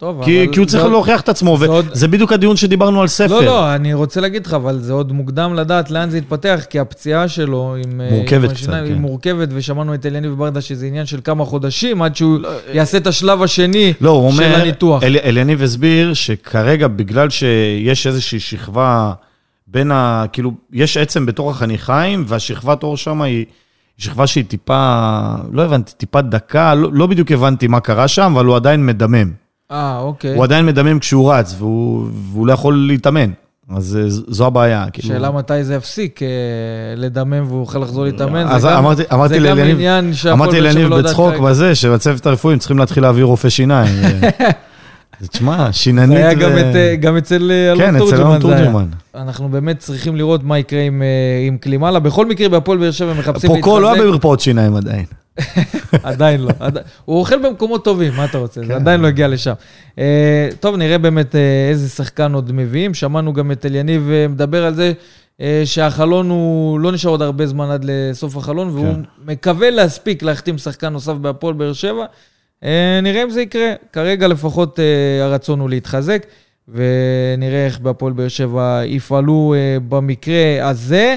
טוב, 0.00 0.24
כי, 0.24 0.44
אבל 0.44 0.52
כי 0.52 0.58
הוא 0.58 0.66
צריך 0.66 0.82
זה 0.82 0.88
להוכיח 0.88 1.20
את 1.20 1.28
עצמו, 1.28 1.58
זה 1.58 1.66
עוד- 1.66 1.86
וזה 1.92 2.08
בדיוק 2.08 2.32
הדיון 2.32 2.56
שדיברנו 2.56 3.02
על 3.02 3.08
ספר. 3.08 3.40
לא, 3.40 3.44
לא, 3.44 3.74
אני 3.74 3.94
רוצה 3.94 4.20
להגיד 4.20 4.46
לך, 4.46 4.54
אבל 4.54 4.78
זה 4.78 4.92
עוד 4.92 5.12
מוקדם 5.12 5.54
לדעת 5.54 5.90
לאן 5.90 6.10
זה 6.10 6.18
יתפתח, 6.18 6.60
כי 6.70 6.78
הפציעה 6.78 7.28
שלו 7.28 7.76
עם... 7.84 8.00
אה, 8.00 8.08
מורכבת 8.10 8.44
עם 8.50 8.54
השיניים, 8.54 8.78
קצת, 8.84 8.88
היא 8.88 8.94
כן. 8.94 9.00
מורכבת, 9.00 9.48
ושמענו 9.52 9.94
את 9.94 10.06
אליניב 10.06 10.32
ברדה 10.32 10.60
שזה 10.60 10.86
עניין 10.86 11.06
של 11.06 11.20
כמה 11.24 11.44
חודשים 11.44 12.02
עד 12.02 12.16
שהוא 12.16 12.38
יעשה 12.72 12.98
את 12.98 13.06
השלב 13.06 13.42
השני 13.42 13.92
לא, 14.00 14.10
הוא 14.10 14.32
של 14.32 14.42
אומר, 14.42 14.60
הניתוח. 14.60 15.02
אל, 15.02 15.16
אליניב 15.24 15.62
הסביר 15.62 16.14
שכרגע, 16.14 16.88
בגלל 16.88 17.30
שיש 17.30 18.06
איזושהי 18.06 18.40
שכבה 18.40 19.12
בין 19.66 19.90
ה... 19.90 20.24
כאילו, 20.32 20.52
יש 20.72 20.96
עצם 20.96 21.26
בתוך 21.26 21.50
החניכיים, 21.50 22.24
והשכבת 22.28 22.82
עור 22.82 22.96
שם 22.96 23.22
היא 23.22 23.44
שכבה 23.98 24.26
שהיא 24.26 24.44
טיפה, 24.44 25.14
לא 25.52 25.62
הבנתי, 25.62 25.92
טיפה 25.96 26.20
דקה, 26.20 26.74
לא, 26.74 26.88
לא 26.92 27.06
בדיוק 27.06 27.32
הבנתי 27.32 27.66
מה 27.66 27.80
קרה 27.80 28.08
שם, 28.08 28.32
אבל 28.34 28.44
הוא 28.44 28.56
עדיין 28.56 28.86
מדמם. 28.86 29.39
אה, 29.72 29.98
אוקיי. 29.98 30.34
הוא 30.34 30.44
עדיין 30.44 30.66
מדמם 30.66 30.98
כשהוא 30.98 31.32
רץ, 31.32 31.54
והוא, 31.58 32.06
והוא 32.32 32.46
לא 32.46 32.52
יכול 32.52 32.84
להתאמן. 32.88 33.30
אז 33.76 33.96
אה, 33.96 34.04
זו 34.08 34.46
הבעיה. 34.46 34.84
כאילו. 34.92 35.08
שאלה 35.08 35.30
מתי 35.30 35.64
זה 35.64 35.74
יפסיק 35.74 36.22
אה, 36.22 36.28
לדמם 36.96 37.44
והוא 37.48 37.60
יוכל 37.60 37.78
לחזור 37.78 38.04
להתאמן. 38.04 38.46
אז 38.48 38.62
זה 38.62 38.68
גם- 38.68 38.76
אמרתי, 38.76 39.02
אמרתי 39.12 39.40
זה 39.40 39.46
גם 39.48 39.58
עניין 39.58 40.14
שהפועל 40.14 40.32
אמרתי 40.34 40.60
לאליניב 40.60 40.88
לא 40.88 40.98
בצחוק. 41.02 41.34
בזה, 41.34 41.74
שבצוות 41.74 42.26
הרפואי 42.26 42.58
צריכים 42.58 42.78
להתחיל 42.78 43.02
להביא 43.02 43.24
רופא 43.24 43.48
שיניים. 43.48 43.94
אז 45.20 45.28
תשמע, 45.28 45.72
שיננית 45.72 46.08
זה 46.18 46.28
היה 46.28 46.38
ו- 46.38 46.40
גם 46.40 46.58
את, 46.58 46.76
אה, 46.76 46.96
גם 46.96 47.16
אצל 47.16 47.50
אה, 47.50 47.72
אלון 47.72 47.78
כן, 47.86 47.96
אצל 47.96 48.04
תורג'מן. 48.04 48.20
אלון. 48.26 48.40
תורג'מן. 48.40 48.86
אנחנו 49.14 49.48
באמת 49.48 49.78
צריכים 49.78 50.16
לראות 50.16 50.44
מה 50.44 50.58
יקרה 50.58 50.80
עם, 50.80 51.02
אה, 51.02 51.08
עם 51.46 51.56
קלימלה. 51.58 51.98
בכל 51.98 52.26
מקרה, 52.26 52.48
בהפועל 52.48 52.78
באר 52.78 52.90
שבע 52.90 53.12
מחפשים 53.14 53.50
פוקו 53.50 53.80
לא 53.80 53.92
היה 53.92 54.02
במרפאות 54.02 54.40
שיניים 54.40 54.76
עדיין. 54.76 55.04
עדיין 56.02 56.40
לא. 56.40 56.50
הוא 57.04 57.18
אוכל 57.18 57.38
במקומות 57.48 57.84
טובים, 57.84 58.12
מה 58.16 58.24
אתה 58.24 58.38
רוצה? 58.38 58.60
כן. 58.60 58.66
זה 58.66 58.76
עדיין 58.76 59.00
לא 59.00 59.06
הגיע 59.06 59.28
לשם. 59.28 59.52
אה, 59.98 60.48
טוב, 60.60 60.76
נראה 60.76 60.98
באמת 60.98 61.34
אה, 61.34 61.68
איזה 61.70 61.88
שחקן 61.88 62.32
עוד 62.32 62.52
מביאים. 62.52 62.94
שמענו 62.94 63.32
גם 63.32 63.52
את 63.52 63.66
אליניב 63.66 64.10
אה, 64.10 64.28
מדבר 64.28 64.64
על 64.64 64.74
זה 64.74 64.92
שהחלון 65.64 66.30
הוא 66.30 66.80
לא 66.80 66.92
נשאר 66.92 67.10
עוד 67.10 67.22
הרבה 67.22 67.46
זמן 67.46 67.70
עד 67.70 67.86
לסוף 67.88 68.36
החלון, 68.36 68.68
והוא 68.68 68.94
כן. 68.94 69.00
מקווה 69.26 69.70
להספיק 69.70 70.22
להחתים 70.22 70.58
שחקן 70.58 70.88
נוסף 70.88 71.12
בהפועל 71.12 71.54
באר 71.54 71.72
שבע. 71.72 72.04
אה, 72.64 73.00
נראה 73.02 73.22
אם 73.22 73.30
זה 73.30 73.42
יקרה. 73.42 73.72
כרגע 73.92 74.28
לפחות 74.28 74.78
הרצון 75.22 75.60
הוא 75.60 75.70
להתחזק, 75.70 76.26
ונראה 76.68 77.66
איך 77.66 77.78
בהפועל 77.78 78.12
באר 78.12 78.28
שבע 78.28 78.80
יפעלו 78.84 79.54
במקרה 79.88 80.68
הזה. 80.68 81.16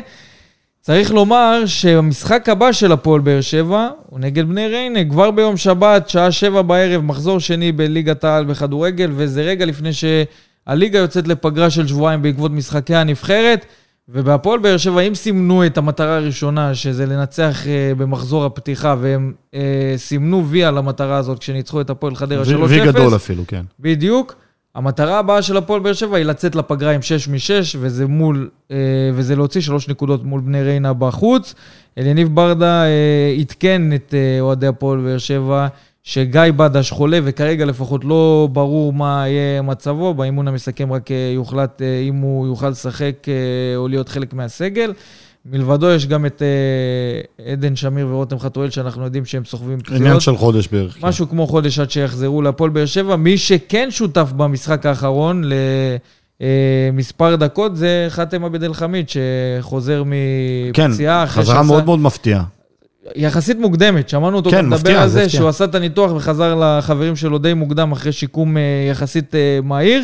צריך 0.85 1.11
לומר 1.11 1.65
שהמשחק 1.65 2.49
הבא 2.49 2.71
של 2.71 2.91
הפועל 2.91 3.21
באר 3.21 3.41
שבע 3.41 3.89
הוא 4.09 4.19
נגד 4.19 4.49
בני 4.49 4.67
ריינה, 4.67 5.05
כבר 5.09 5.31
ביום 5.31 5.57
שבת, 5.57 6.09
שעה 6.09 6.31
שבע 6.31 6.61
בערב, 6.61 7.01
מחזור 7.01 7.39
שני 7.39 7.71
בליגת 7.71 8.23
העל 8.23 8.45
בכדורגל, 8.45 9.11
וזה 9.15 9.41
רגע 9.41 9.65
לפני 9.65 9.89
שהליגה 9.93 10.99
יוצאת 10.99 11.27
לפגרה 11.27 11.69
של 11.69 11.87
שבועיים 11.87 12.21
בעקבות 12.21 12.51
משחקי 12.51 12.95
הנבחרת. 12.95 13.65
ובהפועל 14.09 14.59
באר 14.59 14.77
שבע, 14.77 15.01
אם 15.01 15.15
סימנו 15.15 15.65
את 15.65 15.77
המטרה 15.77 16.15
הראשונה, 16.15 16.75
שזה 16.75 17.05
לנצח 17.05 17.67
אה, 17.67 17.91
במחזור 17.97 18.45
הפתיחה, 18.45 18.95
והם 19.01 19.33
אה, 19.53 19.93
סימנו 19.97 20.47
וי 20.47 20.63
על 20.63 20.77
המטרה 20.77 21.17
הזאת 21.17 21.39
כשניצחו 21.39 21.81
את 21.81 21.89
הפועל 21.89 22.15
חדרה 22.15 22.43
3-0, 22.43 22.47
וי 22.67 22.85
גדול 22.85 23.15
אפילו, 23.15 23.43
כן. 23.47 23.63
בדיוק. 23.79 24.35
המטרה 24.75 25.19
הבאה 25.19 25.41
של 25.41 25.57
הפועל 25.57 25.79
באר 25.79 25.93
שבע 25.93 26.17
היא 26.17 26.25
לצאת 26.25 26.55
לפגרה 26.55 26.91
עם 26.91 27.01
6 27.01 27.27
מ-6, 27.27 27.77
וזה 27.79 28.07
מול, 28.07 28.49
אה, 28.71 28.77
וזה 29.13 29.35
להוציא 29.35 29.61
שלוש 29.61 29.89
נקודות 29.89 30.23
מול 30.23 30.41
בני 30.41 30.63
ריינה 30.63 30.93
בחוץ. 30.93 31.55
אליניב 31.97 32.35
ברדה 32.35 32.83
אה, 32.85 33.35
עדכן 33.39 33.93
את 33.95 34.13
אה, 34.13 34.41
אוהדי 34.41 34.67
הפועל 34.67 34.99
באר 34.99 35.17
שבע 35.17 35.67
שגיא 36.03 36.41
בדש 36.55 36.91
חולה, 36.91 37.19
וכרגע 37.23 37.65
לפחות 37.65 38.05
לא 38.05 38.47
ברור 38.51 38.93
מה 38.93 39.23
יהיה 39.27 39.61
מצבו. 39.61 40.13
באימון 40.13 40.47
המסכם 40.47 40.93
רק 40.93 41.09
יוחלט 41.35 41.81
אם 42.09 42.15
הוא 42.15 42.47
יוכל 42.47 42.69
לשחק 42.69 43.27
או 43.75 43.87
להיות 43.87 44.09
חלק 44.09 44.33
מהסגל. 44.33 44.93
מלבדו 45.45 45.91
יש 45.91 46.07
גם 46.07 46.25
את 46.25 46.41
אה, 46.41 47.51
עדן 47.51 47.75
שמיר 47.75 48.07
ורותם 48.07 48.39
חתואל, 48.39 48.69
שאנחנו 48.69 49.03
יודעים 49.03 49.25
שהם 49.25 49.45
סוחבים 49.45 49.79
פציעות. 49.79 50.01
עניין 50.01 50.19
של 50.19 50.37
חודש 50.37 50.67
בערך. 50.67 50.93
כן. 51.01 51.07
משהו 51.07 51.29
כמו 51.29 51.47
חודש 51.47 51.79
עד 51.79 51.91
שיחזרו 51.91 52.41
להפועל 52.41 52.69
באר 52.69 52.85
שבע. 52.85 53.15
מי 53.15 53.37
שכן 53.37 53.87
שותף 53.91 54.31
במשחק 54.37 54.85
האחרון 54.85 55.43
למספר 56.93 57.35
דקות 57.35 57.75
זה 57.75 58.05
חאתם 58.09 58.45
עבד 58.45 58.63
אל 58.63 58.73
חמיד, 58.73 59.05
שחוזר 59.09 60.03
כן, 60.73 60.91
מפציעה. 60.91 61.23
אחרי 61.23 61.43
חזרה 61.43 61.55
שעשה- 61.55 61.67
מאוד 61.67 61.85
מאוד 61.85 61.99
מפתיעה. 61.99 62.43
יחסית 63.15 63.57
מוקדמת, 63.59 64.09
שמענו 64.09 64.35
אותו 64.37 64.49
כן, 64.51 64.65
מדבר 64.65 64.75
מפתיע, 64.77 65.01
על 65.01 65.07
זה 65.07 65.13
זה 65.13 65.25
מפתיע. 65.25 65.39
שהוא 65.39 65.49
עשה 65.49 65.63
את 65.65 65.75
הניתוח 65.75 66.11
וחזר 66.11 66.55
לחברים 66.55 67.15
שלו 67.15 67.37
די 67.37 67.53
מוקדם 67.53 67.91
אחרי 67.91 68.11
שיקום 68.11 68.57
אה, 68.57 68.61
יחסית 68.91 69.35
אה, 69.35 69.59
מהיר. 69.63 70.03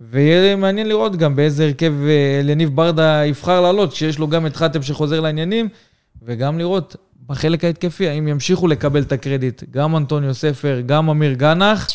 ויהיה 0.00 0.56
מעניין 0.56 0.88
לראות 0.88 1.16
גם 1.16 1.36
באיזה 1.36 1.64
הרכב 1.64 1.92
אה, 2.06 2.40
אליניב 2.40 2.76
ברדה 2.76 3.22
יבחר 3.26 3.60
לעלות, 3.60 3.92
כשיש 3.92 4.18
לו 4.18 4.28
גם 4.28 4.46
את 4.46 4.56
חאתם 4.56 4.82
שחוזר 4.82 5.20
לעניינים, 5.20 5.68
וגם 6.22 6.58
לראות 6.58 6.96
בחלק 7.26 7.64
ההתקפי, 7.64 8.08
האם 8.08 8.28
ימשיכו 8.28 8.68
לקבל 8.68 9.02
את 9.02 9.12
הקרדיט, 9.12 9.62
גם 9.70 9.96
אנטוניו 9.96 10.34
ספר, 10.34 10.80
גם 10.86 11.10
אמיר 11.10 11.32
גנח. 11.32 11.88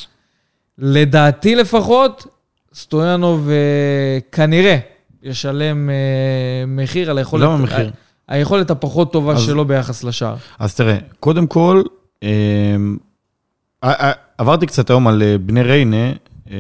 לדעתי 0.78 1.56
לפחות, 1.56 2.28
סטויאנוב 2.74 3.50
אה, 3.50 4.18
כנראה 4.32 4.78
ישלם 5.24 5.90
אה, 5.90 5.96
מחיר 6.68 7.10
על 7.12 7.18
היכולת... 7.18 7.44
למה 7.44 7.58
מחיר? 7.58 7.92
היכולת 8.28 8.72
הפחות 8.72 9.14
טובה 9.14 9.34
אז- 9.34 9.42
שלו 9.42 9.66
ביחס 9.66 10.04
לשער. 10.04 10.36
אז 10.60 10.76
תראה, 10.76 10.98
קודם 11.20 11.48
כל, 11.48 11.82
ע- 13.84 14.12
עברתי 14.38 14.66
קצת 14.66 14.90
היום 14.90 15.08
על 15.08 15.24
אה, 15.24 15.38
בני 15.38 15.62
ריינה, 15.62 16.12
אה, 16.52 16.58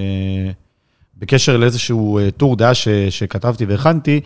בקשר 1.23 1.57
לאיזשהו 1.57 2.19
אה, 2.19 2.31
טור 2.31 2.55
דעה 2.55 2.73
ש- 2.73 2.87
שכתבתי 3.09 3.65
והכנתי, 3.65 4.21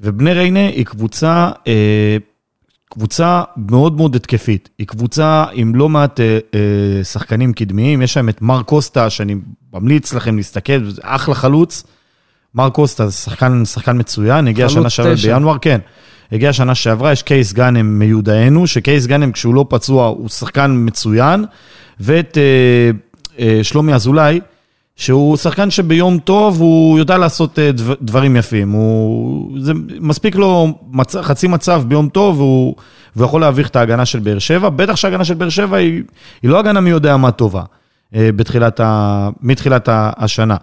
ובני 0.00 0.32
ריינה 0.32 0.66
היא 0.66 0.84
קבוצה, 0.86 1.50
אה, 1.66 2.16
קבוצה 2.90 3.42
מאוד 3.56 3.96
מאוד 3.96 4.16
התקפית. 4.16 4.68
היא 4.78 4.86
קבוצה 4.86 5.44
עם 5.52 5.74
לא 5.74 5.88
מעט 5.88 6.20
אה, 6.20 7.04
שחקנים 7.04 7.52
קדמיים, 7.52 8.02
יש 8.02 8.16
להם 8.16 8.28
את 8.28 8.42
מר 8.42 8.62
קוסטה, 8.62 9.10
שאני 9.10 9.34
ממליץ 9.72 10.14
לכם 10.14 10.36
להסתכל, 10.36 10.84
זה 10.84 11.00
אחלה 11.04 11.34
חלוץ. 11.34 11.84
מר 12.54 12.70
קוסטה 12.70 13.06
זה 13.06 13.12
שחקן, 13.12 13.64
שחקן 13.64 13.98
מצוין, 13.98 14.48
הגיע 14.48 14.68
שנה 14.68 14.90
שעברה. 14.90 15.14
בינואר, 15.34 15.58
כן. 15.58 15.80
הגיע 16.32 16.52
שנה 16.52 16.74
שעברה, 16.74 17.12
יש 17.12 17.22
קייס 17.22 17.52
גאנם 17.52 17.98
מיודענו, 17.98 18.66
שקייס 18.66 19.06
גאנם 19.06 19.32
כשהוא 19.32 19.54
לא 19.54 19.66
פצוע 19.68 20.06
הוא 20.06 20.28
שחקן 20.28 20.72
מצוין, 20.76 21.44
ואת 22.00 22.38
אה, 22.38 22.90
אה, 23.38 23.64
שלומי 23.64 23.94
אזולאי, 23.94 24.40
שהוא 25.00 25.36
שחקן 25.36 25.70
שביום 25.70 26.18
טוב 26.18 26.60
הוא 26.60 26.98
יודע 26.98 27.18
לעשות 27.18 27.58
אה, 27.58 27.72
דבר, 27.72 27.94
דברים 28.02 28.36
יפים. 28.36 28.70
הוא, 28.70 29.58
זה 29.60 29.72
מספיק 30.00 30.36
לו 30.36 30.78
מצ, 30.90 31.16
חצי 31.16 31.48
מצב 31.48 31.82
ביום 31.88 32.08
טוב 32.08 32.38
והוא, 32.38 32.74
והוא 33.16 33.26
יכול 33.26 33.40
להביך 33.40 33.68
את 33.68 33.76
ההגנה 33.76 34.04
של 34.04 34.18
באר 34.18 34.38
שבע. 34.38 34.68
בטח 34.68 34.96
שההגנה 34.96 35.24
של 35.24 35.34
באר 35.34 35.48
שבע 35.48 35.76
היא, 35.76 36.02
היא 36.42 36.50
לא 36.50 36.58
הגנה 36.58 36.80
מי 36.80 36.90
יודע 36.90 37.16
מה 37.16 37.30
טובה 37.30 37.62
אה, 38.14 38.30
בתחילת 38.36 38.80
ה, 38.80 39.28
מתחילת 39.40 39.88
השנה. 39.92 40.56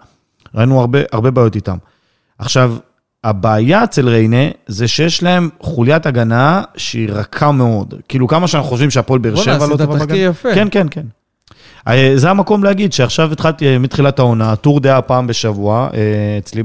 ראינו 0.54 0.80
הרבה, 0.80 0.98
הרבה 1.12 1.30
בעיות 1.30 1.56
איתם. 1.56 1.76
עכשיו, 2.38 2.76
הבעיה 3.24 3.84
אצל 3.84 4.08
ריינה 4.08 4.50
זה 4.66 4.88
שיש 4.88 5.22
להם 5.22 5.48
חוליית 5.60 6.06
הגנה 6.06 6.62
שהיא 6.76 7.08
רכה 7.12 7.52
מאוד. 7.52 7.94
כאילו 8.08 8.28
כמה 8.28 8.48
שאנחנו 8.48 8.68
חושבים 8.68 8.90
שהפועל 8.90 9.18
באר 9.18 9.34
בואנה, 9.34 9.44
שבע 9.44 9.66
לא 9.66 9.74
עשית 9.74 9.86
טובה 9.86 9.98
תחקיר 9.98 10.06
בהגנה. 10.06 10.30
יפה. 10.30 10.54
כן, 10.54 10.68
כן, 10.70 10.86
כן. 10.90 11.06
אה, 11.86 12.12
זה 12.16 12.30
המקום 12.30 12.64
להגיד 12.64 12.92
שעכשיו 12.92 13.32
התחלתי 13.32 13.66
אה, 13.66 13.78
מתחילת 13.78 14.18
העונה, 14.18 14.56
טור 14.56 14.80
דעה 14.80 15.02
פעם 15.02 15.26
בשבוע, 15.26 15.88
אה, 15.94 15.98
אצלי 16.38 16.62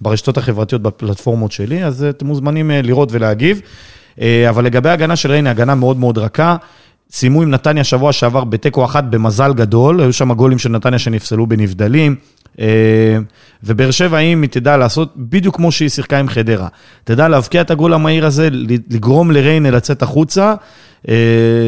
ברשתות 0.00 0.38
החברתיות, 0.38 0.82
בפלטפורמות 0.82 1.52
שלי, 1.52 1.84
אז 1.84 2.04
אתם 2.04 2.26
מוזמנים 2.26 2.70
לראות 2.70 3.08
ולהגיב. 3.12 3.60
אבל 4.48 4.64
לגבי 4.64 4.88
ההגנה 4.88 5.16
של 5.16 5.30
ריינה, 5.30 5.50
הגנה 5.50 5.74
מאוד 5.74 5.96
מאוד 5.96 6.18
רכה. 6.18 6.56
סיימו 7.10 7.42
עם 7.42 7.50
נתניה 7.50 7.84
שבוע 7.84 8.12
שעבר 8.12 8.44
בתיקו 8.44 8.84
אחת 8.84 9.04
במזל 9.04 9.52
גדול, 9.52 10.00
היו 10.00 10.12
שם 10.12 10.32
גולים 10.32 10.58
של 10.58 10.68
נתניה 10.68 10.98
שנפסלו 10.98 11.46
בנבדלים. 11.46 12.16
ובאר 13.64 13.90
שבע, 13.90 14.18
אם 14.18 14.42
היא 14.42 14.50
תדע 14.50 14.76
לעשות 14.76 15.12
בדיוק 15.16 15.56
כמו 15.56 15.72
שהיא 15.72 15.88
שיחקה 15.88 16.18
עם 16.18 16.28
חדרה, 16.28 16.68
תדע 17.04 17.28
להבקיע 17.28 17.60
את 17.60 17.70
הגול 17.70 17.94
המהיר 17.94 18.26
הזה, 18.26 18.48
לגרום 18.90 19.30
לריינה 19.30 19.70
לצאת 19.70 20.02
החוצה, 20.02 20.54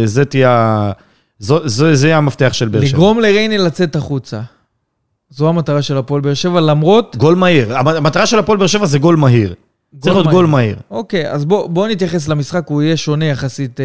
זה 0.05 0.25
תהיה, 0.29 0.93
ה- 1.41 1.69
זו- 1.69 1.95
זה 1.95 2.07
יהיה 2.07 2.17
המפתח 2.17 2.51
של 2.53 2.69
באר 2.69 2.81
שבע. 2.81 2.89
לגרום 2.99 3.21
לריינה 3.21 3.57
לצאת 3.57 3.97
החוצה. 3.97 4.41
זו 5.31 5.49
המטרה 5.49 5.83
של 5.83 5.97
הפועל 5.97 6.21
באר 6.21 6.35
שבע, 6.35 6.61
למרות... 6.61 7.17
גול 7.17 7.35
מהיר. 7.35 7.77
המ- 7.79 7.89
המטרה 7.89 8.27
של 8.27 8.39
הפועל 8.39 8.59
באר 8.59 8.67
שבע 8.67 8.87
זה 8.87 8.99
גול 8.99 9.17
מהיר. 9.17 9.55
צריך 10.01 10.15
להיות 10.17 10.29
גול 10.29 10.47
מהיר. 10.47 10.77
אוקיי, 10.91 11.31
אז 11.31 11.45
בוא, 11.45 11.67
בוא 11.67 11.89
נתייחס 11.89 12.29
למשחק, 12.29 12.65
הוא 12.69 12.83
יהיה 12.83 12.97
שונה 12.97 13.25
יחסית 13.25 13.81
אה, 13.81 13.85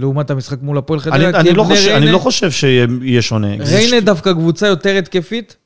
לעומת 0.00 0.30
המשחק 0.30 0.56
מול 0.62 0.78
הפועל 0.78 1.00
חדרה. 1.00 1.16
אני, 1.16 1.26
אני, 1.26 1.52
לא 1.52 1.62
חושב, 1.64 1.88
אני 1.90 1.98
ריינה- 1.98 2.12
לא 2.12 2.18
חושב 2.18 2.50
שיהיה 2.50 3.22
שונה. 3.22 3.48
ריינה 3.56 4.00
דווקא 4.00 4.32
קבוצה 4.32 4.66
יותר 4.66 4.96
התקפית. 4.98 5.56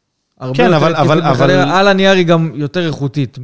הרבה 0.41 0.55
כן, 0.57 0.65
יותר 0.65 0.77
אבל- 0.77 0.95
אבל-. 0.95 1.23
אבל- 1.23 1.51
על 1.51 1.89
הנייר 1.89 2.13
היא 2.13 2.27
גם 2.27 2.51
יותר 2.55 2.87
איכותית 2.87 3.39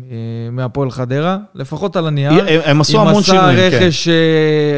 מהפועל 0.53 0.91
חדרה, 0.91 1.39
לפחות 1.55 1.97
על 1.97 2.07
הנייר. 2.07 2.33
הם, 2.33 2.61
הם 2.65 2.81
עשו 2.81 3.01
המון 3.01 3.23
שינויים, 3.23 3.49
עם 3.49 3.57
כן. 3.57 3.67
מסע 3.67 3.77
רכש 3.87 4.09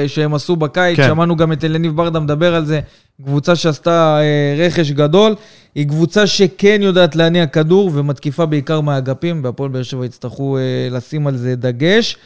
שהם 0.07 0.35
עשו 0.35 0.57
בקיץ, 0.57 0.97
כן. 0.97 1.09
שמענו 1.09 1.37
גם 1.37 1.53
את 1.53 1.65
אלניב 1.65 1.97
ברדה 1.97 2.21
מדבר 2.21 2.55
על 2.55 2.65
זה, 2.65 2.81
קבוצה 3.25 3.57
שעשתה 3.57 4.19
אה, 4.21 4.65
רכש 4.67 4.91
גדול, 4.91 5.35
היא 5.75 5.89
קבוצה 5.89 6.27
שכן 6.27 6.79
יודעת 6.83 7.17
להניע 7.17 7.47
כדור 7.47 7.91
ומתקיפה 7.95 8.47
בעיקר 8.47 8.81
מהאגפים, 8.81 9.41
והפועל 9.45 9.71
באר 9.71 9.83
שבע 9.83 10.05
יצטרכו 10.07 10.59
אה, 10.59 10.63
לשים 10.91 11.27
על 11.27 11.37
זה 11.37 11.57
דגש. 11.57 12.17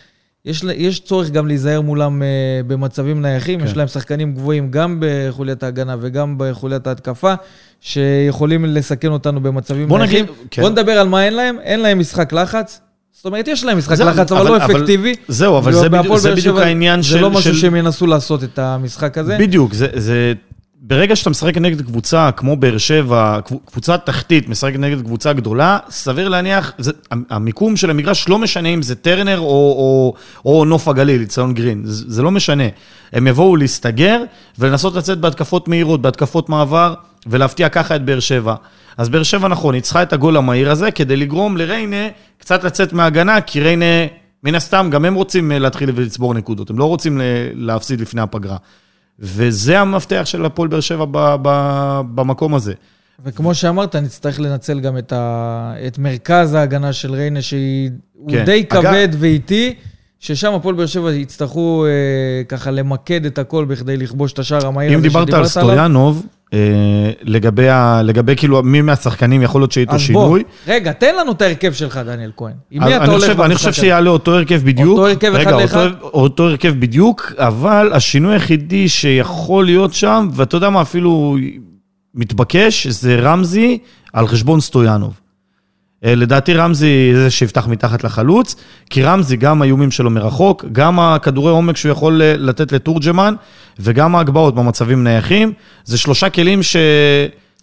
יש, 0.49 0.65
יש 0.77 1.01
צורך 1.01 1.31
גם 1.31 1.47
להיזהר 1.47 1.81
מולם 1.81 2.23
אה, 2.23 2.29
במצבים 2.67 3.23
נייחים, 3.23 3.61
כן. 3.61 3.67
יש 3.67 3.77
להם 3.77 3.89
שחקנים 3.89 4.35
גבוהים 4.35 4.71
גם 4.71 4.97
בחוליית 5.01 5.63
ההגנה 5.63 5.97
וגם 6.01 6.35
בחוליית 6.39 6.87
ההתקפה, 6.87 7.35
שיכולים 7.81 8.65
לסכן 8.65 9.09
אותנו 9.09 9.41
במצבים 9.43 9.89
בוא 9.89 9.99
נייחים. 9.99 10.25
נגיד, 10.25 10.35
כן. 10.51 10.63
בוא 10.63 10.71
נדבר 10.71 10.93
על 10.93 11.09
מה 11.09 11.25
אין 11.25 11.35
להם, 11.35 11.57
אין 11.63 11.81
להם 11.81 11.99
משחק 11.99 12.33
לחץ. 12.33 12.81
זאת 13.13 13.27
אומרת, 13.27 13.49
יש 13.49 13.65
להם 13.65 13.79
משחק 13.79 13.95
זהו, 13.95 14.09
לחץ, 14.09 14.33
אבל, 14.33 14.41
אבל- 14.47 14.51
לא 14.59 14.65
אפקטיבי. 14.79 15.15
זהו, 15.29 15.59
אבל 15.59 15.73
זה 15.73 15.89
בדיוק- 15.89 16.17
זה 16.17 16.35
בדיוק 16.35 16.59
העניין 16.59 17.03
זה 17.03 17.09
של- 17.09 17.21
לא 17.21 17.31
משהו 17.31 17.43
של- 17.55 17.59
שהם 17.61 17.75
ינסו 17.77 18.07
לעשות 18.07 18.45
את 18.45 18.59
המשחק 18.59 19.19
הזה. 19.19 19.37
בדיוק, 19.41 19.73
זה, 19.75 19.87
זה... 19.95 20.33
ברגע 20.81 21.17
שאתה 21.17 21.31
משחק 21.31 21.57
נגד 21.59 21.83
קבוצה 21.83 22.31
כמו 22.33 22.57
באר 22.57 22.79
שבע, 22.79 23.39
קב- 23.45 23.57
קבוצה 23.67 23.99
תחתית, 23.99 24.49
משחק 24.49 24.73
נגד 24.79 25.03
קבוצה 25.03 25.33
גדולה, 25.33 25.79
סביר 25.91 26.29
להניח, 26.29 26.73
זה, 26.79 26.93
המיקום 27.31 27.77
של 27.77 27.91
המגרש 27.91 28.29
לא 28.29 28.39
משנה 28.39 28.69
אם 28.69 28.83
זה 28.83 28.95
טרנר 28.95 29.39
או, 29.39 29.45
או, 29.45 30.15
או 30.45 30.65
נוף 30.65 30.89
הגליל, 30.89 31.25
ציון 31.25 31.55
גרין, 31.55 31.81
זה, 31.85 32.05
זה 32.09 32.23
לא 32.23 32.31
משנה. 32.31 32.65
הם 33.13 33.27
יבואו 33.27 33.57
להסתגר 33.57 34.23
ולנסות 34.59 34.95
לצאת 34.95 35.19
בהתקפות 35.19 35.69
מהירות, 35.69 36.03
בהתקפות 36.03 36.49
מעבר, 36.49 36.95
ולהפתיע 37.27 37.69
ככה 37.69 37.97
את 37.97 38.05
באר 38.05 38.21
שבע. 38.21 38.55
אז 38.97 39.09
באר 39.09 39.23
שבע, 39.23 39.49
נכון, 39.49 39.81
צריכה 39.81 40.03
את 40.03 40.13
הגול 40.13 40.37
המהיר 40.37 40.71
הזה 40.71 40.91
כדי 40.91 41.17
לגרום 41.17 41.57
לריינה 41.57 42.07
קצת 42.39 42.65
לצאת 42.65 42.93
מההגנה, 42.93 43.41
כי 43.41 43.61
ריינה, 43.61 43.85
מן 44.45 44.55
הסתם, 44.55 44.89
גם 44.91 45.05
הם 45.05 45.15
רוצים 45.15 45.53
אה, 45.53 45.59
להתחיל 45.59 45.91
ולצבור 45.95 46.35
נקודות, 46.35 46.71
הם 46.71 46.79
לא 46.79 46.85
רוצים 46.85 47.19
ל- 47.19 47.23
להפסיד 47.55 48.01
לפני 48.01 48.21
הפגרה. 48.21 48.57
וזה 49.21 49.81
המפתח 49.81 50.23
של 50.25 50.45
הפועל 50.45 50.69
באר 50.69 50.81
שבע 50.81 51.05
ב- 51.11 51.37
ב- 51.43 52.01
במקום 52.15 52.55
הזה. 52.55 52.73
וכמו 53.25 53.55
שאמרת, 53.55 53.97
נצטרך 53.97 54.41
לנצל 54.41 54.81
גם 54.81 54.99
את, 54.99 55.13
ה... 55.13 55.75
את 55.87 55.99
מרכז 55.99 56.55
ההגנה 56.55 56.93
של 56.93 57.13
ריינה, 57.15 57.43
שהוא 57.43 57.61
כן. 58.31 58.45
די 58.45 58.65
אגב- 58.69 58.83
כבד 58.83 59.09
ואיטי, 59.19 59.75
ששם 60.21 60.55
הפועל 60.55 60.75
באר 60.75 60.87
שבע 60.87 61.13
יצטרכו 61.13 61.87
אה, 61.87 61.91
ככה 62.45 62.71
למקד 62.71 63.25
את 63.27 63.39
הכל 63.39 63.65
בכדי 63.65 63.97
לכבוש 63.97 64.33
את 64.33 64.39
השער 64.39 64.67
המהיר 64.67 64.93
אם 64.93 64.99
הזה 64.99 65.09
דיברת 65.09 65.29
על 65.29 65.35
עליו. 65.35 65.49
סטויאנוב, 65.49 66.27
לגבי, 67.23 67.69
ה- 67.69 68.01
לגבי 68.05 68.37
כאילו 68.37 68.63
מי 68.63 68.83
מהשחקנים 68.83 69.43
יכול 69.43 69.61
להיות 69.61 69.73
שיהיה 69.73 69.83
איתו 69.83 69.95
אז 69.95 70.11
בוא, 70.13 70.25
שינוי, 70.27 70.43
רגע, 70.69 70.93
תן 70.93 71.15
לנו 71.21 71.33
את 71.33 71.43
ההרכב 71.43 71.73
שלך, 71.73 71.97
דניאל 72.07 72.31
כהן. 72.37 72.53
עם 72.71 72.85
מי 72.85 72.97
אתה 72.97 73.05
אני 73.05 73.13
הולך 73.13 73.25
חושב, 73.25 73.41
אני 73.41 73.55
חושב 73.55 73.67
במשחק? 73.69 73.83
שיעלה 73.83 74.11
אותו 74.11 74.35
הרכב 74.35 74.61
בדיוק. 74.65 74.89
אותו 74.99 75.07
הרכב 75.09 75.33
אחד 75.35 75.47
רגע, 75.53 75.57
לאחד? 75.63 75.77
אותו, 75.87 76.07
אותו 76.19 76.49
הרכב 76.49 76.75
בדיוק, 76.79 77.33
אבל 77.37 77.91
השינוי 77.95 78.33
היחידי 78.33 78.89
שיכול 78.89 79.65
להיות 79.65 79.95
שם, 79.95 80.29
ואתה 80.33 80.57
יודע 80.57 80.71
מה, 80.71 80.83
אפילו 80.83 81.37
מתבקש, 82.15 82.87
זה 82.87 83.17
רמזי 83.21 83.79
על 84.13 84.27
חשבון 84.29 84.61
סטויאנוב. 84.61 85.21
אה, 86.05 86.15
לדעתי 86.15 86.55
רמזי 86.55 87.13
זה 87.15 87.31
שיפתח 87.31 87.67
מתחת 87.67 88.05
לחלוץ, 88.05 88.57
כי 88.91 89.03
רמזי, 89.03 89.37
גם 89.37 89.63
האיומים 89.63 89.91
שלו 89.91 90.11
מרחוק, 90.11 90.65
גם 90.73 91.01
הכדורי 91.01 91.51
עומק 91.51 91.77
שהוא 91.77 91.93
יכול 91.93 92.23
אה, 92.23 92.35
לתת 92.37 92.73
לתורג'מן, 92.73 93.35
וגם 93.81 94.17
ההגבהות 94.17 94.55
במצבים 94.55 95.05
נייחים, 95.05 95.53
זה 95.85 95.99
שלושה 95.99 96.31
כלים 96.31 96.63
ש... 96.63 96.77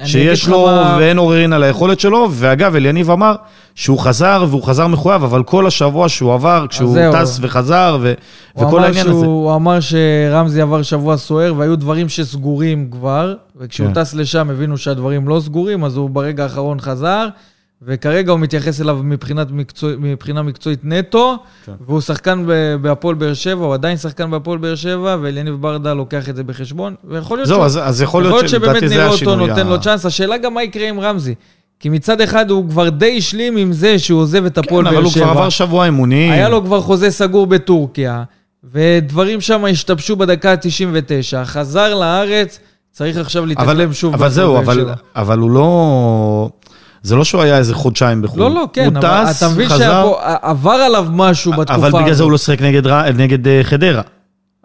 שיש 0.03 0.47
לו 0.47 0.65
מה- 0.65 0.97
ואין 0.99 1.17
עוררין 1.17 1.53
על 1.53 1.63
היכולת 1.63 1.99
שלו, 1.99 2.27
ואגב, 2.31 2.75
אליניב 2.75 3.11
אמר 3.11 3.35
שהוא 3.75 3.99
חזר 3.99 4.45
והוא 4.49 4.63
חזר 4.63 4.87
מחויב, 4.87 5.23
אבל 5.23 5.43
כל 5.43 5.67
השבוע 5.67 6.09
שהוא 6.09 6.33
עבר, 6.33 6.65
כשהוא. 6.69 6.97
טס 7.11 7.39
וחזר, 7.41 7.97
ו... 8.01 8.13
וכל 8.57 8.83
העניין 8.83 9.05
שהוא, 9.05 9.17
הזה. 9.17 9.25
הוא 9.25 9.55
אמר 9.55 9.79
שרמזי 9.79 10.61
עבר 10.61 10.81
שבוע 10.81 11.17
סוער 11.17 11.53
והיו 11.57 11.75
דברים 11.75 12.09
שסגורים 12.09 12.87
כבר, 12.91 13.33
וכשהוא 13.55 13.87
כן. 13.87 13.93
טס 13.93 14.13
לשם 14.13 14.49
הבינו 14.49 14.77
שהדברים 14.77 15.27
לא 15.27 15.39
סגורים, 15.39 15.83
אז 15.83 15.97
הוא 15.97 16.09
ברגע 16.09 16.43
האחרון 16.43 16.79
חזר, 16.79 17.27
וכרגע 17.87 18.31
הוא 18.31 18.39
מתייחס 18.39 18.81
אליו 18.81 18.99
מבחינת 19.03 19.47
מקצוע, 19.51 19.91
מבחינה 19.99 20.41
מקצועית 20.41 20.79
נטו, 20.83 21.37
כן. 21.65 21.71
והוא 21.87 22.01
שחקן 22.01 22.45
בהפועל 22.81 23.15
באר 23.15 23.33
שבע, 23.33 23.65
הוא 23.65 23.73
עדיין 23.73 23.97
שחקן 23.97 24.31
בהפועל 24.31 24.57
באר 24.57 24.75
שבע, 24.75 25.17
ואליניב 25.21 25.55
ברדה 25.55 25.93
לוקח 25.93 26.29
את 26.29 26.35
זה 26.35 26.43
בחשבון, 26.43 26.95
ויכול 27.03 27.37
להיות 27.37 27.47
זהו, 27.47 27.55
שהוא- 27.57 27.65
אז, 27.65 27.79
אז 27.83 28.01
יכול 28.01 28.23
יכול 28.25 28.39
להיות 28.39 28.51
להיות 28.51 28.63
שבאמת 28.63 28.83
נראה 28.83 29.07
אותו. 29.09 29.35
נותן 29.35 29.67
לו 29.67 29.81
צ'אנס, 29.81 30.05
השאלה 30.05 30.37
גם 30.37 30.53
מה 30.53 30.63
יקרה 30.63 30.89
עם 30.89 30.99
רמזי. 30.99 31.35
כי 31.79 31.89
מצד 31.89 32.21
אחד 32.21 32.49
הוא 32.51 32.69
כבר 32.69 32.89
די 32.89 33.17
השלים 33.17 33.57
עם 33.57 33.73
זה 33.73 33.99
שהוא 33.99 34.19
עוזב 34.21 34.45
את 34.45 34.57
הפועל 34.57 34.83
כן, 34.85 34.87
אבל 34.87 34.95
באר 34.95 35.05
הוא 35.05 35.13
כבר 35.13 35.21
שבע. 35.21 35.31
עבר 35.31 35.49
שבוע 35.49 35.85
אימונים. 35.85 36.31
היה 36.31 36.49
לו 36.49 36.63
כבר 36.63 36.81
חוזה 36.81 37.11
סגור 37.11 37.47
בטורקיה, 37.47 38.23
ודברים 38.63 39.41
שם 39.41 39.65
השתבשו 39.65 40.15
בדקה 40.15 40.51
ה-99, 40.51 41.45
חזר 41.45 41.93
לארץ, 41.95 42.59
צריך 42.91 43.17
עכשיו 43.17 43.45
להתאקלם 43.45 43.93
שוב. 43.93 44.13
אבל 44.13 44.29
זהו, 44.29 44.53
באר 44.53 44.61
אבל, 44.63 44.75
שבע. 44.75 44.93
אבל 45.15 45.39
הוא 45.39 45.51
לא... 45.51 46.49
זה 47.05 47.15
לא 47.15 47.23
שהוא 47.23 47.41
היה 47.41 47.57
איזה 47.57 47.73
חודשיים 47.73 48.21
בחו"ל. 48.21 48.39
לא, 48.39 48.51
לא, 48.51 48.67
כן, 48.73 48.85
הוא 48.85 48.99
אבל 48.99 49.25
טס, 49.25 49.37
אתה 49.37 49.49
מבין 49.53 49.69
שעבר 49.69 50.71
עליו 50.71 51.07
משהו 51.11 51.51
בתקופה 51.51 51.75
אבל 51.75 51.87
הזאת. 51.87 52.01
בגלל 52.01 52.13
זה 52.13 52.23
הוא 52.23 52.31
לא 52.31 52.37
שיחק 52.37 52.61
נגד, 52.61 52.87
נגד 53.15 53.47
אה, 53.47 53.59
חדרה. 53.63 54.01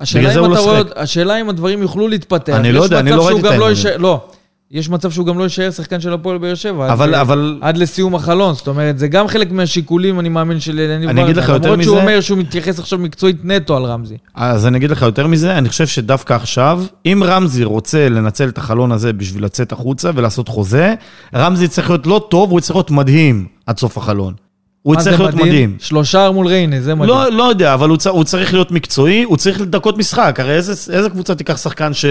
השאלה 0.01 0.35
אם 0.35 0.51
לא. 0.51 0.85
השאלה 0.97 1.41
אם 1.41 1.49
הדברים 1.49 1.83
יוכלו 1.83 2.09
להתפתח. 2.09 2.53
אני 2.53 2.73
לא 2.73 2.83
יודע, 2.83 3.01
אני 3.01 3.11
לא 3.11 3.27
ראיתי 3.27 3.41
את 3.41 3.45
האימונים. 3.45 3.77
לא, 3.99 4.25
יש 4.73 4.89
מצב 4.91 5.11
שהוא 5.11 5.27
גם 5.27 5.39
לא 5.39 5.45
יישאר 5.45 5.71
שחקן 5.71 6.01
של 6.01 6.13
הפועל 6.13 6.39
באר 6.39 6.55
שבע. 6.55 6.85
עד- 6.85 6.91
אבל, 6.91 7.15
אבל, 7.15 7.59
עד 7.61 7.77
לסיום 7.77 8.15
החלון, 8.15 8.55
זאת 8.55 8.69
אומרת, 8.69 8.99
זה 8.99 9.09
גם 9.09 9.29
חלק 9.29 9.53
מהשיקולים, 9.53 10.21
אני 10.21 10.29
מאמין, 10.29 10.61
של 10.61 10.79
אלניב 10.81 11.09
אני 11.09 11.25
אגיד 11.25 11.37
לך 11.37 11.49
יותר 11.49 11.69
למרות 11.71 11.83
שהוא 11.85 11.95
מזה- 11.97 12.03
אומר 12.03 12.21
שהוא 12.21 12.39
מתייחס 12.39 12.79
עכשיו 12.79 12.99
מקצועית 12.99 13.37
נטו 13.45 13.77
על 13.77 13.85
רמזי. 13.85 14.17
אז 14.35 14.67
אני 14.67 14.79
אגיד 14.79 14.91
לך 14.91 15.03
יותר 15.03 15.27
מזה, 15.27 15.59
אני 15.59 15.69
חושב 15.69 15.87
שדווקא 15.87 16.35
עכשיו, 16.35 16.83
אם 17.07 17.23
רמזי 17.27 17.65
רוצה 17.65 18.09
לנצל 18.09 18.49
את 18.49 18.59
החלון 18.59 18.93
הזה 18.93 19.13
בשביל 19.13 19.45
לצאת 19.45 19.73
החוצה 19.73 20.11
ולעשות 20.15 20.49
חוזה, 20.49 20.95
רמזי 21.35 21.69
צריך 21.69 21.91
להיות 21.91 22.07
לא 22.07 22.27
טוב, 22.31 22.51
הוא 22.51 22.61
צריך 22.61 22.77
להיות 22.77 22.91
מדהים 22.91 23.47
עד 23.67 23.79
סוף 23.79 23.99
החלון. 23.99 24.35
הוא 24.83 24.95
יצטרך 24.95 25.21
להיות 25.21 25.35
מדהים. 25.35 25.77
שלושה 25.81 26.31
מול 26.31 26.47
ריינה, 26.47 26.81
זה 26.81 26.95
מדהים. 26.95 27.09
לא, 27.15 27.33
לא 27.33 27.43
יודע, 27.43 27.75
אבל 27.75 27.89
הוא, 27.89 27.97
צ... 27.97 28.07
הוא 28.07 28.25
צריך 28.25 28.53
להיות 28.53 28.71
מקצועי, 28.71 29.23
הוא 29.23 29.37
צריך 29.37 29.61
דקות 29.61 29.99
משחק. 29.99 30.37
הרי 30.41 30.53
איזה, 30.55 30.93
איזה 30.93 31.11
קבוצה 31.11 31.35
תיקח 31.35 31.57
שחקן 31.57 31.93
ש... 31.95 32.05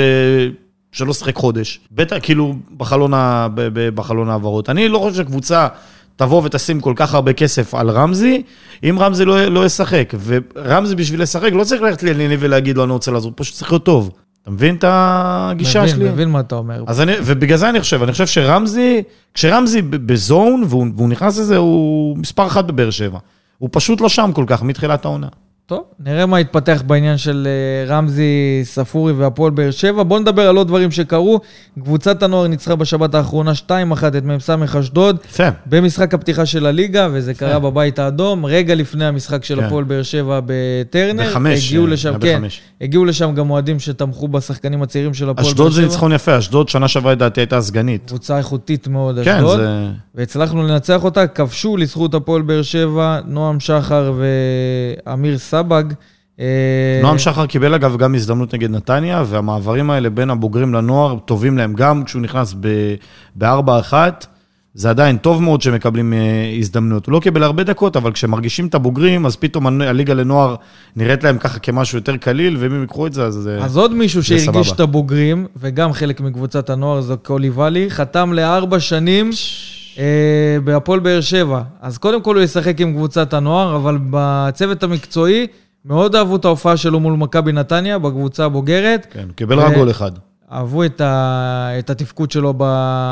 שלא 0.91 1.13
שיחק 1.13 1.35
חודש? 1.35 1.79
בטח, 1.91 2.15
כאילו, 2.21 2.55
בחלון, 2.77 3.13
ה... 3.13 3.47
בחלון 3.95 4.29
העברות. 4.29 4.69
אני 4.69 4.87
לא 4.87 4.99
חושב 4.99 5.15
שקבוצה 5.15 5.67
תבוא 6.15 6.41
ותשים 6.43 6.81
כל 6.81 6.93
כך 6.95 7.13
הרבה 7.13 7.33
כסף 7.33 7.75
על 7.75 7.89
רמזי, 7.89 8.43
אם 8.83 8.97
רמזי 8.99 9.25
לא, 9.25 9.45
לא 9.45 9.65
ישחק. 9.65 10.13
ורמזי 10.25 10.95
בשביל 10.95 11.21
לשחק 11.21 11.51
לא 11.53 11.63
צריך 11.63 11.81
ללכת 11.81 12.03
לענייני 12.03 12.35
ולהגיד 12.39 12.77
לו, 12.77 12.83
אני 12.83 12.91
רוצה 12.91 13.11
לעזור, 13.11 13.31
פשוט 13.35 13.55
צריך 13.55 13.71
להיות 13.71 13.85
טוב. 13.85 14.11
אתה 14.41 14.51
מבין 14.51 14.75
את 14.75 14.83
הגישה 14.87 15.81
מבין, 15.81 15.95
שלי? 15.95 16.09
מבין 16.09 16.29
מה 16.29 16.39
אתה 16.39 16.55
אומר. 16.55 16.83
אז 16.87 17.01
אני, 17.01 17.11
ובגלל 17.23 17.57
זה 17.57 17.69
אני 17.69 17.79
חושב, 17.79 18.03
אני 18.03 18.11
חושב 18.11 18.27
שרמזי, 18.27 19.03
כשרמזי 19.33 19.81
בזון 19.81 20.63
והוא, 20.67 20.87
והוא 20.95 21.09
נכנס 21.09 21.39
לזה, 21.39 21.57
הוא 21.57 22.17
מספר 22.17 22.47
אחת 22.47 22.65
בבאר 22.65 22.89
שבע. 22.89 23.19
הוא 23.57 23.69
פשוט 23.71 24.01
לא 24.01 24.09
שם 24.09 24.31
כל 24.33 24.43
כך 24.47 24.63
מתחילת 24.63 25.05
העונה. 25.05 25.27
טוב, 25.69 25.83
נראה 25.99 26.25
מה 26.25 26.39
יתפתח 26.39 26.83
בעניין 26.87 27.17
של 27.17 27.47
אה, 27.47 27.95
רמזי 27.95 28.61
ספורי 28.63 29.13
והפועל 29.13 29.51
באר 29.51 29.71
שבע. 29.71 30.03
בואו 30.03 30.19
נדבר 30.19 30.47
על 30.47 30.57
עוד 30.57 30.67
דברים 30.67 30.91
שקרו. 30.91 31.39
קבוצת 31.83 32.23
הנוער 32.23 32.47
ניצחה 32.47 32.75
בשבת 32.75 33.15
האחרונה 33.15 33.51
2-1 33.67 33.71
את 34.17 34.23
מ"ס 34.25 34.49
אשדוד. 34.79 35.17
במשחק 35.65 36.13
הפתיחה 36.13 36.45
של 36.45 36.65
הליגה, 36.65 37.07
וזה 37.11 37.33
קרה 37.33 37.59
בבית 37.59 37.99
האדום, 37.99 38.45
רגע 38.45 38.75
לפני 38.75 39.05
המשחק 39.05 39.43
של 39.43 39.59
כן. 39.59 39.63
הפועל 39.63 39.83
באר 39.83 40.03
שבע 40.03 40.39
בטרנר. 40.45 41.29
בחמש, 41.29 41.67
הגיעו 41.67 41.85
אה, 41.85 41.91
לשם, 41.91 42.09
היה 42.09 42.19
כן, 42.19 42.37
בחמש. 42.39 42.61
הגיעו 42.81 43.05
לשם 43.05 43.35
גם 43.35 43.49
אוהדים 43.49 43.79
שתמכו 43.79 44.27
בשחקנים 44.27 44.81
הצעירים 44.81 45.13
של 45.13 45.29
הפועל 45.29 45.35
באר 45.35 45.43
שבע. 45.43 45.51
אשדוד 45.51 45.71
זה 45.71 45.81
ניצחון 45.81 46.11
יפה, 46.11 46.37
אשדוד 46.37 46.69
שנה 46.69 46.87
שעברה 46.87 47.11
לדעתי 47.11 47.41
הייתה 47.41 47.61
סגנית. 47.61 48.07
קבוצה 48.07 48.37
איכותית 48.37 48.87
מאוד, 48.87 49.19
כן, 49.23 49.35
אשדוד. 49.35 49.59
זה... 49.59 49.87
והצלחנו 50.15 50.63
לנצח 50.63 51.03
אותה, 51.03 51.27
כבשו 51.27 51.77
לזכות 51.77 52.13
הפועל 52.13 52.41
באר 52.41 52.61
שבע, 52.61 53.19
נועם 53.25 53.59
שחר 53.59 54.13
ואמיר 55.05 55.37
סבג. 55.59 55.83
אה, 56.39 56.99
נועם 57.01 57.17
שחר 57.17 57.45
קיבל 57.45 57.73
אגב 57.73 57.97
גם 57.97 58.15
הזדמנות 58.15 58.53
נגד 58.53 58.71
נתניה, 58.71 59.23
והמעברים 59.27 59.89
האלה 59.89 60.09
בין 60.09 60.29
הבוגרים 60.29 60.73
לנוער 60.73 61.19
טובים 61.25 61.57
להם 61.57 61.73
גם 61.73 62.03
כשהוא 62.03 62.21
נכנס 62.21 62.55
ב-4-1. 63.37 63.93
זה 64.73 64.89
עדיין 64.89 65.17
טוב 65.17 65.41
מאוד 65.41 65.61
שהם 65.61 65.75
מקבלים 65.75 66.13
אה, 66.13 66.19
הזדמנות. 66.57 67.05
הוא 67.05 67.13
לא 67.13 67.19
קיבל 67.19 67.43
הרבה 67.43 67.63
דקות, 67.63 67.97
אבל 67.97 68.11
כשמרגישים 68.11 68.67
את 68.67 68.75
הבוגרים, 68.75 69.25
אז 69.25 69.35
פתאום 69.35 69.81
הליגה 69.81 70.13
לנוער 70.13 70.55
נראית 70.95 71.23
להם 71.23 71.37
ככה 71.37 71.59
כמשהו 71.59 71.97
יותר 71.97 72.17
קליל, 72.17 72.57
ואם 72.59 72.73
הם 72.73 72.81
ייקחו 72.81 73.07
את 73.07 73.13
זה, 73.13 73.23
אז 73.25 73.33
זה... 73.33 73.57
אז 73.61 73.77
עוד 73.77 73.93
מישהו 73.93 74.23
שהרגיש 74.23 74.45
סבבה. 74.45 74.75
את 74.75 74.79
הבוגרים, 74.79 75.45
וגם 75.57 75.93
חלק 75.93 76.21
מקבוצת 76.21 76.69
הנוער, 76.69 77.01
זה 77.01 77.15
קולי 77.15 77.49
ואלי, 77.49 77.89
חתם 77.89 78.33
לארבע 78.33 78.79
שנים 78.79 79.25
אה, 79.25 79.31
בהפועל 80.63 80.99
באר 80.99 81.21
שבע. 81.21 81.61
אז 81.81 81.97
קודם 81.97 82.21
כל 82.21 82.35
הוא 82.35 82.43
ישחק 82.43 82.81
עם 82.81 82.93
קבוצת 82.93 83.33
הנוער, 83.33 83.75
אבל 83.75 83.97
בצוות 84.09 84.83
המקצועי, 84.83 85.47
מאוד 85.85 86.15
אהבו 86.15 86.35
את 86.35 86.45
ההופעה 86.45 86.77
שלו 86.77 86.99
מול 86.99 87.13
מכבי 87.13 87.51
נתניה, 87.51 87.99
בקבוצה 87.99 88.45
הבוגרת. 88.45 89.07
כן, 89.11 89.27
קיבל 89.35 89.59
רק 89.59 89.71
ו- 89.71 89.75
גול 89.75 89.89
אחד. 89.91 90.11
אהבו 90.51 90.83
את, 90.83 91.01
ה... 91.01 91.69
את 91.79 91.89
התפקוד 91.89 92.31
שלו 92.31 92.53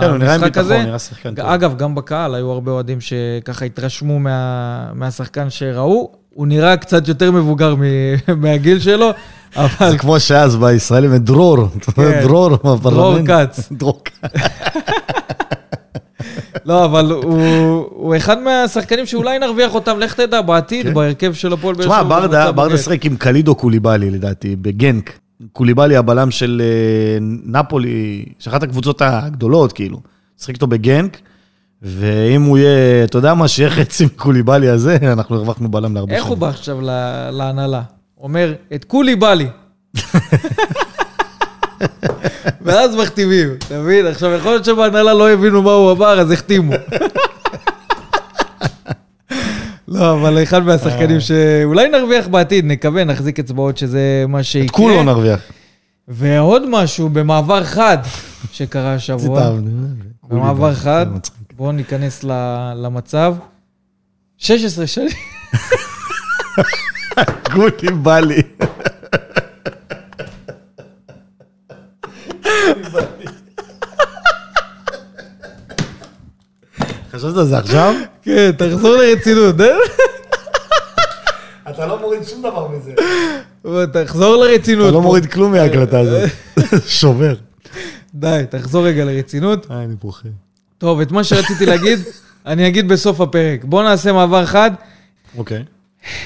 כן, 0.01 0.09
הוא 0.09 0.17
נראה 0.17 0.35
עם 0.35 0.41
במשחק 0.41 0.57
ביטחון, 0.57 0.63
הזה. 0.65 0.83
נראה 0.83 0.99
שחקן 0.99 1.35
טוב. 1.35 1.45
אגב, 1.45 1.77
גם 1.77 1.95
בקהל 1.95 2.35
היו 2.35 2.51
הרבה 2.51 2.71
אוהדים 2.71 2.97
שככה 3.01 3.65
התרשמו 3.65 4.19
מה... 4.19 4.87
מהשחקן 4.93 5.49
שראו. 5.49 6.11
הוא 6.33 6.47
נראה 6.47 6.77
קצת 6.77 7.07
יותר 7.07 7.31
מבוגר 7.31 7.75
מ... 7.75 7.81
מהגיל 8.41 8.79
שלו, 8.79 9.09
אבל 9.55 9.91
זה 9.91 9.97
כמו 9.97 10.19
שאז 10.19 10.55
בישראלים, 10.55 11.17
דרור, 11.17 11.57
כן. 11.95 12.21
דרור 12.21 12.57
דרור. 12.57 13.15
כץ. 13.27 13.69
דרור 13.71 14.01
כץ. 14.05 14.39
לא, 16.67 16.85
אבל 16.85 17.11
הוא, 17.11 18.15
אחד 18.17 18.39
מהשחקנים 18.39 19.05
שאולי 19.05 19.39
נרוויח 19.39 19.75
אותם, 19.75 19.99
לך 19.99 20.13
תדע, 20.13 20.41
בעתיד, 20.41 20.85
כן. 20.85 20.93
בהרכב 20.93 21.33
של 21.33 21.53
הפועל 21.53 21.75
באר 21.75 21.85
תשמע, 21.85 21.99
שבע. 21.99 22.19
בקבוצה 22.19 22.51
ברדה. 22.51 22.77
שיחק 22.77 23.05
עם 23.05 23.15
קלידו 23.15 23.55
קוליבאלי, 23.55 24.11
לדעתי, 24.11 24.55
בגנק. 24.55 25.19
קוליבאלי 25.53 25.95
הבלם 25.97 26.31
של 26.31 26.61
אה, 26.65 27.17
נפולי, 27.45 28.25
שאחת 28.39 28.63
הקבוצות 28.63 29.01
הגדולות, 29.01 29.73
כאילו. 29.73 29.99
שיחק 30.37 30.53
איתו 30.53 30.67
בגנק, 30.67 31.17
ואם 31.81 32.41
הוא 32.43 32.57
יהיה, 32.57 33.03
אתה 33.03 33.17
יודע 33.17 33.33
מה, 33.33 33.47
שיהיה 33.47 33.69
חצי 33.69 34.05
מקוליבאלי 34.05 34.69
הזה, 34.69 34.97
אנחנו 35.13 35.35
הרווחנו 35.35 35.71
בלם 35.71 35.95
להרבה 35.95 36.15
איך 36.15 36.25
הוא 36.25 36.37
בא 36.37 36.47
עכשיו 36.47 36.81
להנהלה? 37.31 37.81
אומר, 38.21 38.53
את 38.75 38.83
כולי 38.83 39.15
בא 39.15 39.33
לי. 39.33 39.47
ואז 42.67 42.95
מכתיבים, 42.95 43.49
אתה 43.57 43.79
מבין? 43.79 44.07
עכשיו, 44.07 44.31
יכול 44.31 44.51
להיות 44.51 44.65
שבהנהלה 44.65 45.13
לא 45.13 45.29
הבינו 45.29 45.61
מה 45.61 45.71
הוא 45.71 45.91
אמר, 45.91 46.19
אז 46.19 46.31
החתימו. 46.31 46.73
לא, 49.87 50.13
אבל 50.13 50.43
אחד 50.43 50.65
מהשחקנים 50.65 51.19
שאולי 51.19 51.89
נרוויח 51.89 52.27
בעתיד, 52.27 52.65
נקווה, 52.65 53.03
נחזיק 53.03 53.39
אצבעות 53.39 53.77
שזה 53.77 54.25
מה 54.27 54.43
שיקרה. 54.43 54.65
את 54.65 54.71
כולו 54.71 55.03
נרוויח. 55.03 55.39
ועוד 56.07 56.63
משהו 56.69 57.09
במעבר 57.09 57.63
חד 57.63 57.97
שקרה 58.51 58.93
השבוע. 58.93 59.51
במעבר 60.27 60.73
חד, 60.73 61.05
בואו 61.57 61.71
ניכנס 61.71 62.23
למצב. 62.75 63.35
16 64.37 64.87
שנים. 64.87 65.09
קוליבאלי. 67.53 68.41
חשבת 77.17 77.37
על 77.37 77.45
זה 77.45 77.57
עכשיו? 77.57 77.93
כן, 78.23 78.51
תחזור 78.57 78.95
לרצינות? 78.95 79.55
אתה 81.69 81.85
לא 81.85 81.99
מוריד 82.01 82.23
שום 82.23 82.39
דבר 82.41 82.67
מזה. 82.67 82.93
תחזור 83.93 84.35
לרצינות. 84.35 84.85
אתה 84.85 84.93
לא. 84.93 85.01
מוריד 85.01 85.25
כלום 85.25 85.51
מההקלטה 85.51 85.99
הזאת. 85.99 86.29
שובר. 86.99 87.33
די, 88.13 88.43
תחזור 88.49 88.85
רגע 88.87 89.05
לרצינות. 89.05 89.67
אה, 89.71 89.83
אני 89.83 89.95
בוכה. 89.95 90.27
טוב, 90.77 91.01
את 91.01 91.11
מה 91.11 91.23
שרציתי 91.23 91.65
להגיד, 91.65 91.99
אני 92.45 92.67
אגיד 92.67 92.87
בסוף 92.87 93.21
הפרק. 93.21 93.63
בואו 93.63 93.83
נעשה 93.83 94.13
מעבר 94.13 94.45
חד. 94.45 94.71
אוקיי. 95.37 95.63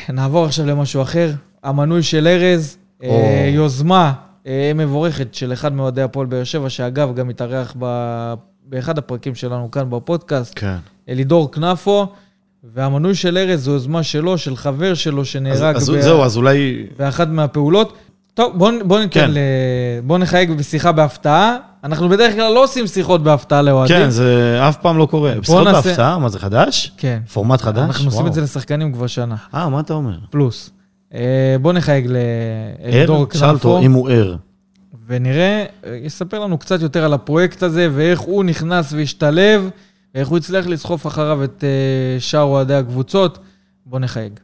נעבור 0.10 0.46
עכשיו 0.46 0.66
למשהו 0.66 1.02
אחר. 1.02 1.32
המנוי 1.64 2.04
של 2.04 2.28
ארז, 2.28 2.78
אה. 3.04 3.50
יוזמה 3.54 4.14
אה, 4.48 4.72
מבורכת 4.76 5.34
של 5.36 5.54
אחד 5.54 5.74
מאוהדי 5.74 6.02
הפועל 6.02 6.28
באר 6.28 6.44
שבע, 6.44 6.70
שאגב, 6.70 7.16
גם 7.16 7.30
התארח 7.30 7.76
ב- 7.80 8.34
באחד 8.66 8.97
הפרקים 8.97 9.36
שלנו 9.36 9.72
כאן 9.72 9.89
בפודקאסט, 9.89 10.53
כן. 10.55 10.76
אלידור 11.09 11.51
כנפו, 11.51 12.07
והמנוי 12.74 13.16
של 13.16 13.38
ארז 13.38 13.64
זו 13.64 13.72
יוזמה 13.72 14.03
שלו, 14.03 14.38
של 14.38 14.55
חבר 14.55 14.93
שלו 14.93 15.22
אז 15.22 15.28
שנהרג 15.28 15.76
אז 15.76 15.89
ב- 15.89 15.99
זהו, 15.99 16.24
אז 16.24 16.38
אולי... 16.38 16.86
באחת 16.99 17.28
מהפעולות. 17.28 17.93
טוב, 18.34 18.57
בואו 18.57 18.72
בוא 18.86 18.99
ניתן 18.99 19.20
כן. 19.20 19.32
ל... 19.32 19.38
בואו 20.03 20.18
נחייג 20.20 20.51
בשיחה 20.51 20.91
בהפתעה. 20.91 21.57
אנחנו 21.84 22.09
בדרך 22.09 22.34
כלל 22.36 22.53
לא 22.53 22.64
עושים 22.64 22.88
שיחות 22.88 23.24
בהפתעה 23.24 23.62
לאוהדים. 23.62 23.97
כן, 23.97 24.09
זה 24.09 24.59
אף 24.70 24.78
פעם 24.78 24.97
לא 24.97 25.05
קורה. 25.05 25.34
שיחות 25.43 25.68
נעשה- 25.68 25.82
בהפתעה? 25.89 26.18
מה 26.20 26.30
זה 26.30 26.39
חדש? 26.39 26.91
כן. 26.97 27.20
פורמט 27.34 27.62
חדש? 27.62 27.84
אנחנו 27.84 28.05
עושים 28.05 28.18
וואו. 28.20 28.28
את 28.28 28.34
זה 28.34 28.41
לשחקנים 28.41 28.93
כבר 28.93 29.07
שנה, 29.07 29.36
אה, 29.55 29.70
מה 29.70 29.80
אתה 29.80 29.93
אומר? 29.93 30.18
פלוס. 30.30 30.70
אה, 31.14 31.20
בואו 31.62 31.74
נחייג 31.74 32.07
לאלידור? 32.07 33.28
שאל 33.34 33.39
כנפו, 33.51 33.53
אותו 33.70 33.86
אם 33.86 33.91
הוא 33.91 34.09
ער. 34.09 34.36
ונראה, 35.08 35.66
אה, 35.86 35.96
יספר 35.96 36.39
לנו 36.39 36.58
קצת 36.58 36.82
יותר 36.82 37.06
על 37.06 37.14
הפרויקט 37.14 37.64
הזה, 37.64 37.88
ואיך 37.92 38.20
הוא 38.20 38.44
נכנס 38.44 38.94
והשתלב, 38.94 39.70
ואיך 40.16 40.28
הוא 40.28 40.38
הצליח 40.38 40.68
לסחוף 40.68 41.08
אחריו 41.08 41.44
את 41.44 41.64
אה, 41.64 42.20
שאר 42.20 42.42
אוהדי 42.42 42.74
הקבוצות. 42.74 43.39
בואו 43.86 44.02
נחייג. 44.02 44.39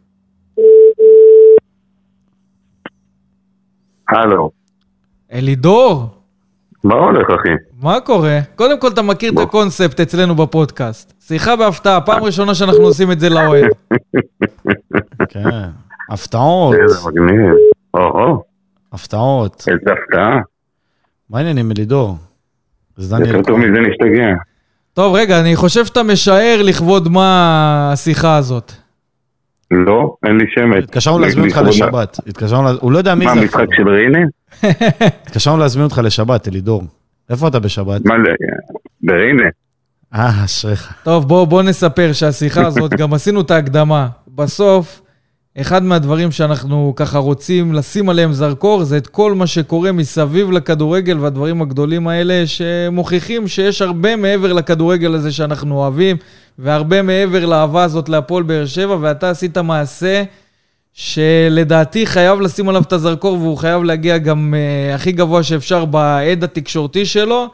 הלו, 4.09 4.51
אלידור, 5.33 6.17
מה 6.83 6.95
הולך 6.95 7.27
אחי? 7.29 7.49
מה 7.81 7.99
קורה? 7.99 8.39
קודם 8.55 8.79
כל, 8.79 8.87
אתה 8.87 9.01
מכיר 9.01 9.29
את 9.29 9.35
בוא. 9.35 9.43
הקונספט 9.43 9.99
אצלנו 9.99 10.35
בפודקאסט. 10.35 11.13
שיחה 11.19 11.55
בהפתעה, 11.55 12.01
פעם 12.01 12.23
ראשונה 12.23 12.55
שאנחנו 12.55 12.83
עושים 12.83 13.11
את 13.11 13.19
זה 13.19 13.29
לאוהד. 13.29 13.65
כן. 15.29 15.49
הפתעות. 16.09 16.75
איזה 16.83 17.07
מגניב. 17.07 17.55
או-הו, 17.93 18.43
הפתעות. 18.97 19.65
איזה 19.67 19.91
הפתעה. 19.93 20.39
מה 21.29 21.37
העניינים, 21.37 21.71
אלידור? 21.71 22.17
זה 22.97 23.15
דניאל 23.15 23.35
יותר 23.35 23.47
טוב. 23.47 23.59
מזה 23.59 23.79
נשתגע. 23.79 24.33
טוב, 24.93 25.15
רגע, 25.15 25.39
אני 25.39 25.55
חושב 25.55 25.85
שאתה 25.85 26.03
משער 26.03 26.61
לכבוד 26.63 27.09
מה 27.09 27.89
השיחה 27.93 28.37
הזאת. 28.37 28.71
לא, 29.71 30.15
אין 30.25 30.37
לי 30.37 30.45
שמץ. 30.55 30.83
התקשרנו 30.83 31.19
להזמין 31.19 31.45
אותך 31.45 31.61
לשבת. 31.67 32.19
התקשרנו, 32.27 32.69
הוא 32.79 32.91
לא 32.91 32.97
יודע 32.97 33.15
מי 33.15 33.25
מה, 33.25 33.33
זה. 33.33 33.39
המשחק 33.39 33.55
אפילו. 33.59 33.75
של 33.75 33.89
ריינה? 33.89 34.19
התקשרנו 35.25 35.57
להזמין 35.57 35.83
אותך 35.85 36.01
לשבת, 36.03 36.47
אלידור. 36.47 36.83
איפה 37.29 37.47
אתה 37.47 37.59
בשבת? 37.59 38.05
מה, 38.05 38.13
בריינה? 39.03 39.43
אה, 40.15 40.45
אשריך. 40.45 40.93
טוב, 41.03 41.27
בוא, 41.27 41.45
בוא 41.45 41.63
נספר 41.63 42.13
שהשיחה 42.13 42.65
הזאת, 42.65 42.93
גם 42.93 43.13
עשינו 43.13 43.41
את 43.41 43.51
ההקדמה. 43.51 44.07
בסוף, 44.35 45.01
אחד 45.61 45.83
מהדברים 45.83 46.31
שאנחנו 46.31 46.93
ככה 46.95 47.17
רוצים 47.17 47.73
לשים 47.73 48.09
עליהם 48.09 48.33
זרקור, 48.33 48.83
זה 48.83 48.97
את 48.97 49.07
כל 49.07 49.33
מה 49.33 49.47
שקורה 49.47 49.91
מסביב 49.91 50.51
לכדורגל 50.51 51.19
והדברים 51.19 51.61
הגדולים 51.61 52.07
האלה, 52.07 52.43
שמוכיחים 52.45 53.47
שיש 53.47 53.81
הרבה 53.81 54.15
מעבר 54.15 54.53
לכדורגל 54.53 55.15
הזה 55.15 55.31
שאנחנו 55.31 55.75
אוהבים, 55.75 56.17
והרבה 56.59 57.01
מעבר 57.01 57.45
לאהבה 57.45 57.83
הזאת 57.83 58.09
להפועל 58.09 58.43
באר 58.43 58.65
שבע, 58.65 58.97
ואתה 59.01 59.29
עשית 59.29 59.57
מעשה 59.57 60.23
שלדעתי 60.93 62.05
חייב 62.05 62.41
לשים 62.41 62.69
עליו 62.69 62.81
את 62.81 62.93
הזרקור, 62.93 63.37
והוא 63.37 63.57
חייב 63.57 63.83
להגיע 63.83 64.17
גם 64.17 64.53
uh, 64.53 64.95
הכי 64.95 65.11
גבוה 65.11 65.43
שאפשר 65.43 65.85
בעד 65.85 66.43
התקשורתי 66.43 67.05
שלו. 67.05 67.47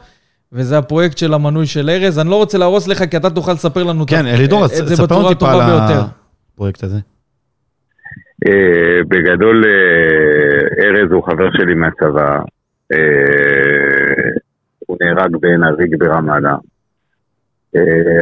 וזה 0.52 0.78
הפרויקט 0.78 1.18
של 1.18 1.34
המנוי 1.34 1.66
של 1.66 1.90
ארז. 1.90 2.18
אני 2.18 2.30
לא 2.30 2.36
רוצה 2.36 2.58
להרוס 2.58 2.86
לך, 2.86 3.04
כי 3.10 3.16
אתה 3.16 3.30
תוכל 3.30 3.52
לספר 3.52 3.82
לנו 3.82 4.06
כן, 4.06 4.26
את 4.26 4.34
אלידור, 4.34 4.64
את 4.64 4.70
זה 4.70 4.96
ספר 4.96 5.04
בצורה 5.04 5.20
לנו 5.20 5.28
טיפה 5.28 5.48
הטובה 5.48 5.64
על 5.64 5.88
ביותר. 5.88 6.04
הפרויקט 6.54 6.84
הזה. 6.84 6.98
אה, 8.46 9.00
בגדול, 9.08 9.64
אה, 9.66 10.84
ארז 10.84 11.12
הוא 11.12 11.24
חבר 11.24 11.50
שלי 11.52 11.74
מהצבא. 11.74 12.38
אה, 12.92 14.30
הוא 14.86 14.96
נהרג 15.00 15.36
בעין 15.40 15.62
הריג 15.62 15.96
ברמאללה. 15.98 16.56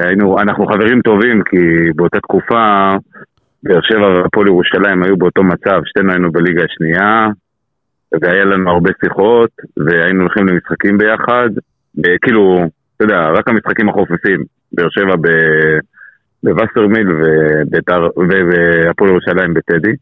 היינו, 0.04 0.40
אנחנו 0.40 0.66
חברים 0.66 1.00
טובים 1.02 1.42
כי 1.42 1.56
באותה 1.96 2.20
תקופה 2.20 2.90
באר 3.62 3.80
שבע 3.82 4.08
והפועל 4.08 4.46
ירושלים 4.46 5.02
היו 5.02 5.16
באותו 5.16 5.42
מצב, 5.42 5.80
שתינו 5.84 6.10
היינו 6.12 6.32
בליגה 6.32 6.62
השנייה 6.64 7.28
והיה 8.22 8.44
לנו 8.44 8.70
הרבה 8.70 8.90
שיחות 9.04 9.50
והיינו 9.76 10.20
הולכים 10.22 10.48
למשחקים 10.48 10.98
ביחד, 10.98 11.48
כאילו, 12.22 12.64
אתה 12.96 13.04
יודע, 13.04 13.30
רק 13.30 13.48
המשחקים 13.48 13.88
החופפים, 13.88 14.44
באר 14.72 14.88
שבע 14.90 15.16
ב- 15.16 15.78
בווסרמיל 16.44 17.08
ובית"ר- 17.12 18.10
ו- 18.18 18.42
והפועל 18.50 19.10
ירושלים 19.10 19.54
בטדי. 19.54 19.92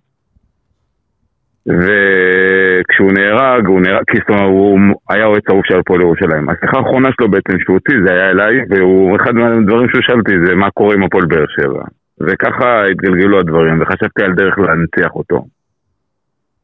וכשהוא 1.66 3.12
נהרג, 3.12 3.66
הוא 3.66 3.80
נהרג, 3.80 4.03
כי 4.11 4.18
זאת 4.18 4.28
אומרת, 4.28 4.43
הוא 4.45 4.78
היה 5.11 5.24
אוהד 5.24 5.43
שרוף 5.49 5.66
של 5.66 5.78
הפועל 5.78 6.01
ירושלים. 6.01 6.49
השיחה 6.49 6.76
האחרונה 6.78 7.09
שלו 7.16 7.30
בעצם 7.30 7.59
שהוא 7.61 7.74
הוציא 7.74 7.95
זה 8.07 8.12
היה 8.12 8.30
אליי, 8.30 8.55
והוא, 8.70 9.16
אחד 9.16 9.34
מהדברים 9.34 9.88
שהוא 9.88 10.03
שאל 10.03 10.18
אותי 10.18 10.32
זה 10.47 10.55
מה 10.55 10.70
קורה 10.70 10.95
עם 10.95 11.03
הפועל 11.03 11.26
באר 11.26 11.45
שבע. 11.49 11.82
וככה 12.20 12.84
התגלגלו 12.91 13.41
הדברים, 13.41 13.80
וחשבתי 13.82 14.22
על 14.24 14.32
דרך 14.34 14.59
להנציח 14.59 15.14
אותו. 15.14 15.45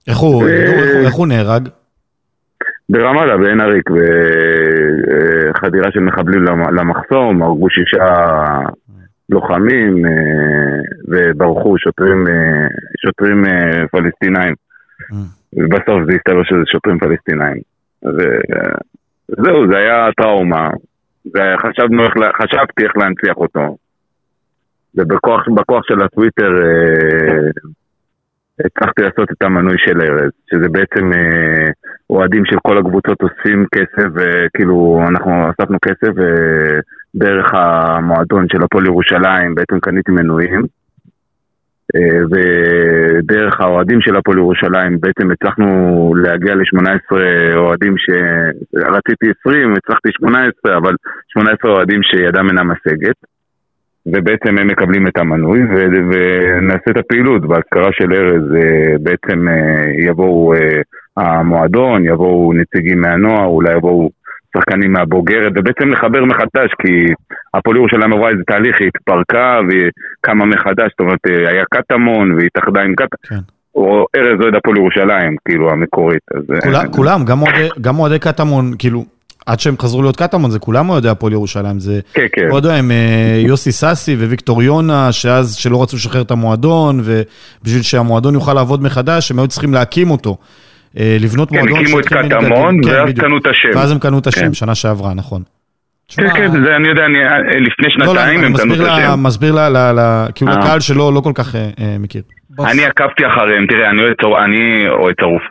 איך 0.09 0.17
הוא, 0.19 0.43
ו- 0.43 0.47
איך 0.49 0.97
איך 1.07 1.15
הוא 1.15 1.27
נהרג? 1.27 1.69
ברמאללה, 2.89 3.37
בעין 3.37 3.61
עריק, 3.61 3.91
בחדירה 5.51 5.91
של 5.91 6.01
מחבלים 6.01 6.43
למ- 6.45 6.75
למחסום, 6.75 7.43
הרגו 7.43 7.67
שישה 7.71 8.05
לוחמים 9.31 10.07
אה, 10.07 10.13
וברחו 11.09 11.75
שוטרים, 11.79 12.27
אה, 12.27 12.67
שוטרים 13.07 13.45
אה, 13.47 13.89
פלסטינאים. 13.89 14.55
ובסוף 15.53 16.03
זה 16.11 16.13
הסתבר 16.17 16.45
שזה 16.45 16.63
שוטרים 16.67 16.99
פלסטינאים. 16.99 17.61
וזהו, 18.05 19.69
זה 19.71 19.77
היה 19.79 20.09
טראומה. 20.17 20.71
זה 21.25 21.43
היה- 21.43 21.59
חשבנו 21.59 22.03
איך, 22.05 22.13
חשבתי 22.43 22.85
איך 22.85 22.93
להנציח 22.97 23.37
אותו. 23.37 23.77
ובכוח 24.95 25.49
בכוח 25.57 25.83
של 25.89 26.03
הטוויטר 26.03 26.51
הצלחתי 28.65 29.03
לעשות 29.03 29.31
את 29.31 29.43
המנוי 29.43 29.75
של 29.79 30.01
ארז, 30.03 30.31
שזה 30.51 30.69
בעצם 30.69 31.13
אה, 31.13 31.67
אוהדים 32.11 32.45
של 32.45 32.57
כל 32.63 32.79
הקבוצות 32.79 33.23
אוספים 33.23 33.67
כסף, 33.75 34.09
וכאילו 34.15 35.01
אנחנו 35.09 35.51
אספנו 35.51 35.79
כסף 35.85 36.13
ודרך 37.17 37.55
המועדון 37.55 38.47
של 38.49 38.63
הפועל 38.63 38.87
ירושלים 38.87 39.55
בעצם 39.55 39.81
קניתי 39.81 40.13
מנויים. 40.13 40.63
אה, 41.95 42.19
ודרך 42.31 43.61
האוהדים 43.61 44.01
של 44.01 44.17
הפועל 44.17 44.39
ירושלים 44.39 45.01
בעצם 45.01 45.31
הצלחנו 45.31 46.13
להגיע 46.17 46.55
ל-18 46.55 47.17
אוהדים 47.57 47.95
שרציתי 47.99 49.27
20, 49.41 49.75
הצלחתי 49.77 50.09
18, 50.13 50.77
אבל 50.77 50.95
18 51.29 51.71
אוהדים 51.71 52.03
שידם 52.03 52.49
אינה 52.49 52.63
משגת. 52.65 53.17
ובעצם 54.07 54.59
הם 54.59 54.67
מקבלים 54.67 55.07
את 55.07 55.19
המנוי 55.19 55.61
ו- 55.63 55.87
ונעשה 56.11 56.91
את 56.91 56.97
הפעילות. 56.97 57.43
באזכרה 57.43 57.89
של 57.93 58.13
ארז 58.13 58.55
אה, 58.55 58.99
בעצם 59.01 59.49
אה, 59.49 60.09
יבואו 60.09 60.55
המועדון, 61.17 62.05
יבואו 62.05 62.53
נציגים 62.53 63.01
מהנוער, 63.01 63.45
אולי 63.45 63.77
יבואו 63.77 64.11
שחקנים 64.57 64.93
מהבוגרת, 64.93 65.53
ובעצם 65.57 65.89
לחבר 65.91 66.25
מחדש, 66.25 66.71
כי 66.83 67.13
הפועל 67.55 67.77
ירושלים 67.77 68.13
עברה 68.13 68.29
איזה 68.31 68.43
תהליך, 68.47 68.77
היא 68.81 68.89
התפרקה 68.95 69.61
וקמה 69.69 70.45
מחדש, 70.47 70.91
זאת 70.91 71.01
אומרת, 71.01 71.19
אה, 71.31 71.51
היה 71.51 71.65
קטמון 71.71 72.33
והתאחדה 72.33 72.81
עם 72.83 72.95
קטמון. 72.95 73.19
כן. 73.29 73.39
או 73.75 74.07
ארז 74.17 74.41
אוהד 74.43 74.55
הפועל 74.55 74.77
ירושלים, 74.77 75.37
כאילו, 75.49 75.71
המקורית. 75.71 76.23
אז, 76.35 76.43
אה, 76.55 76.61
כולם- 76.61 76.93
כולם, 76.93 77.25
גם 77.25 77.43
אוהדי- 77.43 77.69
קטמון, 78.19 78.73
כאילו, 78.79 79.05
עד 79.47 79.61
שהם 79.61 79.75
חזרו 79.83 80.03
להיות 80.03 80.17
קטמון, 80.17 80.51
זה 80.51 80.59
כולם 80.59 80.89
אוהדי 80.89 81.09
הפועל 81.09 81.33
ירושלים, 81.33 81.79
זה... 81.79 82.01
כן, 82.15 82.27
כן. 82.33 82.49
יודע, 82.57 82.75
הם 82.75 82.91
אה, 82.91 82.97
יוסי 83.47 83.73
סאסי 83.73 84.15
וויקטור 84.17 84.63
יונה, 84.63 85.13
שאז, 85.13 85.55
שלא 85.55 85.83
רצו 85.83 85.97
לשחרר 85.97 86.23
את 86.23 86.31
המועדון, 86.31 87.01
ובשביל 87.05 87.83
שהמועדון 87.83 88.35
יוכל 88.35 88.53
לעבוד 88.55 88.83
מחדש, 88.83 89.31
הם 89.31 89.39
היו 89.39 89.49
צריכים 89.49 89.75
להקים 89.75 90.11
אותו. 90.11 90.37
אה, 90.99 91.17
לבנות 91.21 91.51
כן, 91.51 91.57
מועדון 91.59 91.79
הקימו 91.81 92.01
את 92.01 92.07
קטמון. 92.07 92.83
כן, 92.85 92.91
ואז 92.91 93.03
בדיוק. 93.11 93.27
קנו 93.27 93.39
את 93.39 93.47
השם. 93.47 93.69
ואז 93.75 93.93
הם 93.93 93.99
קנו 93.99 94.19
את 94.19 94.27
השם, 94.27 94.41
כן. 94.47 94.55
שנה 94.55 94.75
שעברה, 94.75 95.15
נכון. 95.15 95.43
כן, 96.17 96.29
כן, 96.35 96.51
זה 96.65 96.77
אני 96.77 96.89
יודע, 96.89 97.05
אני, 97.05 97.19
אה, 97.19 97.39
לפני 97.39 97.89
לא, 97.99 98.07
לא, 98.07 98.13
שנתיים 98.13 98.39
אני 98.39 98.47
הם 98.47 98.53
קנו 98.57 98.75
את 98.75 98.81
השם. 98.81 99.23
מסביר 99.23 99.53
לה- 99.55 99.69
לה- 99.69 99.93
לה- 99.93 100.27
כאילו 100.35 100.53
אה. 100.53 100.59
לקהל 100.59 100.81
שלא 100.81 101.11
לא 101.15 101.21
כל 101.21 101.33
כך 101.35 101.55
אה, 101.55 101.61
אה, 101.81 101.97
מכיר. 101.99 102.23
בס- 102.59 102.73
אני 102.73 102.85
עקבתי 102.85 103.27
אחריהם, 103.27 103.67
תראה, 103.67 103.91
אני 103.91 104.03
אוהד 104.03 104.15
צרוף, 104.21 104.39
אני 104.45 104.89
אוהד 104.89 105.15
צרוף, 105.21 105.43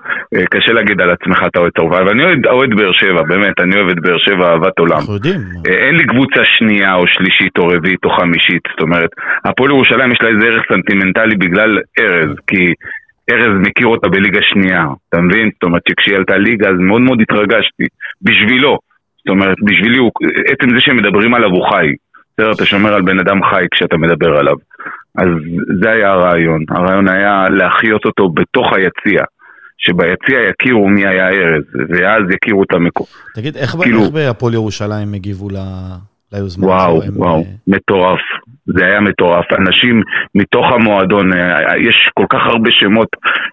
קשה 0.52 0.74
להגיד 0.74 1.02
על 1.02 1.10
עצמך 1.12 1.40
אתה 1.48 1.60
אוהד 1.60 1.72
צרוף, 1.78 1.94
אבל 1.94 2.10
אני 2.10 2.24
אוהד, 2.50 2.70
באר 2.78 2.92
שבע, 2.94 3.22
באמת, 3.30 3.60
אני 3.60 3.76
אוהב 3.76 3.90
את 3.90 4.00
באר 4.02 4.18
שבע 4.18 4.46
אהבת 4.52 4.80
עולם. 4.80 4.98
אנחנו 4.98 5.14
יודעים. 5.14 5.40
אין 5.68 5.96
לי 5.96 6.04
קבוצה 6.06 6.42
שנייה 6.58 6.94
או 6.96 7.04
שלישית 7.08 7.58
או 7.58 7.68
רביעית 7.68 8.00
או 8.06 8.10
חמישית, 8.10 8.62
זאת 8.72 8.82
אומרת, 8.82 9.10
הפועל 9.46 9.70
ירושלים 9.72 10.12
יש 10.12 10.18
לה 10.22 10.30
איזה 10.30 10.46
ערך 10.46 10.64
סנטימנטלי 10.74 11.36
בגלל 11.36 11.72
ארז, 12.00 12.32
כי 12.48 12.64
ארז 13.30 13.54
מכיר 13.60 13.88
אותה 13.88 14.08
בליגה 14.10 14.40
שנייה, 14.44 14.86
אתה 15.10 15.22
מבין? 15.22 15.50
זאת 15.54 15.64
אומרת 15.64 15.82
שכשהיא 15.90 16.16
עלתה 16.18 16.38
ליגה 16.38 16.70
אז 16.70 16.76
מאוד 16.80 17.02
מאוד 17.02 17.22
התרגשתי, 17.22 17.84
בשבילו, 18.22 18.80
זאת 19.18 19.30
אומרת, 19.30 19.58
בשבילי, 19.66 19.98
הוא, 19.98 20.12
עצם 20.52 20.70
זה 20.76 20.80
שהם 20.80 20.98
מדברים 20.98 21.34
עליו 21.34 21.50
הוא 21.50 21.70
חי, 21.70 21.88
בסדר, 22.34 22.52
אתה 22.52 22.66
שומר 22.66 22.94
על 22.94 23.02
בן 23.02 23.20
אדם 23.20 23.44
חי 23.44 23.66
כשאתה 23.72 23.98
מדבר 23.98 24.38
עליו. 24.38 24.56
אז 25.18 25.28
זה 25.82 25.90
היה 25.90 26.12
הרעיון, 26.12 26.64
הרעיון 26.70 27.08
היה 27.08 27.50
להחיות 27.50 28.06
אותו 28.06 28.30
בתוך 28.30 28.68
היציע, 28.74 29.24
שביציע 29.78 30.40
יכירו 30.50 30.88
מי 30.88 31.08
היה 31.08 31.30
ארז, 31.30 31.64
ואז 31.90 32.22
יכירו 32.36 32.64
את 32.64 32.74
המקום. 32.74 33.06
תגיד, 33.36 33.58
איך 33.58 33.76
כאילו- 33.82 34.02
איך 34.02 34.10
בהפועל 34.10 34.54
ירושלים 34.54 35.14
הגיבו 35.14 35.50
ל- 35.50 36.15
ליוזמה 36.34 36.68
וואו? 36.68 37.04
הם, 37.04 37.10
וואו, 37.16 37.38
אה, 37.38 37.44
מטורף. 37.68 38.20
זה 38.66 38.86
היה 38.86 39.00
מטורף. 39.00 39.46
אנשים 39.54 40.02
מתוך 40.36 40.66
המועדון, 40.72 41.34
אה, 41.34 41.78
יש 41.78 42.10
כל 42.14 42.26
כך 42.30 42.40
הרבה 42.46 42.72
שמות 42.72 43.10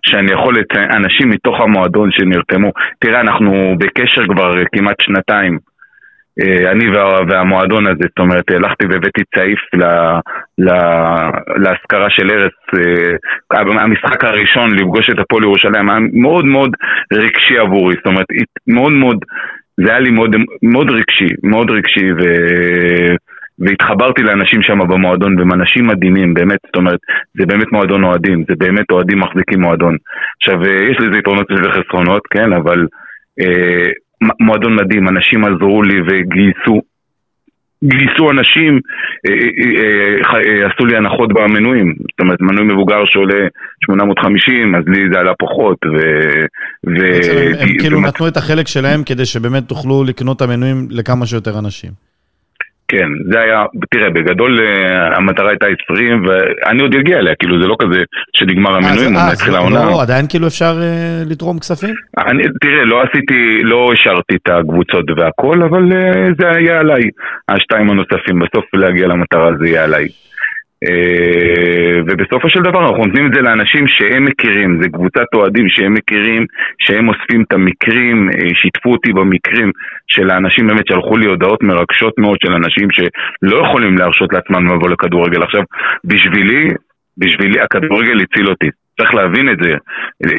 שאני 0.07 0.33
יכול 0.33 0.59
לציין, 0.59 0.93
אנשים 0.93 1.31
מתוך 1.31 1.61
המועדון 1.61 2.11
שנרתמו. 2.13 2.71
תראה, 2.99 3.21
אנחנו 3.21 3.75
בקשר 3.79 4.27
כבר 4.27 4.53
כמעט 4.73 4.97
שנתיים. 5.01 5.59
אה, 6.41 6.71
אני 6.71 6.91
וה, 6.91 7.21
והמועדון 7.29 7.87
הזה, 7.87 8.03
זאת 8.09 8.19
אומרת, 8.19 8.51
הלכתי 8.51 8.87
והבאתי 8.87 9.23
צעיף 9.35 9.61
ל- 9.75 10.19
ל- 10.59 11.31
להשכרה 11.57 12.11
של 12.11 12.31
ארץ, 12.31 12.53
המשחק 13.81 14.25
הראשון 14.25 14.75
לפגוש 14.75 15.11
את 15.11 15.19
הפועל 15.19 15.43
ירושלים 15.43 15.91
היה 15.91 15.99
מאוד 16.13 16.45
מאוד 16.45 16.71
רגשי 17.13 17.59
עבורי, 17.59 17.95
זאת 17.97 18.07
אומרת, 18.07 18.27
מאוד 18.67 18.93
מאוד, 18.93 19.19
זה 19.77 19.91
היה 19.91 20.01
לי 20.01 20.11
מאוד, 20.11 20.37
מאוד 20.63 20.91
רגשי, 20.91 21.35
מאוד 21.43 21.71
רגשי, 21.71 22.13
ו... 22.13 22.23
והתחברתי 23.59 24.23
לאנשים 24.23 24.63
שם 24.63 24.79
במועדון, 24.79 25.39
והם 25.39 25.53
אנשים 25.53 25.87
מדהימים, 25.87 26.35
באמת, 26.35 26.59
זאת 26.67 26.77
אומרת, 26.77 26.99
זה 27.39 27.47
באמת 27.47 27.73
מועדון 27.73 28.05
אוהדים, 28.05 28.45
זה 28.49 28.55
באמת 28.59 28.91
אוהדים 28.91 29.21
מחזיקים 29.21 29.61
מועדון. 29.61 29.97
עכשיו, 30.37 30.65
אה, 30.65 30.91
יש 30.91 30.97
לזה 31.01 31.19
יתרונות 31.19 31.47
וחסרונות, 31.51 32.23
כן, 32.31 32.53
אבל 32.53 32.87
אה, 33.41 33.91
מועדון 34.41 34.75
מדהים, 34.77 35.09
אנשים 35.09 35.45
עזרו 35.45 35.83
לי 35.83 36.01
וגייסו. 36.01 36.92
גייסו 37.85 38.31
אנשים, 38.31 38.81
אה, 39.29 39.35
אה, 39.65 40.63
אה, 40.63 40.67
עשו 40.73 40.87
לי 40.87 40.97
הנחות 40.97 41.33
במנויים, 41.33 41.95
זאת 42.11 42.21
אומרת 42.21 42.41
מנוי 42.41 42.65
מבוגר 42.75 43.05
שעולה 43.05 43.47
850, 43.85 44.75
אז 44.75 44.83
לי 44.87 45.09
זה 45.13 45.19
עלה 45.21 45.33
פחות, 45.39 45.79
ו... 45.87 45.97
ו... 46.87 47.07
הם- 47.61 47.79
כאילו 47.79 48.01
נתנו 48.01 48.29
את 48.29 48.37
החלק 48.37 48.67
שלהם 48.67 49.03
כדי 49.07 49.25
שבאמת 49.25 49.69
תוכלו 49.69 50.05
לקנות 50.05 50.37
את 50.37 50.43
המנויים 50.43 50.87
לכמה 50.91 51.27
שיותר 51.27 51.59
אנשים. 51.59 52.12
כן, 52.93 53.09
זה 53.33 53.41
היה, 53.41 53.65
תראה, 53.91 54.11
בגדול 54.11 54.61
אה, 54.61 55.17
המטרה 55.17 55.49
הייתה 55.49 55.67
20, 55.85 56.25
ואני 56.27 56.83
עוד 56.83 56.95
אגיע 56.95 57.19
אליה, 57.19 57.35
כאילו 57.35 57.63
זה 57.63 57.67
לא 57.67 57.77
כזה 57.83 58.03
שנגמר 58.37 58.71
אה, 58.71 58.77
עוד 58.77 58.99
אז 59.17 59.33
מתחילה 59.33 59.59
לא, 59.59 59.63
העונה. 59.63 60.03
עדיין 60.03 60.27
כאילו 60.29 60.47
אפשר 60.47 60.75
אה, 60.83 61.23
לתרום 61.31 61.59
כספים? 61.59 61.95
אני, 62.19 62.43
תראה, 62.61 62.85
לא 62.85 63.03
עשיתי, 63.03 63.59
לא 63.63 63.91
השארתי 63.93 64.35
את 64.35 64.49
הקבוצות 64.49 65.05
והכל, 65.17 65.63
אבל 65.63 65.83
uh, 65.93 66.41
זה 66.41 66.51
היה 66.57 66.79
עליי. 66.81 67.03
השתיים 67.49 67.91
הנוספים, 67.91 68.39
בסוף 68.39 68.65
להגיע 68.75 69.07
למטרה 69.07 69.51
זה 69.61 69.69
יהיה 69.69 69.85
עליי. 69.85 70.07
אה, 70.87 72.01
ובסופו 72.07 72.49
של 72.49 72.61
דבר 72.61 72.81
אנחנו 72.81 73.05
נותנים 73.07 73.27
את 73.27 73.35
זה 73.35 73.41
לאנשים 73.41 73.89
שהם 73.89 74.25
מכירים, 74.25 74.83
זה 74.83 74.89
קבוצת 74.89 75.27
אוהדים 75.35 75.69
שהם 75.69 75.95
מכירים, 75.95 76.47
שהם 76.79 77.09
אוספים 77.09 77.43
את 77.43 77.53
המקרים, 77.53 78.29
אה, 78.29 78.49
שיתפו 78.55 78.93
אותי 78.93 79.13
במקרים 79.13 79.71
של 80.07 80.31
האנשים 80.31 80.67
באמת 80.67 80.87
שלחו 80.87 81.17
לי 81.17 81.27
הודעות 81.27 81.63
מרגשות 81.63 82.15
מאוד 82.19 82.39
של 82.45 82.53
אנשים 82.53 82.89
שלא 82.91 83.67
יכולים 83.67 83.99
להרשות 83.99 84.33
לעצמם 84.33 84.67
לבוא 84.67 84.91
לכדורגל. 84.91 85.43
עכשיו, 85.43 85.63
בשבילי, 86.05 86.69
בשבילי 87.19 87.61
הכדורגל 87.61 88.21
הציל 88.21 88.49
אותי. 88.49 88.69
צריך 88.97 89.15
להבין 89.15 89.49
את 89.49 89.59
זה, 89.63 89.77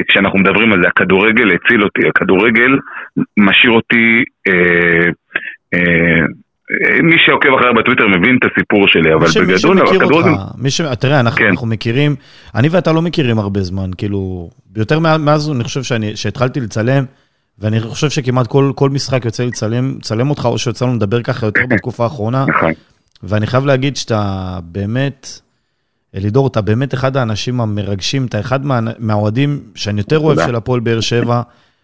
כשאנחנו 0.08 0.38
מדברים 0.38 0.72
על 0.72 0.82
זה, 0.82 0.88
הכדורגל 0.88 1.48
הציל 1.54 1.82
אותי, 1.82 2.08
הכדורגל 2.08 2.78
משאיר 3.38 3.72
אותי 3.72 4.24
אה, 4.48 5.08
אה, 5.74 6.26
מי 7.02 7.16
שעוקב 7.26 7.48
אחריי 7.58 7.74
בטוויטר 7.74 8.08
מבין 8.08 8.38
את 8.38 8.50
הסיפור 8.52 8.88
שלי, 8.88 9.14
אבל 9.14 9.26
בגדול, 9.26 9.74
מי 9.76 9.86
שמכיר 9.86 10.04
אותך, 10.04 10.28
מי 10.58 10.70
ש... 10.70 10.80
תראה, 10.80 11.20
אנחנו, 11.20 11.38
כן. 11.38 11.46
אנחנו 11.46 11.66
מכירים, 11.66 12.16
אני 12.54 12.68
ואתה 12.68 12.92
לא 12.92 13.02
מכירים 13.02 13.38
הרבה 13.38 13.62
זמן, 13.62 13.90
כאילו, 13.98 14.50
יותר 14.76 14.98
מאז 14.98 15.50
אני 15.50 15.64
חושב 15.64 15.82
שאני, 15.82 16.16
שהתחלתי 16.16 16.60
לצלם, 16.60 17.04
ואני 17.58 17.80
חושב 17.80 18.10
שכמעט 18.10 18.46
כל, 18.46 18.72
כל 18.74 18.90
משחק 18.90 19.24
יוצא 19.24 19.42
לי 19.42 19.48
לצלם, 19.48 19.94
לצלם 19.98 20.30
אותך, 20.30 20.44
או 20.44 20.58
שיוצא 20.58 20.84
לנו 20.84 20.94
לדבר 20.94 21.22
ככה 21.22 21.46
יותר 21.46 21.60
בתקופה 21.68 22.04
האחרונה, 22.04 22.44
נכון. 22.56 22.72
ואני 23.22 23.46
חייב 23.46 23.66
להגיד 23.66 23.96
שאתה 23.96 24.58
באמת, 24.62 25.40
אלידור, 26.16 26.46
אתה 26.46 26.60
באמת 26.60 26.94
אחד 26.94 27.16
האנשים 27.16 27.60
המרגשים, 27.60 28.26
אתה 28.26 28.40
אחד 28.40 28.66
מה, 28.66 28.80
מהאוהדים 28.98 29.60
שאני 29.74 30.00
יותר 30.00 30.18
אוהב 30.18 30.46
של 30.46 30.54
הפועל 30.54 30.80
באר 30.80 31.00
שבע. 31.00 31.42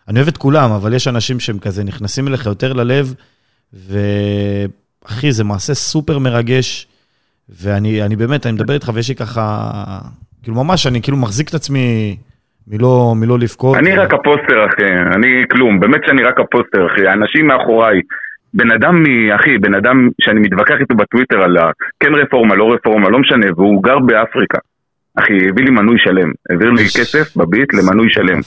אני 0.08 0.18
אוהב 0.18 0.28
את 0.28 0.36
כולם, 0.36 0.70
אבל 0.70 0.94
יש 0.94 1.08
אנשים 1.08 1.40
שהם 1.40 1.58
כזה 1.58 1.84
נכנסים 1.84 2.28
אליך 2.28 2.46
יותר 2.46 2.72
ללב, 2.72 3.14
ואחי, 3.72 5.32
זה 5.32 5.44
מעשה 5.44 5.74
סופר 5.74 6.18
מרגש, 6.18 6.86
ואני 7.62 8.16
באמת, 8.18 8.46
אני 8.46 8.54
מדבר 8.54 8.74
איתך 8.74 8.90
ויש 8.94 9.08
לי 9.08 9.14
ככה, 9.14 9.70
כאילו 10.42 10.64
ממש, 10.64 10.86
אני 10.86 11.02
כאילו 11.02 11.16
מחזיק 11.16 11.48
את 11.48 11.54
עצמי 11.54 12.16
מלא, 12.68 13.14
מלא 13.16 13.38
לבכות. 13.38 13.76
אני 13.76 13.96
רק 13.96 14.14
הפוסטר, 14.14 14.66
אחי, 14.66 14.92
אני 15.14 15.44
כלום, 15.50 15.80
באמת 15.80 16.00
שאני 16.06 16.22
רק 16.22 16.40
הפוסטר, 16.40 16.86
אחי, 16.86 17.06
האנשים 17.06 17.46
מאחוריי. 17.46 18.00
בן 18.54 18.72
אדם, 18.72 19.02
מ... 19.02 19.30
אחי, 19.32 19.58
בן 19.58 19.74
אדם 19.74 20.08
שאני 20.20 20.40
מתווכח 20.40 20.74
איתו 20.80 20.94
בטוויטר 20.94 21.42
על 21.42 21.56
כן 22.00 22.14
רפורמה, 22.14 22.54
לא 22.54 22.72
רפורמה, 22.74 23.08
לא 23.08 23.18
משנה, 23.18 23.46
והוא 23.56 23.82
גר 23.82 23.98
באפריקה. 23.98 24.58
אחי, 25.16 25.48
הביא 25.48 25.64
לי 25.64 25.70
מנוי 25.70 25.98
שלם, 25.98 26.32
העביר 26.50 26.70
לי 26.70 26.84
כסף 26.84 27.36
בביט 27.36 27.74
למנוי 27.74 28.06
שלם. 28.10 28.40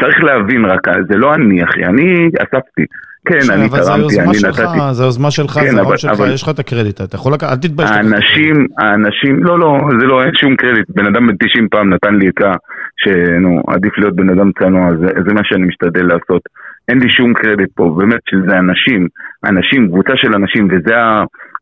צריך 0.00 0.24
להבין 0.24 0.64
רק, 0.64 0.88
זה 1.08 1.16
לא 1.16 1.34
אני, 1.34 1.64
אחי, 1.64 1.84
אני 1.84 2.30
אספתי. 2.38 2.82
כן, 3.28 3.52
אני 3.52 3.68
תרמתי, 3.68 4.20
אני 4.20 4.38
נתתי. 4.48 4.78
זה 4.92 5.04
יוזמה 5.04 5.30
שלך, 5.30 5.50
כן, 5.50 5.70
זה 5.70 5.80
ההון 5.80 5.96
שלך, 5.96 6.20
יש 6.34 6.42
לך 6.42 6.48
את 6.48 6.58
הקרדיט, 6.58 7.00
אתה 7.00 7.16
יכול 7.16 7.32
לקחת, 7.32 7.50
אל 7.52 7.56
תתבייש. 7.56 7.90
האנשים, 7.90 8.66
האנשים, 8.78 9.44
לא, 9.44 9.58
לא, 9.58 9.78
זה 10.00 10.06
לא, 10.06 10.22
אין 10.22 10.34
שום 10.40 10.56
קרדיט. 10.56 10.86
בן 10.88 11.06
אדם 11.06 11.26
בן 11.26 11.36
90 11.36 11.68
פעם 11.70 11.94
נתן 11.94 12.14
לי 12.14 12.28
עצה, 12.28 12.52
שנו, 13.02 13.62
עדיף 13.68 13.98
להיות 13.98 14.16
בן 14.16 14.30
אדם 14.30 14.50
צנוע, 14.58 14.90
זה, 15.26 15.34
מה 15.34 15.40
שאני 15.44 15.66
משתדל 15.66 16.06
לעשות. 16.06 16.42
אין 16.88 16.98
לי 16.98 17.10
שום 17.10 17.34
קרדיט 17.34 17.70
פה, 17.74 17.94
באמת 17.98 18.20
שזה 18.30 18.58
אנשים, 18.58 19.08
אנשים, 19.44 19.88
קבוצה 19.88 20.12
של 20.16 20.34
אנשים, 20.34 20.68
וזה 20.70 20.94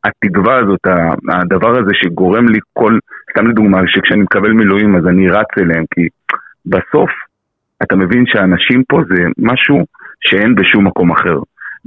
התקווה 0.05 0.59
הזאת, 0.59 0.85
הדבר 1.29 1.71
הזה 1.71 1.91
שגורם 1.95 2.49
לי 2.49 2.59
כל, 2.73 2.99
סתם 3.31 3.47
לדוגמה, 3.47 3.79
שכשאני 3.87 4.23
מקבל 4.23 4.53
מילואים 4.53 4.97
אז 4.97 5.07
אני 5.07 5.29
רץ 5.29 5.53
אליהם, 5.59 5.85
כי 5.95 6.09
בסוף 6.67 7.11
אתה 7.83 7.97
מבין 7.97 8.25
שהאנשים 8.27 8.83
פה 8.89 9.01
זה 9.09 9.23
משהו 9.39 9.85
שאין 10.21 10.55
בשום 10.55 10.87
מקום 10.87 11.11
אחר. 11.12 11.39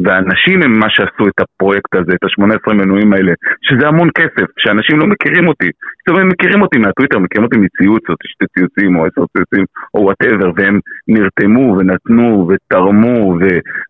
והאנשים 0.03 0.63
הם 0.63 0.79
מה 0.79 0.89
שעשו 0.89 1.27
את 1.27 1.39
הפרויקט 1.39 1.95
הזה, 1.95 2.11
את 2.15 2.23
ה-18 2.23 2.73
מנויים 2.73 3.13
האלה, 3.13 3.33
שזה 3.61 3.87
המון 3.87 4.09
כסף, 4.15 4.47
שאנשים 4.59 4.99
לא 4.99 5.07
מכירים 5.07 5.47
אותי. 5.47 5.69
זאת 5.99 6.09
אומרת, 6.09 6.21
הם 6.21 6.29
מכירים 6.29 6.61
אותי 6.61 6.77
מהטוויטר, 6.77 7.19
מכירים 7.19 7.45
אותי 7.45 7.57
מציוץ, 7.57 8.03
או 8.09 8.13
שתי 8.23 8.45
ציוצים, 8.57 8.95
או 8.95 9.05
עשר 9.05 9.21
ציוצים, 9.37 9.65
או 9.93 10.01
whatever, 10.01 10.51
והם 10.55 10.79
נרתמו 11.07 11.75
ונתנו 11.77 12.49
ותרמו 12.49 13.37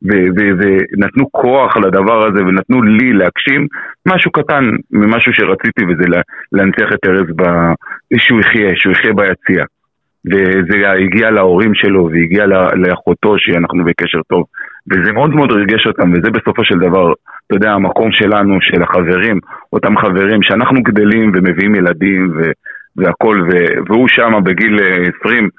ונתנו 0.01 1.31
כוח 1.31 1.77
לדבר 1.77 2.27
הזה, 2.27 2.41
ונתנו 2.43 2.81
לי 2.81 3.13
להגשים 3.13 3.67
משהו 4.07 4.31
קטן 4.31 4.63
ממשהו 4.91 5.33
שרציתי, 5.33 5.83
וזה 5.85 6.05
להנציח 6.51 6.89
את 6.93 7.05
ארז, 7.05 7.29
ב... 7.35 7.43
שהוא 8.17 8.39
יחיה, 8.39 8.71
שהוא 8.75 8.93
יחיה 8.93 9.13
ביציע. 9.13 9.65
וזה 10.25 10.91
הגיע 10.91 11.31
להורים 11.31 11.75
שלו 11.75 12.09
והגיע 12.11 12.45
לאחותו 12.75 13.35
שאנחנו 13.37 13.85
בקשר 13.85 14.21
טוב. 14.27 14.43
וזה 14.91 15.13
מאוד 15.13 15.29
מאוד 15.29 15.51
ריגש 15.51 15.87
אותם 15.87 16.11
וזה 16.11 16.31
בסופו 16.31 16.65
של 16.65 16.79
דבר, 16.79 17.13
אתה 17.47 17.55
יודע, 17.55 17.71
המקום 17.71 18.11
שלנו, 18.11 18.57
של 18.61 18.83
החברים, 18.83 19.39
אותם 19.73 19.97
חברים 19.97 20.43
שאנחנו 20.43 20.83
גדלים 20.83 21.31
ומביאים 21.35 21.75
ילדים 21.75 22.31
ו- 22.35 22.51
והכל 22.97 23.41
ו- 23.51 23.79
והוא 23.87 24.07
שם 24.07 24.33
בגיל 24.43 24.79
20 25.19 25.49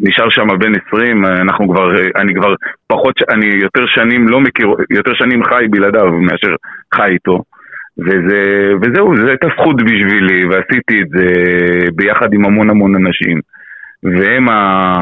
נשאר 0.00 0.30
שם 0.30 0.46
בן 0.58 0.72
20, 0.88 1.24
אנחנו 1.24 1.68
כבר, 1.68 1.90
אני 2.16 2.34
כבר 2.34 2.54
פחות, 2.86 3.14
אני 3.30 3.46
יותר 3.46 3.86
שנים 3.86 4.28
לא 4.28 4.40
מכיר, 4.40 4.68
יותר 4.90 5.14
שנים 5.14 5.44
חי 5.44 5.64
בלעדיו 5.70 6.12
מאשר 6.12 6.54
חי 6.94 7.10
איתו. 7.10 7.42
וזה, 7.98 8.72
וזהו, 8.82 9.16
זו 9.16 9.26
הייתה 9.26 9.46
זכות 9.56 9.76
בשבילי 9.82 10.44
ועשיתי 10.44 11.02
את 11.02 11.08
זה 11.08 11.26
ביחד 11.94 12.32
עם 12.32 12.44
המון 12.44 12.70
המון 12.70 12.94
אנשים 12.94 13.40
והם 14.02 14.48
ה... 14.48 14.94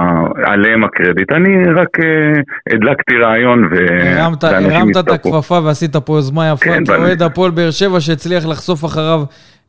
עליהם 0.44 0.84
הקרדיט. 0.84 1.32
אני 1.32 1.72
רק 1.72 1.98
uh, 1.98 2.74
הדלקתי 2.74 3.16
רעיון 3.16 3.64
ו... 3.64 3.76
הרמת, 3.90 4.44
הרמת 4.44 4.96
את 4.96 5.08
הכפפה 5.08 5.60
ועשית 5.64 5.96
פה 5.96 6.16
יוזמה 6.16 6.50
יפה 6.52 6.64
כן, 6.64 6.84
כאוהד 6.84 7.22
הפועל 7.22 7.50
באר 7.50 7.70
שבע 7.70 8.00
שהצליח 8.00 8.46
לחשוף 8.46 8.84
אחריו 8.84 9.22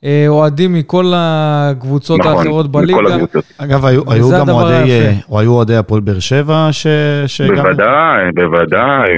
אה, 0.03 0.25
אוהדים 0.28 0.73
מכל 0.73 1.05
הקבוצות 1.15 2.19
נכון, 2.19 2.38
האחרות 2.38 2.71
בליגה. 2.71 2.93
מכל 2.93 3.07
הקבוצות. 3.07 3.43
אגב, 3.57 3.86
היו, 3.86 4.01
היו 4.11 4.30
גם 4.39 4.49
אוהדי, 4.49 4.91
אה, 4.91 5.11
או 5.30 5.39
היו 5.39 5.51
אוהדי 5.51 5.75
הפועל 5.75 6.01
באר 6.01 6.19
שבע 6.19 6.67
ש... 6.71 6.88
שגם... 7.28 7.55
בוודאי, 7.55 8.32
בוודאי. 8.36 9.09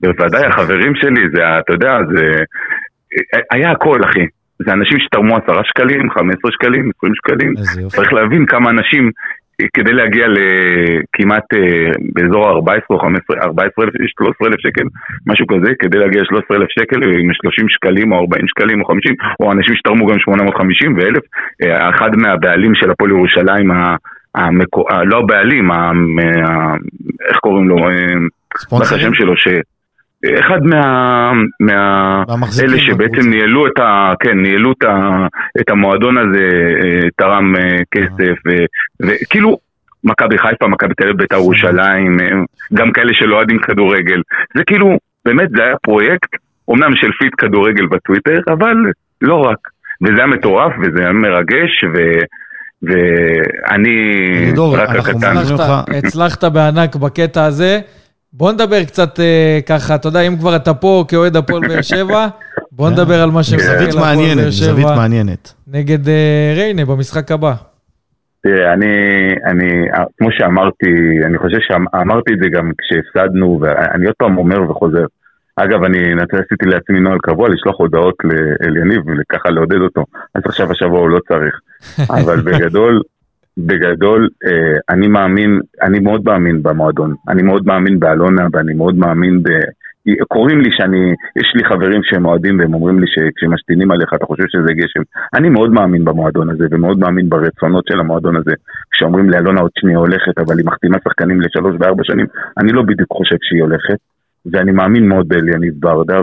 בוודאי, 0.00 0.46
החברים 0.46 0.94
שלי, 0.94 1.20
זה, 1.34 1.58
אתה 1.58 1.72
יודע, 1.72 1.98
זה... 2.14 2.44
היה 3.50 3.70
הכל, 3.70 4.00
אחי. 4.04 4.26
זה 4.58 4.72
אנשים 4.72 4.98
שתרמו 5.00 5.36
עשרה 5.36 5.62
שקלים, 5.64 6.10
חמש 6.10 6.34
עשרה 6.38 6.52
שקלים, 6.52 6.90
עשרים 6.96 7.14
שקלים. 7.14 7.54
צריך 7.88 8.12
להבין 8.12 8.46
כמה 8.46 8.70
אנשים 8.70 9.10
כדי 9.74 9.92
להגיע 9.92 10.26
לכמעט 10.28 11.54
אה, 11.54 11.90
באזור 12.14 12.48
ה-14 12.48 12.80
או 12.90 12.98
15, 12.98 13.36
14 13.42 13.84
אלף, 13.84 13.92
13 14.18 14.48
אלף 14.48 14.60
שקל, 14.60 14.82
משהו 15.26 15.46
כזה, 15.46 15.72
כדי 15.78 15.98
להגיע 15.98 16.22
ל-13 16.22 16.56
אלף 16.56 16.68
שקל 16.70 17.02
עם 17.02 17.32
30 17.32 17.68
שקלים 17.68 18.12
או 18.12 18.18
40 18.18 18.48
שקלים 18.48 18.80
או 18.80 18.86
50, 18.86 19.14
או 19.40 19.52
אנשים 19.52 19.74
שתרמו 19.76 20.06
גם 20.06 20.18
850 20.18 20.96
ו-1000, 20.96 21.20
אה, 21.62 21.90
אחד 21.90 22.16
מהבעלים 22.16 22.74
של 22.74 22.90
הפועל 22.90 23.10
ירושלים, 23.10 23.70
המקו... 24.34 24.84
לא 25.04 25.18
הבעלים, 25.18 25.70
ה... 25.70 25.92
איך 27.28 27.36
קוראים 27.36 27.68
לו? 27.68 27.76
אה, 27.88 27.94
ספונסרים? 28.56 29.00
השם 29.00 29.14
שלו, 29.14 29.36
ש... 29.36 29.48
אחד 30.40 30.62
מה... 30.62 31.32
מה... 31.60 32.22
אלה 32.62 32.78
שבעצם 32.78 33.30
ניהלו 33.30 33.66
את 33.66 33.78
ה... 33.78 34.12
כן, 34.20 34.38
ניהלו 34.38 34.72
את, 34.72 34.82
ה... 34.82 35.26
את 35.60 35.70
המועדון 35.70 36.18
הזה, 36.18 36.48
אה, 36.84 37.08
תרם 37.16 37.56
אה, 37.56 37.76
כסף, 37.90 38.36
וכאילו, 39.00 39.58
מכבי 40.04 40.38
חיפה, 40.38 40.68
מכבי 40.68 40.94
תל 40.94 41.04
אביב, 41.04 41.16
בית"ר 41.16 41.36
ירושלים, 41.36 42.20
אה, 42.20 42.26
גם 42.74 42.92
כאלה 42.92 43.14
שלא 43.14 43.36
אוהדים 43.36 43.58
כדורגל. 43.58 44.22
זה 44.56 44.64
כאילו, 44.64 44.98
באמת 45.24 45.48
זה 45.56 45.62
היה 45.62 45.76
פרויקט, 45.82 46.28
אומנם 46.68 46.96
של 46.96 47.10
פיד 47.18 47.32
כדורגל 47.38 47.86
בטוויטר, 47.86 48.40
אבל 48.48 48.76
לא 49.22 49.34
רק. 49.34 49.58
וזה 50.02 50.16
היה 50.16 50.26
מטורף, 50.26 50.72
וזה 50.82 51.02
היה 51.02 51.12
מרגש, 51.12 51.84
ו... 51.94 51.98
ואני 52.82 53.96
רק 54.72 54.88
הקטן. 54.88 55.36
הצלחת 55.98 56.44
בענק 56.44 56.96
בקטע 56.96 57.44
הזה. 57.44 57.80
בוא 58.32 58.52
נדבר 58.52 58.84
קצת 58.84 59.20
אה, 59.20 59.58
ככה, 59.68 59.94
אתה 59.94 60.08
יודע, 60.08 60.20
אם 60.20 60.36
כבר 60.36 60.56
אתה 60.56 60.74
פה 60.74 61.04
כאוהד 61.08 61.36
הפועל 61.36 61.68
באר 61.68 61.82
שבע, 61.82 62.26
בוא 62.72 62.90
נדבר 62.90 63.22
על 63.22 63.30
מה 63.30 63.42
שמסתכל 63.42 63.98
הפועל 63.98 64.16
באר 64.16 64.50
שבע. 64.50 64.50
זווית 64.50 64.86
מעניינת. 64.96 65.54
נגד 65.68 66.08
אה, 66.08 66.52
ריינה 66.56 66.84
במשחק 66.84 67.32
הבא. 67.32 67.54
תראה, 68.42 68.72
אני, 68.72 68.86
אני, 69.46 69.88
כמו 70.18 70.28
שאמרתי, 70.32 70.86
אני 71.26 71.38
חושב 71.38 71.58
שאמרתי 71.60 72.32
את 72.32 72.38
זה 72.42 72.48
גם 72.48 72.70
כשהפסדנו, 72.78 73.60
ואני 73.62 74.06
עוד 74.06 74.14
פעם 74.18 74.38
אומר 74.38 74.70
וחוזר. 74.70 75.04
אגב, 75.56 75.84
אני 75.84 75.98
עשיתי 76.22 76.66
לעצמי 76.66 77.00
נוהל 77.00 77.18
קבוע 77.18 77.48
לשלוח 77.48 77.76
הודעות 77.78 78.14
לאליניב 78.24 79.02
וככה 79.06 79.50
לעודד 79.50 79.80
אותו. 79.80 80.04
אז 80.34 80.42
עכשיו 80.44 80.72
השבוע 80.72 81.00
הוא 81.00 81.08
לא 81.08 81.18
צריך. 81.28 81.60
אבל 82.20 82.40
בגדול, 82.40 83.02
בגדול, 83.58 84.28
אה, 84.46 84.78
אני 84.90 85.08
מאמין, 85.08 85.60
אני 85.82 85.98
מאוד 85.98 86.22
מאמין 86.24 86.62
במועדון. 86.62 87.14
אני 87.28 87.42
מאוד 87.42 87.66
מאמין 87.66 88.00
באלונה 88.00 88.46
ואני 88.52 88.74
מאוד 88.74 88.96
מאמין 88.96 89.42
ב... 89.42 89.48
קוראים 90.28 90.60
לי 90.60 90.70
שאני, 90.72 91.14
יש 91.36 91.52
לי 91.54 91.64
חברים 91.64 92.00
שהם 92.02 92.26
אוהדים 92.26 92.58
והם 92.58 92.74
אומרים 92.74 93.00
לי 93.00 93.06
שכשמשתינים 93.06 93.90
עליך 93.90 94.14
אתה 94.14 94.26
חושב 94.26 94.44
שזה 94.48 94.72
גשם. 94.72 95.00
אני 95.34 95.48
מאוד 95.48 95.70
מאמין 95.70 96.04
במועדון 96.04 96.50
הזה 96.50 96.66
ומאוד 96.70 96.98
מאמין 96.98 97.28
ברצונות 97.28 97.84
של 97.88 98.00
המועדון 98.00 98.36
הזה. 98.36 98.52
כשאומרים 98.90 99.30
לי 99.30 99.38
אלונה 99.38 99.60
עוד 99.60 99.70
שנייה 99.78 99.98
הולכת 99.98 100.38
אבל 100.38 100.58
היא 100.58 100.66
מחתימה 100.66 100.96
שחקנים 101.04 101.40
לשלוש 101.40 101.76
וארבע 101.80 102.04
שנים, 102.04 102.26
אני 102.58 102.72
לא 102.72 102.82
בדיוק 102.82 103.12
חושב 103.12 103.36
שהיא 103.42 103.62
הולכת. 103.62 103.96
ואני 104.52 104.72
מאמין 104.72 105.08
מאוד 105.08 105.28
באליניב 105.28 105.74
ברדה, 105.78 106.20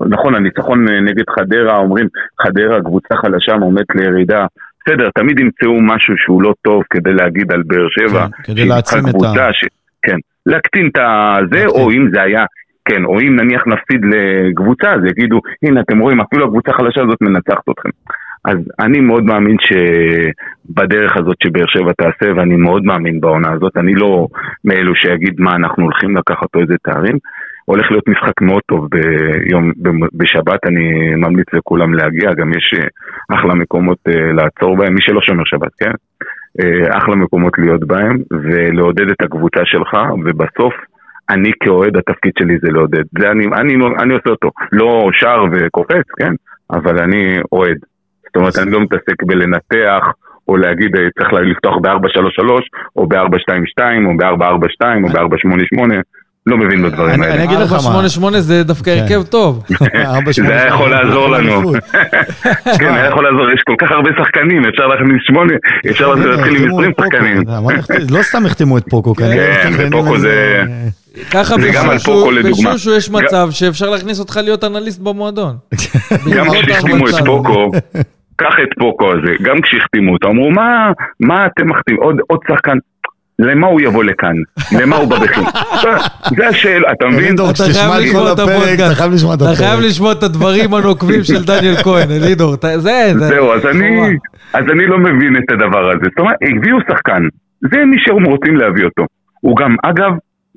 ונכון, 0.00 0.34
הניצחון 0.34 0.88
נגד 0.88 1.24
חדרה, 1.30 1.76
אומרים, 1.76 2.08
חדרה, 2.42 2.82
קבוצה 2.82 3.16
חלשה, 3.16 3.54
עומדת 3.54 3.86
לירידה, 3.94 4.46
בסדר, 4.86 5.08
תמיד 5.14 5.40
ימצאו 5.40 5.82
משהו 5.82 6.14
שהוא 6.16 6.42
לא 6.42 6.54
טוב 6.62 6.82
כדי 6.90 7.12
להגיד 7.12 7.52
על 7.52 7.62
באר 7.66 7.86
שבע. 7.90 8.26
כן, 8.26 8.52
כדי 8.52 8.64
להעצים 8.64 9.08
את 9.08 9.14
ה- 9.14 9.52
ש... 9.52 9.64
כן, 10.02 10.16
להקטין 10.46 10.88
את 10.88 10.98
הזה. 10.98 11.66
או 11.66 11.90
אם 11.90 12.08
זה 12.14 12.22
היה, 12.22 12.44
כן, 12.84 13.04
או 13.04 13.20
אם 13.20 13.36
נניח 13.36 13.62
נפסיד 13.66 14.00
לקבוצה, 14.04 14.92
אז 14.92 15.00
יגידו, 15.04 15.40
הנה, 15.62 15.80
אתם 15.80 15.98
רואים, 15.98 16.20
אפילו 16.20 16.44
הקבוצה 16.44 16.70
החלשה 16.70 17.02
הזאת 17.02 17.20
מנצחת 17.20 17.68
אתכם. 17.70 17.88
אז 18.44 18.58
אני 18.78 19.00
מאוד 19.00 19.24
מאמין 19.24 19.56
שבדרך 19.60 21.16
הזאת 21.16 21.36
שבאר 21.42 21.66
שבע 21.66 21.92
תעשה, 21.92 22.32
ואני 22.36 22.56
מאוד 22.56 22.84
מאמין 22.84 23.20
בעונה 23.20 23.52
הזאת, 23.52 23.76
אני 23.76 23.94
לא 23.94 24.28
מאלו 24.64 24.94
שיגיד 24.94 25.40
מה 25.40 25.56
אנחנו 25.56 25.84
הולכים 25.84 26.16
לקחת 26.16 26.54
או 26.54 26.60
איזה 26.60 26.74
תארים. 26.82 27.18
הולך 27.66 27.90
להיות 27.90 28.08
משחק 28.08 28.40
מאוד 28.40 28.62
טוב 28.66 28.88
ביום, 28.90 29.72
בשבת, 30.14 30.66
אני 30.66 31.14
ממליץ 31.14 31.46
לכולם 31.52 31.94
להגיע, 31.94 32.34
גם 32.34 32.50
יש 32.50 32.74
אה, 32.78 32.86
אחלה 33.36 33.54
מקומות 33.54 33.98
אה, 34.08 34.32
לעצור 34.32 34.76
בהם, 34.76 34.94
מי 34.94 35.00
שלא 35.00 35.20
שומר 35.22 35.42
שבת, 35.44 35.74
כן? 35.78 35.90
אה, 36.60 36.98
אחלה 36.98 37.16
מקומות 37.16 37.52
להיות 37.58 37.86
בהם, 37.86 38.22
ולעודד 38.30 39.10
את 39.10 39.22
הקבוצה 39.22 39.60
שלך, 39.64 39.92
ובסוף, 40.24 40.74
אני 41.30 41.50
כאוהד, 41.60 41.96
התפקיד 41.96 42.32
שלי 42.38 42.58
זה 42.62 42.68
לעודד. 42.70 43.04
זה 43.18 43.30
אני, 43.30 43.46
אני, 43.46 43.74
אני 44.02 44.14
עושה 44.14 44.30
אותו. 44.30 44.50
לא 44.72 45.08
שר 45.12 45.44
וקופץ, 45.52 46.06
כן? 46.18 46.32
אבל 46.70 46.98
אני 46.98 47.36
אוהד. 47.52 47.78
זאת 48.26 48.36
אומרת, 48.36 48.58
אני 48.62 48.70
לא 48.70 48.80
מתעסק 48.80 49.22
בלנתח, 49.22 50.04
או 50.48 50.56
להגיד, 50.56 50.96
צריך 51.18 51.32
לפתוח 51.32 51.76
ב-433, 51.82 52.50
או 52.96 53.06
ב-422, 53.06 53.82
או 54.06 54.16
ב-442, 54.16 54.84
או 55.04 55.08
ב-488. 55.08 56.00
לא 56.46 56.56
מבין 56.56 56.82
בדברים 56.82 57.14
אני- 57.22 57.26
האלה. 57.26 57.34
אני 57.34 57.44
אגיד 57.44 57.58
לך 57.58 57.72
מה. 57.72 57.78
488 57.78 58.40
זה 58.40 58.62
דווקא 58.64 58.94
כן. 58.94 59.00
הרכב 59.02 59.22
טוב. 59.22 59.62
זה 60.32 60.52
היה 60.54 60.66
יכול 60.66 60.90
לעזור 60.90 61.28
לנו. 61.28 61.72
כן, 62.78 62.94
היה 62.94 63.06
יכול 63.06 63.24
לעזור, 63.30 63.50
יש 63.54 63.60
כל 63.66 63.74
כך 63.78 63.90
הרבה 63.92 64.10
שחקנים, 64.18 64.64
אפשר 64.64 64.86
להכניס 64.86 65.22
שמונה, 65.26 65.52
אפשר 65.90 66.08
להתחיל 66.14 66.32
עם 66.32 66.40
החתימו 66.40 66.78
20 66.78 66.90
את 66.90 66.96
פוקו. 66.96 67.08
שחקנים. 67.16 67.42
לא 68.10 68.22
סתם 68.22 68.46
החתימו 68.46 68.78
את 68.78 68.84
פוקו, 68.90 69.14
כנראה. 69.14 69.54
כן, 69.62 69.68
איזה- 69.68 70.18
זה- 70.18 70.62
ככה 71.30 71.54
זה 71.60 71.70
גם 71.74 71.90
על 71.90 71.96
בשושו 71.96 72.12
פוקו 72.84 72.96
יש 72.96 73.10
מצב 73.10 73.48
שאפשר 73.50 73.90
להכניס 73.90 74.20
אותך 74.20 74.40
להיות 74.44 74.64
אנליסט 74.64 75.00
במועדון. 75.00 75.54
גם 76.36 76.46
כשהחתימו 76.50 77.08
את. 77.08 77.14
פוקו, 77.26 77.70
קח 78.36 78.54
את 78.62 78.78
פוקו 78.78 79.12
הזה, 79.12 79.32
גם 79.42 79.56
כשהחתימו 79.62 80.12
אותו, 80.12 80.28
אמרו 80.28 80.50
מה, 80.50 80.90
מה 81.20 81.46
אתם 81.46 81.68
מחתימים, 81.70 82.00
עוד, 82.02 82.16
עוד 82.30 82.38
שחקן, 82.48 82.76
למה 83.38 83.66
הוא 83.66 83.80
יבוא 83.80 84.04
לכאן? 84.04 84.34
למה 84.80 84.96
הוא 84.96 85.08
בא 85.10 85.18
בכלל? 85.18 85.44
זה 86.36 86.48
השאלה, 86.48 86.92
אתה 86.92 87.06
מבין? 87.06 87.34
אתה 87.34 87.42
חייב 87.72 87.90
את 87.92 88.00
לשמוע 88.02 88.22
כל 88.26 88.32
את 88.32 88.38
הפרק. 88.38 88.74
אתה 88.86 88.94
חייב 88.94 89.12
לשמוע 89.12 89.34
את 89.34 89.38
אתה 89.38 89.44
הפרק. 89.44 89.58
חייב 89.58 89.80
לשמוע 89.80 90.12
את 90.12 90.22
הדברים 90.22 90.74
הנוקבים 90.74 91.24
של 91.24 91.44
דניאל 91.44 91.76
כהן, 91.76 92.10
אלידור. 92.10 92.54
אתה- 92.54 92.78
זה, 92.78 93.12
זה. 93.18 93.26
זהו, 93.28 93.52
אז 93.52 93.66
אני, 93.66 93.88
חובה. 93.96 94.08
אז 94.52 94.64
אני 94.72 94.86
לא 94.86 94.98
מבין 94.98 95.36
את 95.36 95.52
הדבר 95.52 95.90
הזה. 95.90 96.04
זאת 96.04 96.18
אומרת, 96.18 96.36
הביאו 96.56 96.76
שחקן, 96.90 97.22
זה 97.70 97.84
מי 97.84 97.96
שהם 97.98 98.24
רוצים 98.24 98.56
להביא 98.56 98.84
אותו. 98.84 99.06
הוא 99.40 99.56
גם, 99.56 99.76
אגב, 99.82 100.10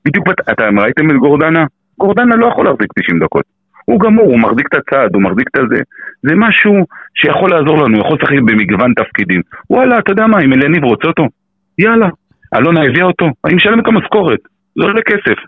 בדיוק, 0.06 0.28
אתם 0.52 0.80
ראיתם 0.80 1.12
את 1.12 1.16
גורדנה? 1.16 1.66
גורדנה 2.00 2.36
לא 2.36 2.46
יכול 2.48 2.66
להחזיק 2.66 2.88
90 3.00 3.20
דקות. 3.20 3.44
הוא 3.86 4.00
גמור, 4.00 4.26
הוא 4.26 4.40
מחזיק 4.40 4.68
את 4.68 4.80
הצעד, 4.80 5.10
הוא 5.14 5.22
מחזיק 5.22 5.48
את 5.56 5.60
הזה. 5.60 5.82
זה 6.24 6.36
משהו 6.36 6.74
שיכול 7.16 7.50
לעזור 7.50 7.78
לנו, 7.84 7.98
הוא 7.98 8.06
יכול 8.06 8.18
לשחק 8.22 8.40
במגוון 8.46 8.94
תפקידים. 8.94 9.42
וואלה, 9.70 10.00
אתה 10.00 10.12
יודע 10.12 10.28
מה, 10.28 10.38
אם 10.42 10.54
אליניב 10.54 10.84
רוצה 10.84 11.08
אותו, 11.08 11.28
יאללה. 11.78 12.08
אלונה 12.56 12.80
הביאה 12.90 13.06
אותו, 13.06 13.26
אני 13.46 13.54
משלם 13.54 13.80
את 13.80 13.86
המשכורת, 13.88 14.40
זה 14.78 14.84
עולה 14.84 15.02
כסף, 15.08 15.40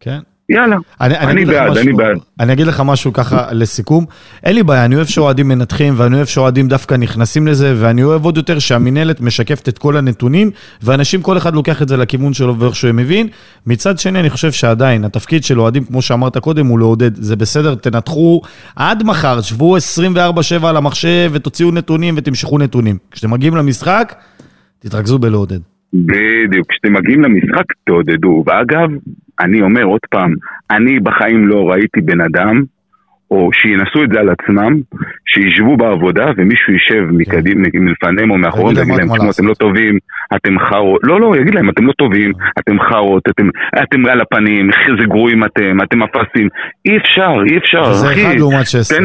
כן. 0.00 0.18
יאללה. 0.48 0.76
אני, 1.00 1.18
אני 1.18 1.44
לך 1.44 1.50
בעד, 1.50 1.70
משהו- 1.70 1.82
אני 1.82 1.92
בעד. 1.92 2.18
אני 2.40 2.52
אגיד 2.52 2.66
לך 2.66 2.82
משהו 2.84 3.12
ככה 3.12 3.52
לסיכום. 3.52 4.04
אין 4.44 4.54
לי 4.54 4.62
בעיה, 4.62 4.84
אני 4.84 4.96
אוהב 4.96 5.06
שאוהדים 5.06 5.48
מנתחים, 5.48 5.94
ואני 5.96 6.16
אוהב 6.16 6.26
שאוהדים 6.26 6.68
דווקא 6.68 6.94
נכנסים 6.94 7.46
לזה, 7.46 7.74
ואני 7.78 8.02
אוהב 8.02 8.24
עוד 8.24 8.36
יותר 8.36 8.58
שהמינהלת 8.58 9.20
משקפת 9.20 9.68
את 9.68 9.78
כל 9.78 9.96
הנתונים, 9.96 10.50
ואנשים, 10.82 11.22
כל 11.22 11.36
אחד 11.36 11.54
לוקח 11.54 11.82
את 11.82 11.88
זה 11.88 11.96
לכיוון 11.96 12.32
שלו 12.32 12.58
ואיך 12.58 12.76
שהוא 12.76 12.92
מבין. 12.92 13.28
מצד 13.66 13.98
שני, 13.98 14.20
אני 14.20 14.30
חושב 14.30 14.52
שעדיין, 14.52 15.04
התפקיד 15.04 15.44
של 15.44 15.60
אוהדים, 15.60 15.84
כמו 15.84 16.02
שאמרת 16.02 16.38
קודם, 16.38 16.66
הוא 16.66 16.78
לעודד. 16.78 17.14
זה 17.14 17.36
בסדר, 17.36 17.74
תנתחו 17.74 18.40
עד 18.76 19.02
מחר, 19.02 19.40
שבו 19.40 19.76
24-7 19.76 19.80
על 20.66 20.76
המחשב, 20.76 21.30
ותוציאו 21.32 21.70
נתונים 21.70 22.14
ותמשכו 22.16 22.58
נתונים. 22.58 22.98
כשאתם 23.10 23.30
מגיעים 23.30 23.56
למשחק, 23.56 24.14
תתרכזו 24.78 25.18
בלעודד. 25.18 25.71
בדיוק, 25.94 26.66
כשאתם 26.70 26.92
מגיעים 26.92 27.22
למשחק 27.22 27.64
תעודדו. 27.86 28.44
ואגב, 28.46 28.88
אני 29.40 29.62
אומר 29.62 29.82
עוד 29.82 30.00
פעם, 30.10 30.34
אני 30.70 31.00
בחיים 31.00 31.48
לא 31.48 31.70
ראיתי 31.70 32.00
בן 32.00 32.20
אדם, 32.20 32.62
או 33.30 33.50
שינסו 33.52 34.04
את 34.04 34.08
זה 34.12 34.20
על 34.20 34.28
עצמם, 34.30 34.80
שישבו 35.26 35.76
בעבודה 35.76 36.26
ומישהו 36.36 36.72
יישב 36.72 37.04
מקדימה, 37.12 37.68
מלפניהם 37.74 38.30
או 38.30 38.38
מאחוריהם, 38.38 38.76
ויגיד 38.76 38.94
להם 38.94 39.08
תשמעו, 39.08 39.26
לעשות." 39.26 39.40
אתם 39.40 39.48
לא 39.48 39.54
טובים, 39.54 39.98
אתם 40.36 40.58
חארות, 40.58 41.00
לא, 41.04 41.20
לא, 41.20 41.36
יגיד 41.40 41.54
להם, 41.54 41.70
אתם 41.70 41.86
לא 41.86 41.92
טובים, 41.92 42.32
אתם 42.58 42.80
חארות, 42.80 43.22
אתם, 43.28 43.48
אתם 43.82 44.06
על 44.06 44.20
הפנים, 44.20 44.70
איזה 44.70 45.04
גרועים 45.08 45.44
אתם, 45.44 45.82
אתם 45.82 46.02
אפסים. 46.02 46.48
אי 46.86 46.96
אפשר, 46.96 47.32
אי 47.50 47.58
אפשר, 47.58 48.10
אחי. 48.10 48.26
אחד 48.26 48.34
לעומת 48.38 48.66
16. 48.66 48.98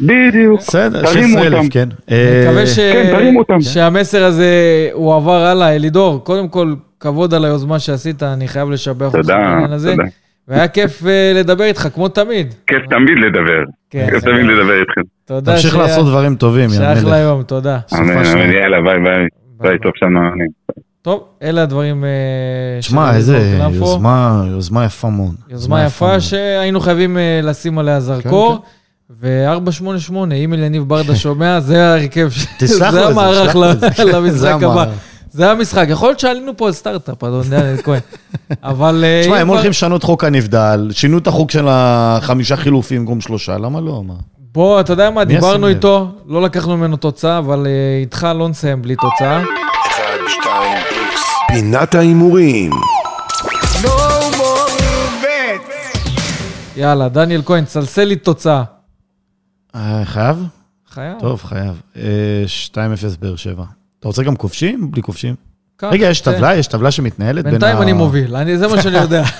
בדיוק. 0.00 0.60
בסדר, 0.60 1.02
תרימו 1.02 1.28
16,000, 1.28 1.54
אותם. 1.58 1.68
כן. 1.68 1.88
מקווה 1.88 2.60
אה, 2.60 2.66
ש... 2.66 2.78
כן, 2.78 3.10
תרימו 3.12 3.38
אותם. 3.38 3.60
שהמסר 3.60 4.24
הזה 4.24 4.48
הועבר 4.92 5.44
הלאה. 5.44 5.74
אלידור, 5.74 6.24
קודם 6.24 6.48
כל, 6.48 6.74
כבוד 7.00 7.34
על 7.34 7.44
היוזמה 7.44 7.78
שעשית, 7.78 8.22
אני 8.22 8.48
חייב 8.48 8.70
לשבח 8.70 9.06
אותך 9.06 9.16
תודה, 9.16 9.36
בעניין 9.36 9.72
הזה. 9.72 9.90
תודה. 9.90 10.08
והיה 10.48 10.68
כיף 10.68 11.06
אה, 11.06 11.32
לדבר 11.34 11.64
איתך, 11.64 11.88
כמו 11.94 12.08
תמיד. 12.08 12.54
כיף 12.66 12.82
תמיד 12.90 13.18
לדבר. 13.18 13.62
כן, 13.90 14.06
כיף 14.10 14.24
תמיד 14.24 14.46
לדבר 14.46 14.80
איתכם. 14.80 15.00
תודה. 15.24 15.52
תמשיך 15.52 15.76
לעשות 15.76 16.06
דברים 16.06 16.34
טובים, 16.34 16.70
יא 16.70 16.78
מלך. 16.78 16.98
אחלה 16.98 17.18
יום, 17.18 17.42
תודה. 17.42 17.78
אמן, 17.94 18.52
יאללה, 18.52 18.76
ביי 18.82 18.98
ביי. 19.04 19.26
ביי. 19.60 19.78
טוב 19.78 19.92
שנוענים. 19.94 20.46
טוב, 21.02 21.24
אלה 21.42 21.62
הדברים... 21.62 22.04
אה, 22.04 22.10
תשמע, 22.80 23.10
של 23.10 23.16
איזה. 23.16 23.58
יוזמה, 23.72 24.44
יוזמה 24.48 24.84
יפה 24.84 25.08
מאוד. 25.08 25.34
יוזמה 25.50 25.84
יפה. 25.84 26.20
שהיינו 26.20 26.80
חייבים 26.80 27.16
לשים 27.42 27.78
עליה 27.78 28.00
זרקור. 28.00 28.62
כן, 29.20 29.26
ו-488, 29.26 30.34
אם 30.34 30.54
אליניב 30.54 30.88
ברדה 30.88 31.16
שומע, 31.24 31.60
זה 31.60 31.84
ההרכב, 31.84 32.30
זה 32.60 33.06
המערך 33.08 33.56
למשחק 33.98 34.62
הבא. 34.62 34.84
זה 35.32 35.50
המשחק. 35.50 35.86
יכול 35.88 36.08
להיות 36.08 36.20
שעלינו 36.20 36.56
פה 36.56 36.66
על 36.66 36.72
סטארט-אפ, 36.72 37.24
אדון 37.24 37.50
דניאל 37.50 37.82
כהן. 37.82 38.00
אבל... 38.62 39.04
אה, 39.04 39.20
תשמע, 39.22 39.36
אם 39.36 39.40
הם 39.40 39.48
הולכים 39.48 39.70
לשנות 39.70 40.02
חוק 40.02 40.24
הנבדל, 40.24 40.88
שינו 40.92 41.18
את 41.18 41.26
החוק 41.26 41.50
של 41.50 41.66
החמישה 41.68 42.56
חילופים 42.56 43.00
במקום 43.00 43.20
שלושה, 43.20 43.58
למה 43.58 43.80
לא? 43.80 44.02
מה? 44.06 44.14
בוא, 44.52 44.80
אתה 44.80 44.92
יודע 44.92 45.10
מה, 45.10 45.24
דיברנו? 45.24 45.66
איתו, 45.68 46.08
לא 46.26 46.42
לקחנו 46.42 46.76
ממנו 46.76 46.96
תוצאה, 46.96 47.38
אבל 47.38 47.66
אה, 47.66 48.00
איתך 48.00 48.28
לא 48.34 48.48
נסיים 48.48 48.82
בלי 48.82 48.96
תוצאה. 48.96 49.38
1, 49.38 49.46
2, 50.42 50.76
איקס. 50.90 51.22
פינת 51.48 51.94
ההימורים. 51.94 52.72
יאללה, 56.76 57.08
דניאל 57.08 57.42
כהן, 57.44 57.64
צלצל 57.64 58.04
לי 58.04 58.16
תוצאה. 58.16 58.62
אה, 59.74 60.02
חייב? 60.04 60.44
חייב. 60.90 61.18
טוב, 61.18 61.42
חייב. 61.42 61.80
אה, 61.96 62.44
2-0 62.74 62.76
באר 63.20 63.36
שבע. 63.36 63.64
אתה 64.00 64.08
רוצה 64.08 64.22
גם 64.22 64.36
כובשים? 64.36 64.90
בלי 64.90 65.02
כובשים? 65.02 65.34
רגע, 65.82 66.06
יש 66.06 66.20
תן. 66.20 66.32
טבלה? 66.32 66.56
יש 66.56 66.66
טבלה 66.66 66.90
שמתנהלת 66.90 67.44
בין 67.44 67.54
ה... 67.54 67.58
בינתיים 67.58 67.82
אני 67.82 67.92
מוביל, 67.92 68.56
זה 68.56 68.68
מה 68.68 68.82
שאני 68.82 68.96
יודע. 68.96 69.22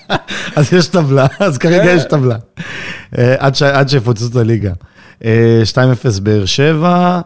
אז 0.56 0.72
יש 0.72 0.86
טבלה, 0.86 1.26
אז 1.40 1.58
כרגע 1.58 1.84
כן. 1.84 1.96
יש 1.96 2.04
טבלה. 2.04 2.36
אה, 3.18 3.48
עד 3.78 3.88
שיפוצצו 3.88 4.26
את 4.30 4.36
הליגה. 4.36 4.72
אה, 5.24 5.62
2-0 6.16 6.20
באר 6.20 6.44
שבע, 6.44 7.20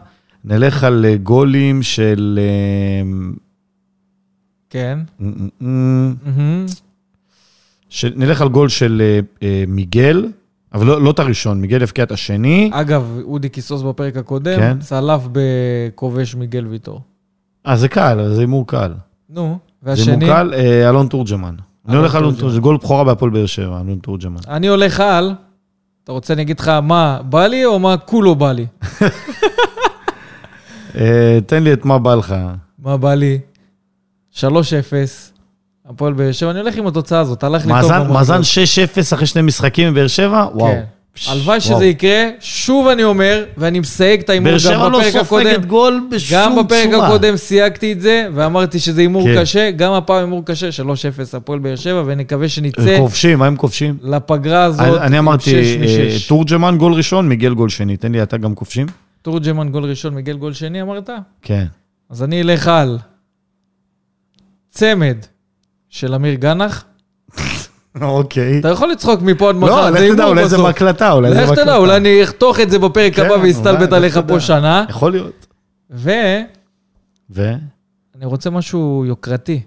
נלך 0.45 0.83
על 0.83 1.05
אה, 1.09 1.15
גולים 1.17 1.83
של... 1.83 2.39
אה, 2.41 3.27
כן. 4.69 4.99
אה, 5.21 5.27
אה, 8.03 8.09
נלך 8.15 8.41
על 8.41 8.49
גול 8.49 8.69
של 8.69 9.01
אה, 9.01 9.19
אה, 9.43 9.63
מיגל, 9.67 10.25
אבל 10.73 10.85
לא 10.85 11.01
לא 11.01 11.11
את 11.11 11.19
הראשון, 11.19 11.61
מיגל 11.61 11.83
הבקיע 11.83 12.03
את 12.03 12.11
השני. 12.11 12.69
אגב, 12.73 13.19
אודי 13.23 13.49
קיסוס 13.49 13.81
בפרק 13.81 14.17
הקודם, 14.17 14.59
כן. 14.59 14.79
צלף 14.79 15.21
בכובש 15.31 16.35
מיגל 16.35 16.67
ויטור. 16.67 17.01
אה, 17.67 17.77
זה 17.77 17.87
קל, 17.87 18.33
זה 18.33 18.41
הימור 18.41 18.67
קל. 18.67 18.93
נו, 19.29 19.57
זה 19.81 19.89
והשני? 19.89 20.25
הימור 20.25 20.27
קל, 20.27 20.53
אה, 20.53 20.89
אלון 20.89 21.07
תורג'מן. 21.07 21.55
אני 21.87 21.97
הולך 21.97 22.15
על 22.15 22.21
אלון 22.23 22.33
תורג'מן. 22.33 22.49
תורג'מן, 22.49 22.61
גול 22.61 22.77
בכורה 22.77 23.03
בהפועל 23.03 23.31
באר 23.31 23.45
שבע, 23.45 23.81
אלון 23.81 23.99
תורג'מן. 23.99 24.41
אני 24.47 24.67
הולך 24.67 24.99
על, 24.99 25.33
אתה 26.03 26.11
רוצה 26.11 26.33
אני 26.33 26.41
אגיד 26.41 26.59
לך 26.59 26.67
מה 26.67 27.19
בא 27.29 27.47
לי 27.47 27.65
או 27.65 27.79
מה 27.79 27.97
כולו 27.97 28.35
בא 28.35 28.51
לי? 28.51 28.65
אה, 30.99 31.39
תן 31.45 31.63
לי 31.63 31.73
את 31.73 31.85
מה 31.85 31.99
בא 31.99 32.15
לך. 32.15 32.35
מה 32.79 32.97
בא 32.97 33.13
לי? 33.13 33.39
3-0, 34.33 34.43
הפועל 35.89 36.13
באר 36.13 36.31
שבע, 36.31 36.51
אני 36.51 36.59
הולך 36.59 36.75
עם 36.75 36.87
התוצאה 36.87 37.19
הזאת, 37.19 37.43
הלך 37.43 37.65
לי 37.65 37.71
טוב. 37.71 37.81
מאזן 37.81 37.93
במועדון. 37.93 38.13
מאזן 38.13 38.41
6-0 38.95 39.13
אחרי 39.13 39.27
שני 39.27 39.41
משחקים 39.41 39.93
בבאר 39.93 40.07
שבע? 40.07 40.45
וואו. 40.53 40.71
כן. 40.71 40.83
הלוואי 41.27 41.57
וואו. 41.57 41.61
שזה 41.61 41.85
יקרה, 41.85 42.29
שוב 42.39 42.87
אני 42.87 43.03
אומר, 43.03 43.43
ואני 43.57 43.79
מסייג 43.79 44.19
את 44.19 44.29
ההימור 44.29 44.49
באר 44.49 44.57
שבע 44.57 44.73
גם 44.73 44.91
לא 44.91 44.99
בפרק 44.99 45.15
הקודם. 45.15 45.43
סופגת 45.45 45.65
גול 45.65 46.07
בשום 46.11 46.29
צורה. 46.29 46.45
גם 46.45 46.65
בפרק 46.65 46.89
הקודם 47.03 47.37
סייגתי 47.37 47.93
את 47.93 48.01
זה, 48.01 48.27
ואמרתי 48.35 48.79
שזה 48.79 49.01
הימור 49.01 49.23
כן. 49.23 49.41
קשה, 49.41 49.71
גם 49.71 49.93
הפעם 49.93 50.17
הימור 50.17 50.45
קשה, 50.45 50.69
3-0 50.69 51.37
הפועל 51.37 51.59
באר 51.59 51.75
שבע, 51.75 52.03
ונקווה 52.05 52.49
שנצא 52.49 52.97
כובשים, 52.97 53.39
מה 53.39 53.47
הם 53.47 53.55
כובשים? 53.55 53.97
לפגרה 54.03 54.63
הזאת 54.63 55.01
אני 55.01 55.19
אמרתי, 55.19 55.55
אה. 55.55 56.15
תורג'מן 56.27 56.77
גול 56.77 56.93
ראשון, 56.93 57.29
מיגל 57.29 57.53
גול 57.53 57.69
שני. 57.69 57.97
תן 57.97 58.11
לי 58.11 58.23
אתה 58.23 58.37
גם 58.37 58.55
כובשים. 58.55 58.87
תורג'מן 59.21 59.69
גול 59.69 59.85
ראשון, 59.85 60.15
מיגל 60.15 60.37
גול 60.37 60.53
שני, 60.53 60.81
אמרת? 60.81 61.09
כן. 61.41 61.65
אז 62.09 62.23
אני 62.23 62.41
אלך 62.41 62.67
על 62.67 62.97
צמד 64.69 65.17
של 65.89 66.13
אמיר 66.13 66.33
גנח. 66.33 66.83
אוקיי. 68.01 68.59
אתה 68.59 68.67
יכול 68.69 68.91
לצחוק 68.91 69.21
מפה 69.21 69.49
עד 69.49 69.55
מחר, 69.55 69.89
לא, 69.89 69.89
לך 69.89 70.13
תדע, 70.13 70.25
אולי 70.25 70.49
זה. 70.49 70.57
בהקלטה, 70.57 71.11
אולי 71.11 71.29
זה 71.29 71.35
לך 71.41 71.49
בהקלטה. 71.49 71.63
תדע, 71.63 71.75
אולי 71.75 71.97
אני 71.97 72.23
אחתוך 72.23 72.59
את 72.59 72.71
זה 72.71 72.79
בפרק 72.79 73.15
כן, 73.15 73.25
הבא 73.25 73.33
ואסתלבט 73.33 73.93
עליך 73.93 74.17
לך 74.17 74.23
פה. 74.27 74.39
שנה. 74.39 74.85
יכול 74.89 75.11
להיות. 75.11 75.47
ואני 75.89 76.43
ו? 77.29 77.53
רוצה 78.23 78.49
משהו 78.49 79.03
יוקרתי. 79.07 79.61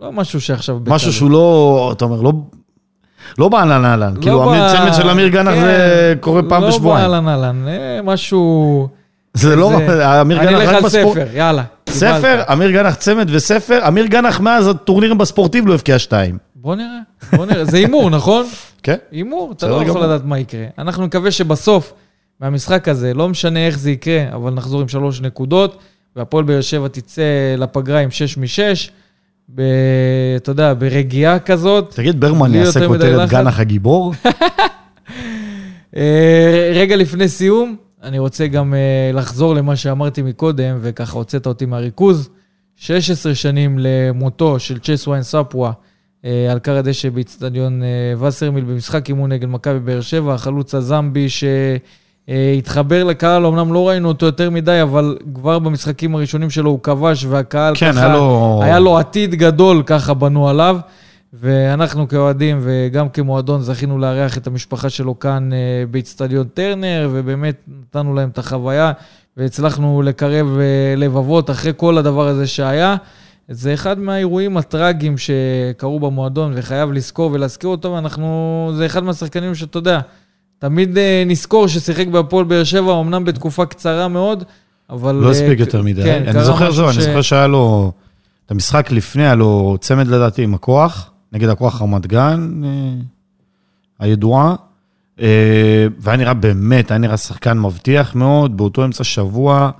לא 0.00 0.12
משהו 0.12 0.40
שעכשיו... 0.40 0.78
משהו. 0.86 1.12
שהוא 1.12 1.30
לא, 1.30 1.90
אתה 1.96 2.04
אומר, 2.04 2.20
לא... 2.20 2.32
לא 3.38 3.48
באהלן 3.48 3.84
אהלן, 3.84 4.14
כאילו 4.20 4.36
לא 4.36 4.50
אמיר 4.50 4.64
ב- 4.64 4.72
צמד 4.72 4.94
של 4.94 5.08
אמיר 5.10 5.28
גנח 5.28 5.54
כן, 5.54 5.60
זה 5.60 6.14
קורה 6.20 6.42
פעם 6.48 6.62
בשבועיים. 6.68 7.04
לא 7.04 7.20
באהלן 7.20 7.28
אהלן, 7.28 7.68
אה, 7.68 8.00
משהו... 8.04 8.88
זה 9.34 9.56
לא, 9.56 9.70
אמיר 10.20 10.40
אני 10.40 10.46
גנח 10.46 10.60
אלך 10.60 10.68
רק 10.68 10.74
על 10.74 10.82
בספורט. 10.82 11.18
ספר, 11.18 11.36
יאללה. 11.36 11.64
ספר. 11.88 12.42
אמיר 12.52 12.70
גנח 12.70 12.94
צמד 12.94 13.28
וספר, 13.30 13.88
אמיר 13.88 14.06
גנח 14.06 14.40
מאז 14.40 14.68
הטורנירים 14.68 15.18
בספורטיב 15.18 15.66
לא 15.66 15.74
הבקיע 15.74 15.98
שתיים. 15.98 16.38
בוא 16.54 16.74
נראה, 16.74 16.98
בוא 17.36 17.46
נראה. 17.46 17.64
זה 17.64 17.76
הימור, 17.76 18.10
נכון? 18.10 18.46
כן? 18.82 18.96
הימור, 19.10 19.52
אתה 19.56 19.68
לא 19.68 19.82
יכול. 19.82 20.02
לדעת 20.02 20.24
מה 20.24 20.38
יקרה. 20.38 20.64
אנחנו 20.78 21.06
נקווה 21.06 21.30
שבסוף, 21.30 21.92
מהמשחק 22.40 22.88
הזה, 22.88 23.14
לא 23.14 23.28
משנה 23.28 23.66
איך 23.66 23.78
זה 23.78 23.90
יקרה, 23.90 24.24
אבל 24.34 24.50
נחזור 24.52 24.80
עם 24.80 24.88
שלוש 24.88 25.20
נקודות, 25.20 25.78
והפועל 26.16 26.44
באר 26.44 26.60
שבע 26.60 26.88
תצא 26.88 27.22
לפגרה 27.58 28.00
עם 28.00 28.10
שש 28.10 28.38
משש, 28.38 28.90
ב... 29.54 29.62
אתה 30.36 30.50
יודע, 30.50 30.74
ברגיעה 30.78 31.38
כזאת. 31.38 31.94
תגיד, 31.94 32.20
ברמן 32.20 32.54
יעשה 32.54 32.86
כותרת. 32.86 33.28
גנח 33.28 33.60
הגיבור? 33.60 34.14
אה, 35.96 36.70
רגע 36.74 36.96
לפני 36.96 37.28
סיום, 37.28 37.76
אני 38.04 38.18
רוצה 38.18 38.46
גם 38.46 38.74
אה, 38.74 39.10
לחזור 39.12 39.54
למה 39.54 39.76
שאמרתי 39.76 40.22
מקודם, 40.22 40.78
וככה 40.80 41.18
הוצאת 41.18 41.46
אותי 41.46 41.66
מהריכוז. 41.66 42.30
16 42.76 43.34
שנים 43.34 43.78
למותו 43.78 44.58
של 44.58 44.78
צ'ס 44.78 45.08
ויין 45.08 45.22
ספווה 45.22 45.72
אה, 46.24 46.52
על 46.52 46.58
כר 46.58 46.76
הדשא 46.76 47.08
באיצטדיון 47.08 47.82
אה, 47.82 48.26
וסרמיל 48.26 48.64
במשחק 48.64 49.08
אימון 49.08 49.32
נגד 49.32 49.48
מכבי 49.48 49.78
באר 49.78 50.00
שבע, 50.00 50.34
החלוץ 50.34 50.74
הזמבי 50.74 51.26
שהתחבר 52.28 53.04
לקהל, 53.04 53.46
אמנם 53.46 53.72
לא 53.72 53.88
ראינו 53.88 54.08
אותו 54.08 54.26
יותר 54.26 54.50
מדי, 54.50 54.82
אבל 54.82 55.18
כבר 55.34 55.58
במשחקים 55.58 56.14
הראשונים 56.14 56.50
שלו 56.50 56.70
הוא 56.70 56.80
כבש, 56.82 57.24
והקהל 57.24 57.74
כן, 57.76 57.92
ככה... 57.92 58.00
היה 58.00 58.14
לו... 58.14 58.60
היה 58.62 58.78
לו 58.78 58.98
עתיד 58.98 59.34
גדול, 59.34 59.82
ככה 59.86 60.14
בנו 60.14 60.48
עליו, 60.48 60.78
ואנחנו 61.40 62.08
כאוהדים 62.08 62.60
וגם 62.62 63.08
כמועדון 63.08 63.62
זכינו 63.62 63.98
לארח 63.98 64.38
את 64.38 64.46
המשפחה 64.46 64.90
שלו 64.90 65.18
כאן 65.18 65.52
אה, 65.52 65.58
באיצטדיון 65.90 66.46
טרנר, 66.54 67.08
ובאמת 67.12 67.56
נתנו 67.68 68.14
להם 68.14 68.28
את 68.28 68.38
החוויה, 68.38 68.92
והצלחנו 69.36 70.02
לקרב 70.02 70.46
אה, 70.58 70.94
לבבות 70.96 71.50
אחרי 71.50 71.72
כל 71.76 71.98
הדבר 71.98 72.28
הזה 72.28 72.46
שהיה. 72.46 72.96
זה 73.48 73.74
אחד 73.74 73.98
מהאירועים 73.98 74.56
הטראגיים 74.56 75.14
שקרו 75.18 76.00
במועדון, 76.00 76.52
וחייב 76.54 76.92
לזכור 76.92 77.30
ולהזכיר 77.32 77.70
אותו, 77.70 77.92
ואנחנו... 77.92 78.70
זה 78.76 78.86
אחד 78.86 79.04
מהשחקנים 79.04 79.54
שאתה 79.54 79.78
יודע, 79.78 80.00
תמיד 80.58 80.98
אה, 80.98 81.22
נזכור 81.26 81.68
ששיחק 81.68 82.06
בהפועל 82.06 82.44
באר 82.44 82.64
שבע, 82.64 83.00
אמנם 83.00 83.24
בתקופה 83.24 83.66
קצרה 83.66 84.08
מאוד, 84.08 84.44
אבל... 84.90 85.14
לא 85.14 85.30
הספיק 85.30 85.60
יותר 85.60 85.82
מדי. 85.82 86.02
כן, 86.02 86.24
אני 86.26 86.44
זוכר 86.44 86.64
משהו 86.68 86.76
זהו, 86.76 86.86
אני 86.88 86.94
ש- 86.94 87.00
זוכר 87.00 87.22
שהיה 87.22 87.46
לו... 87.46 87.92
את 88.46 88.50
המשחק 88.50 88.90
לפני, 88.90 89.22
היה 89.22 89.34
לו 89.34 89.76
צמד 89.80 90.06
לדעתי 90.06 90.42
עם 90.42 90.54
הכוח, 90.54 91.10
נגד 91.34 91.48
הכוח 91.48 91.82
רמת 91.82 92.06
גן, 92.06 92.62
אה, 92.64 92.94
הידועה. 93.98 94.54
אה, 95.20 95.86
והיה 95.98 96.16
נראה 96.16 96.34
באמת, 96.34 96.90
היה 96.90 96.98
נראה 96.98 97.16
שחקן 97.16 97.58
מבטיח 97.58 98.14
מאוד, 98.14 98.56
באותו 98.56 98.84
אמצע 98.84 99.04
שבוע, 99.04 99.70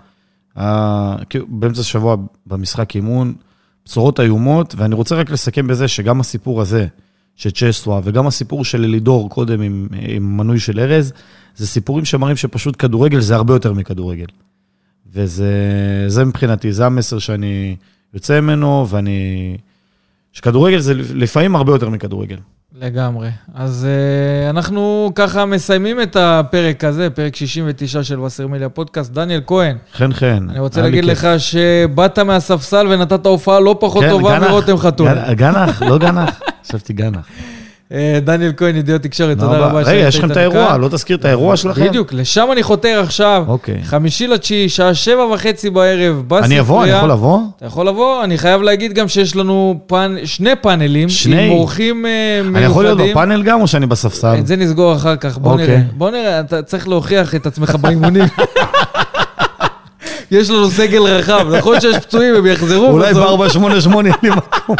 באמצע 1.48 1.82
שבוע 1.82 2.16
במשחק 2.46 2.96
אימון, 2.96 3.34
בשורות 3.84 4.20
איומות, 4.20 4.74
ואני 4.78 4.94
רוצה 4.94 5.14
רק 5.14 5.30
לסכם 5.30 5.66
בזה 5.66 5.88
שגם 5.88 6.20
הסיפור 6.20 6.60
הזה, 6.60 6.86
של 7.36 7.50
צ'סווה, 7.50 8.00
וגם 8.04 8.26
הסיפור 8.26 8.64
של 8.64 8.84
אלידור 8.84 9.30
קודם 9.30 9.60
עם, 9.60 9.88
עם 10.08 10.36
מנוי 10.36 10.58
של 10.58 10.80
ארז, 10.80 11.12
זה 11.56 11.66
סיפורים 11.66 12.04
שמראים 12.04 12.36
שפשוט 12.36 12.76
כדורגל 12.78 13.20
זה 13.20 13.34
הרבה 13.34 13.54
יותר 13.54 13.72
מכדורגל. 13.72 14.26
וזה 15.12 15.54
זה 16.08 16.24
מבחינתי, 16.24 16.72
זה 16.72 16.86
המסר 16.86 17.18
שאני 17.18 17.76
יוצא 18.14 18.40
ממנו, 18.40 18.86
ואני... 18.88 19.56
שכדורגל 20.34 20.78
זה 20.78 20.94
לפעמים 21.14 21.56
הרבה 21.56 21.72
יותר 21.72 21.88
מכדורגל. 21.88 22.36
לגמרי. 22.80 23.28
אז 23.54 23.86
uh, 23.86 24.50
אנחנו 24.50 25.12
ככה 25.14 25.44
מסיימים 25.46 26.02
את 26.02 26.16
הפרק 26.20 26.84
הזה, 26.84 27.10
פרק 27.10 27.36
69 27.36 28.02
של 28.02 28.20
וסרמיליה 28.20 28.68
פודקאסט. 28.68 29.12
דניאל 29.12 29.40
כהן, 29.46 29.76
חן 29.92 30.12
חן. 30.12 30.46
אני 30.50 30.58
רוצה 30.58 30.82
להגיד. 30.82 31.04
לך 31.04 31.28
שבאת 31.38 32.18
מהספסל 32.18 32.86
ונתת 32.90 33.26
הופעה 33.26 33.60
לא 33.60 33.76
פחות 33.80 34.04
כן, 34.04 34.10
טובה 34.10 34.38
גנח, 34.38 34.48
מרותם 34.48 34.76
חתול. 34.76 35.08
גנ- 35.08 35.32
גנח, 35.34 35.82
לא 35.82 35.98
גנח, 35.98 36.40
חשבתי 36.66 36.92
גנח. 36.92 37.26
אה, 37.92 38.18
דניאל 38.22 38.52
כהן, 38.56 38.76
ידיעות 38.76 39.02
תקשורת, 39.02 39.38
תודה 39.38 39.58
רבה 39.58 39.80
רגע, 39.80 40.08
יש 40.08 40.18
לכם 40.18 40.30
את 40.30 40.36
האירוע. 40.36 40.76
לא 40.78 40.88
תזכיר 40.88 41.16
את 41.16 41.24
האירוע 41.24 41.56
שלכם? 41.56 41.86
בדיוק, 41.86 42.12
לשם 42.12 42.48
אני 42.52 42.62
חותר 42.62 43.00
עכשיו. 43.00 43.44
אוקיי. 43.48 43.80
חמישי 43.84 44.26
לתשיעי, 44.26 44.68
שעה 44.68 44.94
שבע 44.94 45.24
וחצי 45.24 45.70
בערב, 45.70 46.22
בספרייה. 46.26 46.44
אני 46.44 46.60
אבוא, 46.60 46.84
אני 46.84 46.90
יכול 46.90 47.10
לבוא? 47.10 47.40
אתה 47.56 47.66
יכול 47.66 47.88
לבוא, 47.88 48.24
אני 48.24 48.38
חייב 48.38 48.62
להגיד 48.62 48.92
גם 48.92 49.08
שיש 49.08 49.36
לנו. 49.36 49.80
שני 50.24 50.50
פאנלים, 50.60 51.08
שני? 51.08 51.46
עם 51.46 51.52
אורחים 51.52 52.06
אה, 52.06 52.10
מיוחדים. 52.42 52.56
אני 52.56 52.64
יכול 52.64 52.84
להיות 52.84 52.98
בפאנל 52.98 53.42
גם 53.42 53.60
או 53.60 53.66
שאני 53.66 53.86
בספסל? 53.86 54.34
את 54.38 54.46
זה 54.46 54.56
נסגור 54.56 54.94
אחר 54.94 55.16
כך, 55.16 55.38
בוא 55.38 55.52
אוקיי. 55.52 55.66
נראה. 55.66 55.80
בוא 55.92 56.10
נראה, 56.10 56.40
אתה 56.40 56.62
צריך 56.62 56.88
להוכיח 56.88 57.34
את 57.34 57.46
עצמך 57.46 57.74
באימונים. 57.74 58.24
יש 60.30 60.50
לנו 60.50 60.70
סגל 60.70 61.02
רחב, 61.02 61.46
נכון 61.58 61.80
שיש 61.80 61.96
פצועים, 61.96 62.34
הם 62.34 62.46
יחזרו. 62.46 62.86
אולי 62.86 63.14
בסוף. 63.14 63.56
ב-488 63.56 63.96
אין 63.96 64.12
לי 64.22 64.30
מקום. 64.30 64.76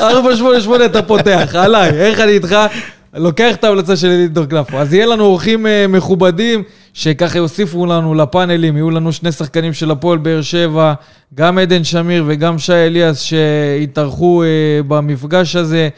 488 0.00 0.84
אתה 0.84 1.02
פותח, 1.02 1.54
עליי, 1.58 1.90
איך 1.90 2.20
אני 2.20 2.32
איתך? 2.32 2.56
לוקח 3.14 3.54
את 3.54 3.64
ההמלצה 3.64 3.96
של 3.96 4.06
אלידור 4.06 4.44
קלפו. 4.44 4.78
אז 4.78 4.94
יהיה 4.94 5.06
לנו 5.06 5.24
אורחים 5.24 5.66
אה, 5.66 5.86
מכובדים, 5.88 6.62
שככה 6.94 7.38
יוסיפו 7.38 7.86
לנו 7.86 8.14
לפאנלים, 8.14 8.76
יהיו 8.76 8.90
לנו 8.90 9.12
שני 9.12 9.32
שחקנים 9.32 9.72
של 9.72 9.90
הפועל 9.90 10.18
באר 10.18 10.42
שבע, 10.42 10.94
גם 11.34 11.58
עדן 11.58 11.84
שמיר 11.84 12.24
וגם 12.26 12.58
שי 12.58 12.72
אליאס 12.72 13.20
שהתארחו 13.20 14.42
אה, 14.42 14.48
במפגש 14.88 15.56
הזה. 15.56 15.88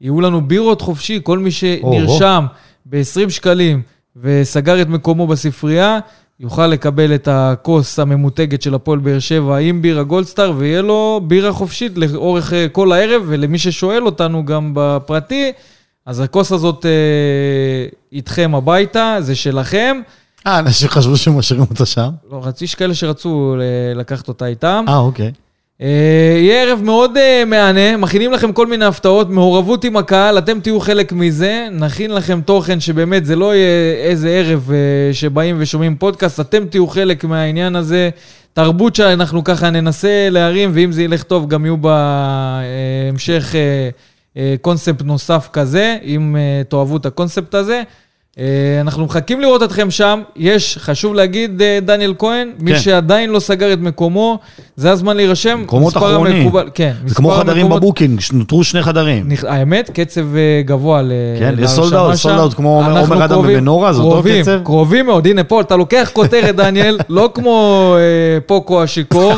יהיו 0.00 0.20
לנו 0.20 0.40
בירות 0.40 0.80
חופשי, 0.80 1.20
כל 1.22 1.38
מי 1.38 1.50
שנרשם 1.50 2.44
ב-20 2.86 3.30
שקלים 3.30 3.82
וסגר 4.16 4.82
את 4.82 4.88
מקומו 4.88 5.26
בספרייה, 5.26 5.98
יוכל 6.42 6.66
לקבל 6.66 7.14
את 7.14 7.28
הכוס 7.30 7.98
הממותגת 7.98 8.62
של 8.62 8.74
הפועל 8.74 8.98
באר 8.98 9.18
שבע 9.18 9.56
עם 9.56 9.82
בירה 9.82 10.02
גולדסטאר, 10.02 10.52
ויהיה 10.56 10.82
לו 10.82 11.20
בירה 11.24 11.52
חופשית 11.52 11.92
לאורך 11.98 12.52
אה, 12.52 12.68
כל 12.68 12.92
הערב, 12.92 13.22
ולמי 13.26 13.58
ששואל 13.58 14.06
אותנו 14.06 14.44
גם 14.44 14.72
בפרטי, 14.74 15.52
אז 16.06 16.20
הכוס 16.20 16.52
הזאת 16.52 16.86
אה, 16.86 16.90
איתכם 18.12 18.54
הביתה, 18.54 19.16
זה 19.20 19.34
שלכם. 19.34 20.00
אה, 20.46 20.58
אנשים 20.58 20.88
חשבו 20.88 21.16
שמשאירים 21.16 21.66
אותה 21.70 21.86
שם? 21.86 22.10
לא, 22.30 22.42
יש 22.60 22.74
כאלה 22.74 22.94
שרצו 22.94 23.56
אה, 23.60 23.94
לקחת 23.94 24.28
אותה 24.28 24.46
איתם. 24.46 24.84
אה, 24.88 24.96
אוקיי. 24.96 25.32
אה, 25.82 26.38
יהיה 26.38 26.62
ערב 26.62 26.82
מאוד 26.82 27.16
אה, 27.16 27.44
מהנה, 27.46 27.96
מכינים 27.96 28.32
לכם 28.32 28.52
כל 28.52 28.66
מיני 28.66 28.84
הפתעות, 28.84 29.30
מעורבות 29.30 29.84
עם 29.84 29.96
הקהל, 29.96 30.38
אתם 30.38 30.60
תהיו 30.60 30.80
חלק 30.80 31.12
מזה, 31.12 31.68
נכין 31.72 32.10
לכם 32.10 32.40
תוכן 32.40 32.80
שבאמת 32.80 33.26
זה 33.26 33.36
לא 33.36 33.54
יהיה 33.54 33.94
איזה 33.94 34.30
ערב 34.30 34.70
אה, 34.72 35.14
שבאים 35.14 35.56
ושומעים 35.58 35.96
פודקאסט, 35.96 36.40
אתם 36.40 36.66
תהיו 36.66 36.86
חלק 36.86 37.24
מהעניין 37.24 37.76
הזה, 37.76 38.10
תרבות 38.52 38.94
שאנחנו 38.96 39.44
ככה 39.44 39.70
ננסה 39.70 40.28
להרים, 40.30 40.70
ואם 40.74 40.92
זה 40.92 41.02
ילך 41.02 41.22
טוב 41.22 41.48
גם 41.48 41.64
יהיו 41.64 41.76
בהמשך 41.76 43.54
קונספט 44.60 45.02
נוסף 45.02 45.48
כזה, 45.52 45.96
אם 46.04 46.36
אה, 46.36 46.62
תאהבו 46.68 46.96
את 46.96 47.06
הקונספט 47.06 47.54
הזה. 47.54 47.82
אה, 48.38 48.44
אנחנו 48.80 49.04
מחכים 49.04 49.40
לראות 49.40 49.62
אתכם 49.62 49.90
שם. 49.90 50.22
יש, 50.36 50.78
חשוב 50.80 51.14
להגיד, 51.14 51.62
אה, 51.62 51.78
דניאל 51.82 52.14
כהן, 52.18 52.48
מי 52.58 52.72
כן. 52.74 52.78
שעדיין 52.80 53.30
לא 53.30 53.40
סגר 53.40 53.72
את 53.72 53.78
מקומו, 53.78 54.38
זה 54.76 54.90
הזמן 54.90 55.16
להירשם. 55.16 55.60
מקומות 55.62 55.96
אחרונים. 55.96 56.46
המקובל- 56.46 56.70
כן. 56.74 56.92
זה 57.06 57.14
כמו 57.14 57.30
חדרים 57.30 57.60
המקומות- 57.66 57.82
בבוקינג, 57.82 58.20
נותרו 58.32 58.64
שני 58.64 58.82
חדרים. 58.82 59.28
נכ- 59.30 59.46
האמת, 59.48 59.90
קצב 59.94 60.36
אה, 60.36 60.62
גבוה 60.64 61.02
ל... 61.02 61.12
כן, 61.38 61.54
יש 61.58 61.70
sold 61.70 61.94
out, 61.94 62.10
שם. 62.10 62.16
sold 62.16 62.38
out 62.38 62.54
כמו 62.54 62.76
עומר 62.84 63.24
אדם 63.24 63.38
ומנורה, 63.38 63.92
זה 63.92 64.02
אותו 64.02 64.22
קצב? 64.42 64.60
קרובים 64.64 65.06
מאוד. 65.06 65.26
הנה, 65.26 65.44
פה, 65.44 65.60
אתה 65.60 65.76
לוקח 65.76 66.10
כותרת, 66.12 66.56
דניאל, 66.56 66.98
לא 67.08 67.30
כמו 67.34 67.94
אה, 67.98 68.40
פוקו 68.46 68.82
השיכור, 68.82 69.32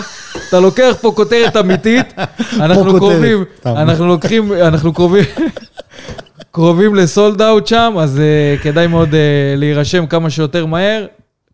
אתה 0.48 0.60
לוקח 0.60 0.96
פה 1.00 1.12
כותרת 1.16 1.56
אמיתית. 1.56 2.14
אנחנו 2.60 2.94
קרובים. 2.98 3.44
אנחנו 3.66 4.06
לוקחים, 4.06 4.52
אנחנו 4.52 4.92
קרובים... 4.92 5.24
קרובים 6.54 6.94
לסולד 6.94 7.42
אאוט 7.42 7.66
שם, 7.66 7.94
אז 7.98 8.20
uh, 8.20 8.62
כדאי 8.62 8.86
מאוד 8.86 9.08
uh, 9.08 9.14
להירשם 9.56 10.06
כמה 10.06 10.30
שיותר 10.30 10.66
מהר. 10.66 11.06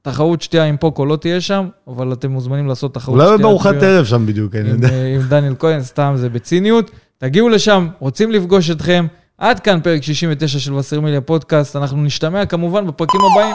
תחרות 0.02 0.42
שתייה 0.42 0.64
עם 0.64 0.76
פוקו 0.76 1.06
לא 1.06 1.16
תהיה 1.16 1.40
שם, 1.40 1.68
אבל 1.88 2.12
אתם 2.12 2.30
מוזמנים 2.30 2.66
לעשות 2.66 2.94
תחרות 2.94 3.14
אולי 3.14 3.26
שתייה. 3.26 3.38
בארוחת 3.38 3.74
בירה. 3.74 3.86
ערב 3.86 4.04
שם 4.04 4.26
בדיוק, 4.26 4.54
אני 4.54 4.70
עם, 4.70 4.74
יודע. 4.74 4.88
אה, 4.88 5.14
עם 5.14 5.22
דניאל 5.28 5.54
כהן, 5.58 5.82
סתם 5.82 6.12
זה 6.16 6.28
בציניות. 6.28 6.90
תגיעו 7.18 7.48
לשם, 7.48 7.88
רוצים 7.98 8.30
לפגוש 8.30 8.70
אתכם. 8.70 9.06
עד 9.38 9.60
כאן 9.60 9.80
פרק 9.82 10.02
69 10.02 10.58
של 10.58 10.74
וסרמיליה 10.74 11.20
פודקאסט. 11.20 11.76
אנחנו 11.76 12.02
נשתמע 12.02 12.46
כמובן 12.46 12.86
בפרקים 12.86 13.20
הבאים. 13.20 13.54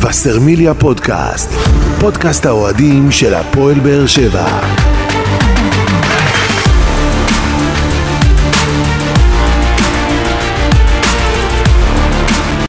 וסרמיליה 0.00 0.74
פודקאסט, 0.74 1.50
פודקאסט 2.00 2.46
האוהדים 2.46 3.10
של 3.10 3.34
הפועל 3.34 3.80
באר 3.80 4.06
שבע. 4.06 4.60